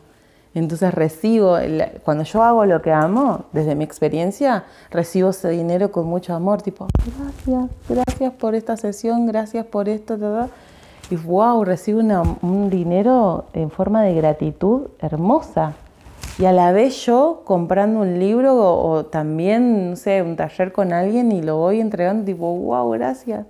Entonces 0.55 0.93
recibo, 0.93 1.57
cuando 2.05 2.25
yo 2.25 2.43
hago 2.43 2.67
lo 2.67 2.83
que 2.83 2.93
amo, 2.93 3.47
desde 3.53 3.75
mi 3.75 3.85
experiencia, 3.85 4.65
recibo 4.91 5.31
ese 5.31 5.49
dinero 5.49 5.91
con 5.91 6.07
mucho 6.07 6.35
amor, 6.35 6.61
tipo, 6.61 6.89
gracias, 7.19 7.71
gracias 7.89 8.33
por 8.35 8.55
esta 8.55 8.77
sesión, 8.77 9.27
gracias 9.27 9.65
por 9.65 9.89
esto, 9.89 10.19
todo. 10.19 10.51
Y 11.11 11.17
wow, 11.17 11.65
recibo 11.65 12.01
un 12.01 12.69
dinero 12.69 13.47
en 13.55 13.71
forma 13.71 14.03
de 14.03 14.15
gratitud 14.15 14.89
hermosa. 14.99 15.75
Y 16.39 16.47
a 16.47 16.53
la 16.53 16.73
vez 16.73 17.05
yo 17.05 17.43
comprando 17.45 18.01
un 18.01 18.19
libro 18.19 18.57
o, 18.57 19.05
también, 19.05 19.91
no 19.91 19.97
sé, 19.97 20.23
un 20.23 20.37
taller 20.37 20.73
con 20.73 20.93
alguien 20.93 21.31
y 21.31 21.43
lo 21.43 21.59
voy 21.59 21.81
entregando, 21.81 22.25
tipo, 22.25 22.57
wow, 22.57 22.89
gracias. 22.91 23.47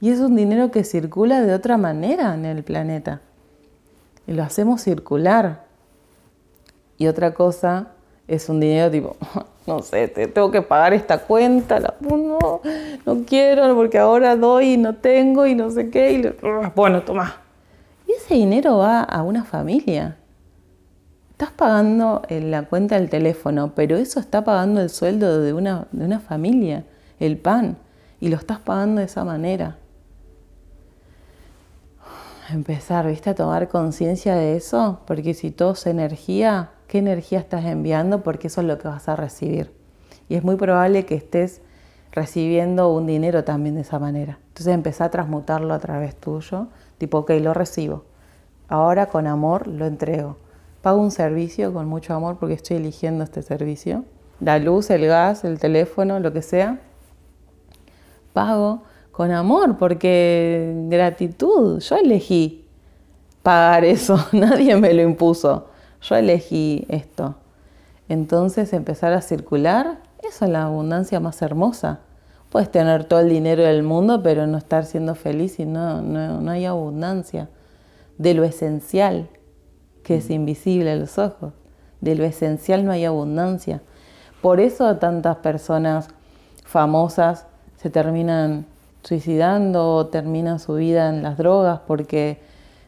Y 0.00 0.10
es 0.10 0.20
un 0.20 0.34
dinero 0.34 0.70
que 0.70 0.82
circula 0.82 1.42
de 1.42 1.52
otra 1.52 1.76
manera 1.76 2.34
en 2.34 2.46
el 2.46 2.62
planeta. 2.62 3.20
Y 4.26 4.32
lo 4.32 4.42
hacemos 4.42 4.80
circular. 4.80 5.64
Y 6.96 7.06
otra 7.06 7.34
cosa 7.34 7.88
es 8.26 8.48
un 8.48 8.60
dinero 8.60 8.90
tipo, 8.90 9.16
no 9.66 9.82
sé, 9.82 10.08
te 10.08 10.26
tengo 10.26 10.50
que 10.50 10.62
pagar 10.62 10.94
esta 10.94 11.18
cuenta, 11.18 11.78
la, 11.78 11.94
no, 12.00 12.60
no 13.04 13.24
quiero 13.26 13.74
porque 13.74 13.98
ahora 13.98 14.36
doy 14.36 14.72
y 14.72 14.76
no 14.78 14.96
tengo 14.96 15.46
y 15.46 15.54
no 15.54 15.70
sé 15.70 15.90
qué. 15.90 16.12
Y 16.12 16.34
bueno, 16.74 17.02
toma. 17.02 17.36
Y 18.08 18.12
ese 18.12 18.34
dinero 18.34 18.78
va 18.78 19.02
a 19.02 19.22
una 19.22 19.44
familia. 19.44 20.16
Estás 21.36 21.50
pagando 21.50 22.22
la 22.30 22.62
cuenta 22.62 22.98
del 22.98 23.10
teléfono, 23.10 23.74
pero 23.74 23.98
eso 23.98 24.20
está 24.20 24.42
pagando 24.42 24.80
el 24.80 24.88
sueldo 24.88 25.42
de 25.42 25.52
una, 25.52 25.86
de 25.92 26.06
una 26.06 26.18
familia, 26.18 26.86
el 27.20 27.36
pan, 27.36 27.76
y 28.20 28.30
lo 28.30 28.36
estás 28.36 28.58
pagando 28.58 29.00
de 29.00 29.04
esa 29.04 29.22
manera. 29.22 29.76
Empezar, 32.48 33.06
¿viste? 33.06 33.28
A 33.28 33.34
tomar 33.34 33.68
conciencia 33.68 34.34
de 34.34 34.56
eso, 34.56 35.00
porque 35.06 35.34
si 35.34 35.50
todo 35.50 35.72
es 35.72 35.86
energía, 35.86 36.70
¿qué 36.88 37.00
energía 37.00 37.40
estás 37.40 37.66
enviando? 37.66 38.22
Porque 38.22 38.46
eso 38.46 38.62
es 38.62 38.66
lo 38.66 38.78
que 38.78 38.88
vas 38.88 39.06
a 39.10 39.14
recibir. 39.14 39.74
Y 40.30 40.36
es 40.36 40.42
muy 40.42 40.56
probable 40.56 41.04
que 41.04 41.16
estés 41.16 41.60
recibiendo 42.12 42.90
un 42.90 43.06
dinero 43.06 43.44
también 43.44 43.74
de 43.74 43.82
esa 43.82 43.98
manera. 43.98 44.38
Entonces 44.48 44.72
empezá 44.72 45.04
a 45.04 45.10
transmutarlo 45.10 45.74
a 45.74 45.80
través 45.80 46.16
tuyo, 46.16 46.68
tipo, 46.96 47.18
ok, 47.18 47.32
lo 47.42 47.52
recibo. 47.52 48.06
Ahora 48.68 49.10
con 49.10 49.26
amor 49.26 49.66
lo 49.66 49.84
entrego 49.84 50.45
pago 50.86 51.00
un 51.00 51.10
servicio 51.10 51.72
con 51.72 51.88
mucho 51.88 52.14
amor 52.14 52.36
porque 52.38 52.54
estoy 52.54 52.76
eligiendo 52.76 53.24
este 53.24 53.42
servicio. 53.42 54.04
La 54.38 54.60
luz, 54.60 54.88
el 54.90 55.04
gas, 55.08 55.42
el 55.42 55.58
teléfono, 55.58 56.20
lo 56.20 56.32
que 56.32 56.42
sea. 56.42 56.78
Pago 58.32 58.84
con 59.10 59.32
amor 59.32 59.78
porque 59.78 60.72
gratitud. 60.88 61.80
Yo 61.80 61.96
elegí 61.96 62.68
pagar 63.42 63.84
eso, 63.84 64.28
nadie 64.32 64.76
me 64.76 64.94
lo 64.94 65.02
impuso. 65.02 65.66
Yo 66.02 66.14
elegí 66.14 66.86
esto. 66.88 67.34
Entonces 68.08 68.72
empezar 68.72 69.12
a 69.12 69.22
circular, 69.22 69.98
eso 70.22 70.44
es 70.44 70.50
la 70.52 70.66
abundancia 70.66 71.18
más 71.18 71.42
hermosa. 71.42 71.98
Puedes 72.48 72.70
tener 72.70 73.02
todo 73.02 73.18
el 73.18 73.28
dinero 73.28 73.64
del 73.64 73.82
mundo, 73.82 74.22
pero 74.22 74.46
no 74.46 74.56
estar 74.56 74.84
siendo 74.84 75.16
feliz 75.16 75.58
y 75.58 75.64
no, 75.66 76.00
no, 76.00 76.40
no 76.40 76.50
hay 76.52 76.64
abundancia 76.64 77.48
de 78.18 78.34
lo 78.34 78.44
esencial 78.44 79.28
que 80.06 80.18
es 80.18 80.30
invisible 80.30 80.92
a 80.92 80.96
los 80.96 81.18
ojos. 81.18 81.52
De 82.00 82.14
lo 82.14 82.22
esencial 82.22 82.84
no 82.84 82.92
hay 82.92 83.04
abundancia. 83.04 83.80
Por 84.40 84.60
eso 84.60 84.98
tantas 84.98 85.38
personas 85.38 86.06
famosas 86.64 87.46
se 87.76 87.90
terminan 87.90 88.66
suicidando 89.02 89.94
o 89.94 90.06
terminan 90.06 90.60
su 90.60 90.74
vida 90.74 91.08
en 91.08 91.24
las 91.24 91.36
drogas 91.36 91.80
porque 91.88 92.38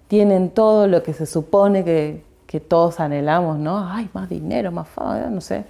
tienen 0.06 0.50
todo 0.50 0.86
lo 0.86 1.02
que 1.02 1.12
se 1.12 1.26
supone 1.26 1.82
que, 1.82 2.22
todos 2.68 3.00
anhelamos, 3.00 3.58
¿no? 3.58 3.84
Ay, 3.84 4.08
más 4.14 4.28
dinero, 4.28 4.70
más 4.70 4.88
fama, 4.88 5.26
no 5.28 5.40
sé. 5.40 5.64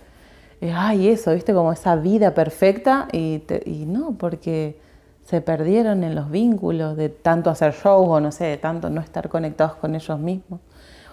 Ay, 0.74 1.08
eso, 1.08 1.32
¿viste? 1.32 1.54
Como 1.54 1.72
esa 1.72 1.96
vida 1.96 2.34
perfecta 2.34 3.08
y, 3.10 3.42
y 3.64 3.86
no, 3.86 4.12
porque 4.18 4.78
se 5.24 5.40
perdieron 5.40 6.04
en 6.04 6.14
los 6.14 6.30
vínculos 6.30 6.94
de 6.98 7.08
tanto 7.08 7.48
hacer 7.48 7.72
shows 7.72 8.06
o 8.06 8.20
no 8.20 8.32
sé, 8.32 8.44
de 8.44 8.58
tanto 8.58 8.90
no 8.90 9.00
estar 9.00 9.30
conectados 9.30 9.76
con 9.76 9.94
ellos 9.94 10.18
mismos 10.18 10.60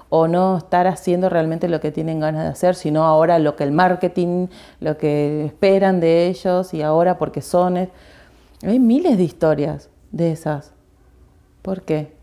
o 0.09 0.27
no 0.27 0.57
estar 0.57 0.87
haciendo 0.87 1.29
realmente 1.29 1.67
lo 1.67 1.79
que 1.79 1.91
tienen 1.91 2.19
ganas 2.19 2.43
de 2.43 2.49
hacer, 2.49 2.75
sino 2.75 3.03
ahora 3.03 3.39
lo 3.39 3.55
que 3.55 3.63
el 3.63 3.71
marketing, 3.71 4.47
lo 4.79 4.97
que 4.97 5.45
esperan 5.45 5.99
de 5.99 6.27
ellos 6.27 6.73
y 6.73 6.81
ahora 6.81 7.17
porque 7.17 7.41
son... 7.41 7.89
Hay 8.63 8.79
miles 8.79 9.17
de 9.17 9.23
historias 9.23 9.89
de 10.11 10.31
esas. 10.31 10.73
¿Por 11.61 11.81
qué? 11.81 12.13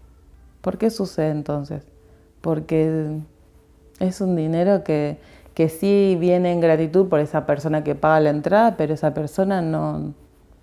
¿Por 0.61 0.79
qué 0.79 0.91
sucede 0.91 1.31
entonces? 1.31 1.85
Porque 2.41 3.19
es 3.99 4.21
un 4.21 4.37
dinero 4.37 4.85
que, 4.85 5.19
que 5.55 5.69
sí 5.69 6.17
viene 6.19 6.53
en 6.53 6.61
gratitud 6.61 7.09
por 7.09 7.21
esa 7.21 7.47
persona 7.47 7.85
que 7.85 7.95
paga 7.95 8.21
la 8.21 8.31
entrada, 8.31 8.77
pero 8.77 8.95
esa 8.95 9.13
persona 9.13 9.61
no 9.61 10.15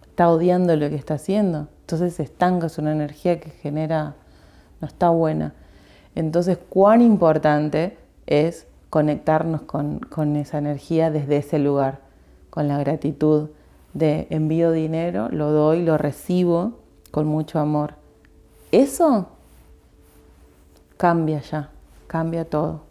está 0.07 0.29
odiando 0.29 0.75
lo 0.75 0.89
que 0.89 0.95
está 0.95 1.15
haciendo. 1.15 1.67
Entonces 1.81 2.19
estanca, 2.19 2.67
es 2.67 2.77
una 2.77 2.91
energía 2.91 3.39
que 3.39 3.49
genera, 3.49 4.15
no 4.81 4.87
está 4.87 5.09
buena. 5.09 5.53
Entonces, 6.15 6.57
cuán 6.69 7.01
importante 7.01 7.97
es 8.25 8.67
conectarnos 8.89 9.61
con, 9.61 10.35
esa 10.35 10.57
energía 10.57 11.11
desde 11.11 11.37
ese 11.37 11.59
lugar, 11.59 11.99
con 12.49 12.67
la 12.67 12.77
gratitud 12.79 13.49
de 13.93 14.27
envío 14.29 14.71
dinero, 14.71 15.29
lo 15.31 15.51
doy, 15.51 15.83
lo 15.83 15.97
recibo 15.97 16.73
con 17.11 17.27
mucho 17.27 17.59
amor. 17.59 17.95
Eso 18.71 19.27
cambia 20.97 21.41
ya, 21.41 21.69
cambia 22.07 22.45
todo. 22.45 22.81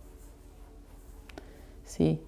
Sí, 1.85 2.21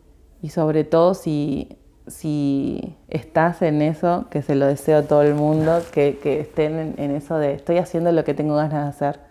y 0.43 0.51
sobre 0.51 0.85
todo 0.85 1.15
si, 1.15 1.77
si 2.07 2.97
estás 3.09 3.63
en 3.63 3.83
eso, 3.83 4.27
que 4.31 4.43
se 4.43 4.55
lo 4.55 4.67
deseo 4.67 4.99
a 4.99 5.03
todo 5.03 5.23
el 5.23 5.35
mundo, 5.35 5.81
que, 5.93 6.19
estén 6.41 6.95
en 6.97 7.11
eso 7.11 7.37
de 7.37 7.55
estoy 7.55 7.79
haciendo 7.79 8.11
lo 8.11 8.25
que 8.25 8.35
tengo 8.35 8.57
ganas 8.57 8.85
de 8.85 9.07
hacer 9.07 9.30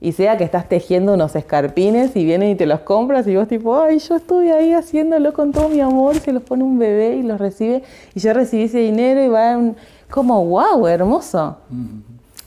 y 0.00 0.12
sea 0.12 0.38
que 0.38 0.44
estás 0.44 0.68
tejiendo 0.68 1.14
unos 1.14 1.36
escarpines 1.36 2.16
y 2.16 2.24
vienen 2.24 2.50
y 2.50 2.54
te 2.54 2.66
los 2.66 2.80
compras 2.80 3.26
y 3.26 3.36
vos 3.36 3.48
tipo, 3.48 3.82
ay, 3.82 3.98
yo 3.98 4.16
estuve 4.16 4.52
ahí 4.52 4.72
haciéndolo 4.72 5.34
con 5.34 5.52
todo 5.52 5.68
mi 5.68 5.80
amor, 5.80 6.16
se 6.16 6.32
los 6.32 6.42
pone 6.42 6.64
un 6.64 6.78
bebé 6.78 7.16
y 7.16 7.22
los 7.22 7.38
recibe 7.38 7.82
y 8.14 8.20
yo 8.20 8.32
recibí 8.32 8.64
ese 8.64 8.78
dinero 8.78 9.22
y 9.22 9.28
va 9.28 9.56
un, 9.56 9.76
como, 10.10 10.44
wow, 10.44 10.86
hermoso. 10.86 11.58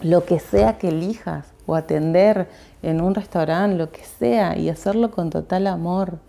Lo 0.02 0.26
que 0.26 0.40
sea 0.40 0.78
que 0.78 0.90
elijas 0.90 1.48
o 1.66 1.76
atender 1.76 2.48
en 2.82 3.02
un 3.02 3.16
restaurante, 3.16 3.78
lo 3.78 3.92
que 3.92 4.04
sea, 4.04 4.58
y 4.58 4.70
hacerlo 4.70 5.12
con 5.12 5.30
total 5.30 5.68
amor. 5.68 6.20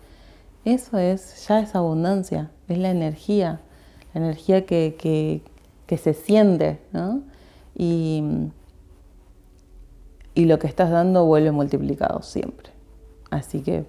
Eso 0.65 0.97
es, 0.99 1.47
ya 1.49 1.61
es 1.61 1.75
abundancia, 1.75 2.51
es 2.69 2.79
la 2.79 2.91
energía, 2.91 3.61
la 4.15 4.21
energía 4.21 4.65
que, 4.65 4.97
que, 4.99 5.43
que 5.87 5.99
se 5.99 6.15
siente, 6.15 6.79
¿no? 6.93 7.23
Y 7.75 8.23
y 10.35 10.47
lo 10.47 10.59
que 10.59 10.67
estás 10.67 10.91
dando 10.91 11.25
vuelve 11.25 11.53
multiplicado 11.53 12.23
siempre. 12.23 12.71
Así 13.31 13.61
que... 13.61 13.85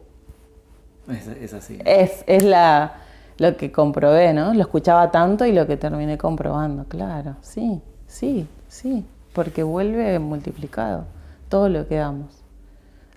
Es, 1.07 1.53
así. 1.53 1.79
Es, 1.85 2.23
es 2.25 2.43
la, 2.43 2.93
lo 3.37 3.57
que 3.57 3.71
comprobé, 3.71 4.33
¿no? 4.33 4.53
Lo 4.53 4.61
escuchaba 4.61 5.11
tanto 5.11 5.45
y 5.45 5.51
lo 5.51 5.67
que 5.67 5.77
terminé 5.77 6.17
comprobando, 6.17 6.85
claro, 6.85 7.35
sí, 7.41 7.81
sí, 8.07 8.47
sí, 8.67 9.05
porque 9.33 9.61
vuelve 9.61 10.17
multiplicado 10.19 11.05
todo 11.49 11.69
lo 11.69 11.87
que 11.87 11.95
damos. 11.95 12.45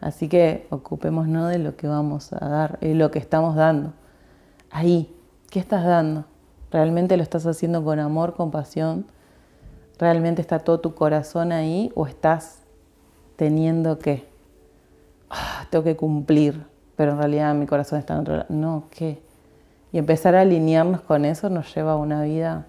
Así 0.01 0.29
que 0.29 0.67
ocupémonos 0.71 1.51
de 1.51 1.59
lo 1.59 1.77
que 1.77 1.89
vamos 1.89 2.33
a 2.33 2.49
dar 2.49 2.79
y 2.81 2.95
lo 2.95 3.11
que 3.11 3.19
estamos 3.19 3.57
dando. 3.57 3.93
Ahí, 4.71 5.13
¿qué 5.51 5.59
estás 5.59 5.85
dando? 5.85 6.25
¿Realmente 6.71 7.17
lo 7.17 7.23
estás 7.23 7.47
haciendo 7.47 7.83
con 7.83 7.99
amor, 7.99 8.35
con 8.35 8.51
pasión? 8.51 9.07
¿Realmente 9.99 10.43
está 10.43 10.61
todo 10.61 10.79
tu 10.79 10.95
corazón 10.95 11.51
ahí 11.51 11.91
o 11.95 12.07
estás 12.07 12.61
teniendo 13.39 14.01
que, 14.01 14.27
ah, 15.31 15.65
tengo 15.71 15.85
que 15.85 15.95
cumplir, 15.95 16.67
pero 16.97 17.13
en 17.13 17.19
realidad 17.19 17.55
mi 17.55 17.67
corazón 17.67 18.01
está 18.01 18.15
en 18.15 18.21
otro 18.21 18.35
lado. 18.35 18.47
No, 18.49 18.85
¿qué? 18.91 19.23
Y 19.93 19.99
empezar 19.99 20.35
a 20.35 20.41
alinearnos 20.41 21.03
con 21.03 21.25
eso 21.25 21.49
nos 21.49 21.73
lleva 21.73 21.93
a 21.93 21.97
una 21.97 22.25
vida 22.25 22.67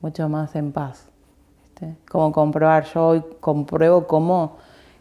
mucho 0.00 0.26
más 0.30 0.56
en 0.56 0.72
paz. 0.72 1.04
Como 2.10 2.32
comprobar, 2.32 2.86
yo 2.86 3.08
hoy 3.08 3.24
compruebo 3.40 4.06
cómo 4.06 4.56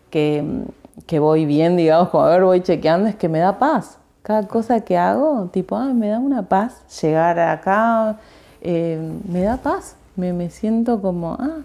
que, 0.09 0.65
que, 1.07 1.19
voy 1.19 1.45
bien, 1.45 1.77
digamos, 1.77 2.09
como 2.09 2.25
a 2.25 2.29
ver, 2.31 2.43
voy 2.43 2.59
chequeando, 2.59 3.07
es 3.07 3.15
que 3.15 3.29
me 3.29 3.39
da 3.39 3.57
paz. 3.57 3.97
Cada 4.21 4.45
cosa 4.49 4.81
que 4.81 4.97
hago, 4.97 5.45
tipo, 5.53 5.77
ah, 5.77 5.93
me 5.93 6.09
da 6.09 6.19
una 6.19 6.41
paz. 6.41 6.83
Llegar 7.01 7.39
acá, 7.39 8.17
eh, 8.59 8.99
me 9.29 9.43
da 9.43 9.55
paz. 9.55 9.95
Me, 10.17 10.33
me 10.33 10.49
siento 10.49 11.01
como, 11.01 11.37
ah, 11.39 11.59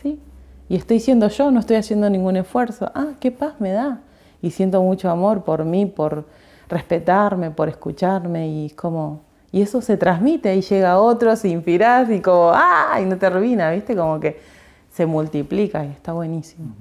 sí, 0.00 0.18
y 0.70 0.76
estoy 0.76 1.00
siendo 1.00 1.26
yo, 1.26 1.50
no 1.50 1.58
estoy 1.58 1.76
haciendo 1.76 2.08
ningún 2.08 2.36
esfuerzo. 2.36 2.92
Ah, 2.94 3.14
qué 3.18 3.32
paz 3.32 3.54
me 3.58 3.72
da. 3.72 4.02
Y 4.40 4.52
siento 4.52 4.80
mucho 4.80 5.10
amor 5.10 5.42
por 5.42 5.64
mí, 5.64 5.84
por 5.84 6.26
respetarme, 6.68 7.50
por 7.50 7.68
escucharme 7.68 8.46
y 8.46 8.70
como... 8.70 9.24
Y 9.50 9.62
eso 9.62 9.82
se 9.82 9.96
transmite 9.96 10.54
y 10.54 10.60
llega 10.60 10.92
a 10.92 11.00
otros, 11.00 11.44
inspirás 11.44 12.08
y 12.08 12.20
como, 12.20 12.52
¡ah! 12.54 13.00
Y 13.02 13.04
no 13.04 13.18
termina, 13.18 13.72
¿viste? 13.72 13.96
Como 13.96 14.20
que 14.20 14.38
se 14.92 15.06
multiplica 15.06 15.84
y 15.84 15.88
está 15.88 16.12
buenísimo. 16.12 16.72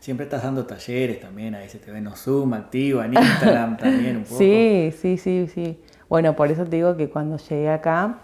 Siempre 0.00 0.24
estás 0.24 0.42
dando 0.42 0.66
talleres 0.66 1.20
también, 1.20 1.54
ahí 1.54 1.68
se 1.68 1.78
te 1.78 1.92
ve 1.92 1.98
en 1.98 2.10
Zoom, 2.16 2.54
activa, 2.54 3.06
en 3.06 3.14
Instagram 3.14 3.76
también 3.78 4.16
un 4.16 4.24
poco. 4.24 4.38
Sí, 4.38 4.92
sí, 5.00 5.16
sí, 5.16 5.46
sí. 5.46 5.78
Bueno, 6.08 6.34
por 6.34 6.50
eso 6.50 6.64
te 6.64 6.74
digo 6.74 6.96
que 6.96 7.08
cuando 7.08 7.36
llegué 7.36 7.70
acá, 7.70 8.18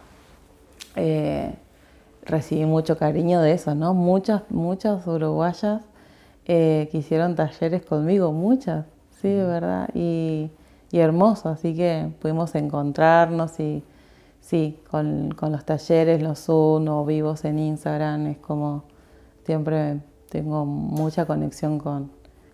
eh, 0.97 1.55
recibí 2.29 2.67
mucho 2.67 2.97
cariño 2.97 3.41
de 3.41 3.53
eso, 3.53 3.75
¿no? 3.75 3.95
Muchas, 3.95 4.43
muchas 4.51 5.07
uruguayas 5.07 5.83
eh, 6.47 6.89
que 6.93 6.99
hicieron 6.99 7.35
talleres 7.35 7.85
conmigo, 7.85 8.33
muchas, 8.33 8.87
sí, 9.21 9.29
de 9.29 9.45
verdad, 9.45 9.89
y, 9.95 10.51
hermoso, 10.93 11.49
así 11.49 11.75
que 11.75 12.11
pudimos 12.21 12.55
encontrarnos 12.55 13.59
y 13.61 13.83
sí, 14.41 14.79
con, 14.91 15.35
los 15.41 15.65
talleres, 15.65 16.23
los 16.23 16.39
Zoom 16.39 16.89
o 16.89 17.05
vivos 17.05 17.45
en 17.45 17.59
Instagram, 17.59 18.27
es 18.29 18.39
como 18.39 18.85
siempre 19.45 19.99
tengo 20.31 20.65
mucha 20.65 21.27
conexión 21.27 21.79
con, 21.79 22.11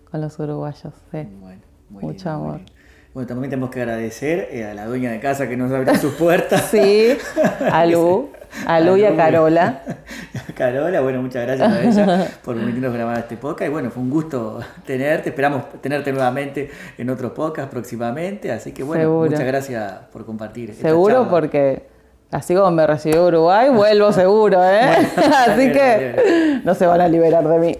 con 0.09 0.21
los 0.21 0.37
uruguayos. 0.39 0.93
Sí. 1.11 1.27
Bueno, 1.39 1.61
muy 1.89 2.03
Mucho 2.03 2.29
lindo, 2.29 2.31
amor. 2.31 2.61
Bueno, 3.13 3.27
también 3.27 3.49
tenemos 3.49 3.69
que 3.69 3.79
agradecer 3.81 4.49
eh, 4.51 4.65
a 4.65 4.73
la 4.73 4.85
dueña 4.87 5.09
de 5.09 5.21
casa 5.21 5.47
que 5.47 5.55
nos 5.55 5.71
abrió 5.71 5.95
sus 5.95 6.15
puertas. 6.15 6.63
Sí, 6.71 7.17
a 7.71 7.85
Lu, 7.85 8.29
a 8.65 8.79
Lu 8.79 8.97
y 8.97 9.05
a. 9.05 9.15
Carola. 9.15 9.81
Carola, 10.55 11.01
bueno, 11.01 11.21
muchas 11.21 11.45
gracias 11.45 11.71
a 11.71 11.83
ella 11.83 12.27
por 12.43 12.55
permitirnos 12.55 12.93
grabar 12.93 13.19
este 13.19 13.37
podcast. 13.37 13.69
Y 13.69 13.71
bueno, 13.71 13.91
fue 13.91 14.03
un 14.03 14.09
gusto 14.09 14.59
tenerte. 14.85 15.29
Esperamos 15.29 15.81
tenerte 15.81 16.11
nuevamente 16.11 16.69
en 16.97 17.09
otro 17.09 17.33
podcast 17.33 17.69
próximamente. 17.69 18.51
Así 18.51 18.71
que 18.71 18.83
bueno, 18.83 19.03
Seguro. 19.03 19.29
muchas 19.29 19.45
gracias 19.45 19.93
por 20.11 20.25
compartir. 20.25 20.73
Seguro 20.73 21.27
porque 21.29 21.87
así 22.31 22.55
como 22.55 22.71
me 22.71 22.85
recibió 22.85 23.27
Uruguay, 23.27 23.69
vuelvo 23.69 24.11
seguro, 24.13 24.63
¿eh? 24.63 25.07
así 25.47 25.71
que 25.71 26.61
no 26.63 26.73
se 26.75 26.85
van 26.85 27.01
a 27.01 27.07
liberar 27.07 27.47
de 27.47 27.59
mí. 27.59 27.77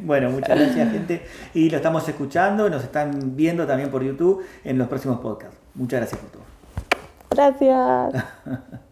Bueno, 0.00 0.30
muchas 0.30 0.58
gracias, 0.58 0.90
gente. 0.90 1.22
Y 1.54 1.70
lo 1.70 1.76
estamos 1.76 2.08
escuchando, 2.08 2.68
nos 2.68 2.82
están 2.82 3.36
viendo 3.36 3.66
también 3.66 3.90
por 3.90 4.02
YouTube 4.02 4.44
en 4.64 4.78
los 4.78 4.88
próximos 4.88 5.20
podcasts. 5.20 5.56
Muchas 5.74 6.00
gracias 6.00 6.20
por 6.20 6.30
todo. 6.30 6.42
Gracias. 7.30 8.82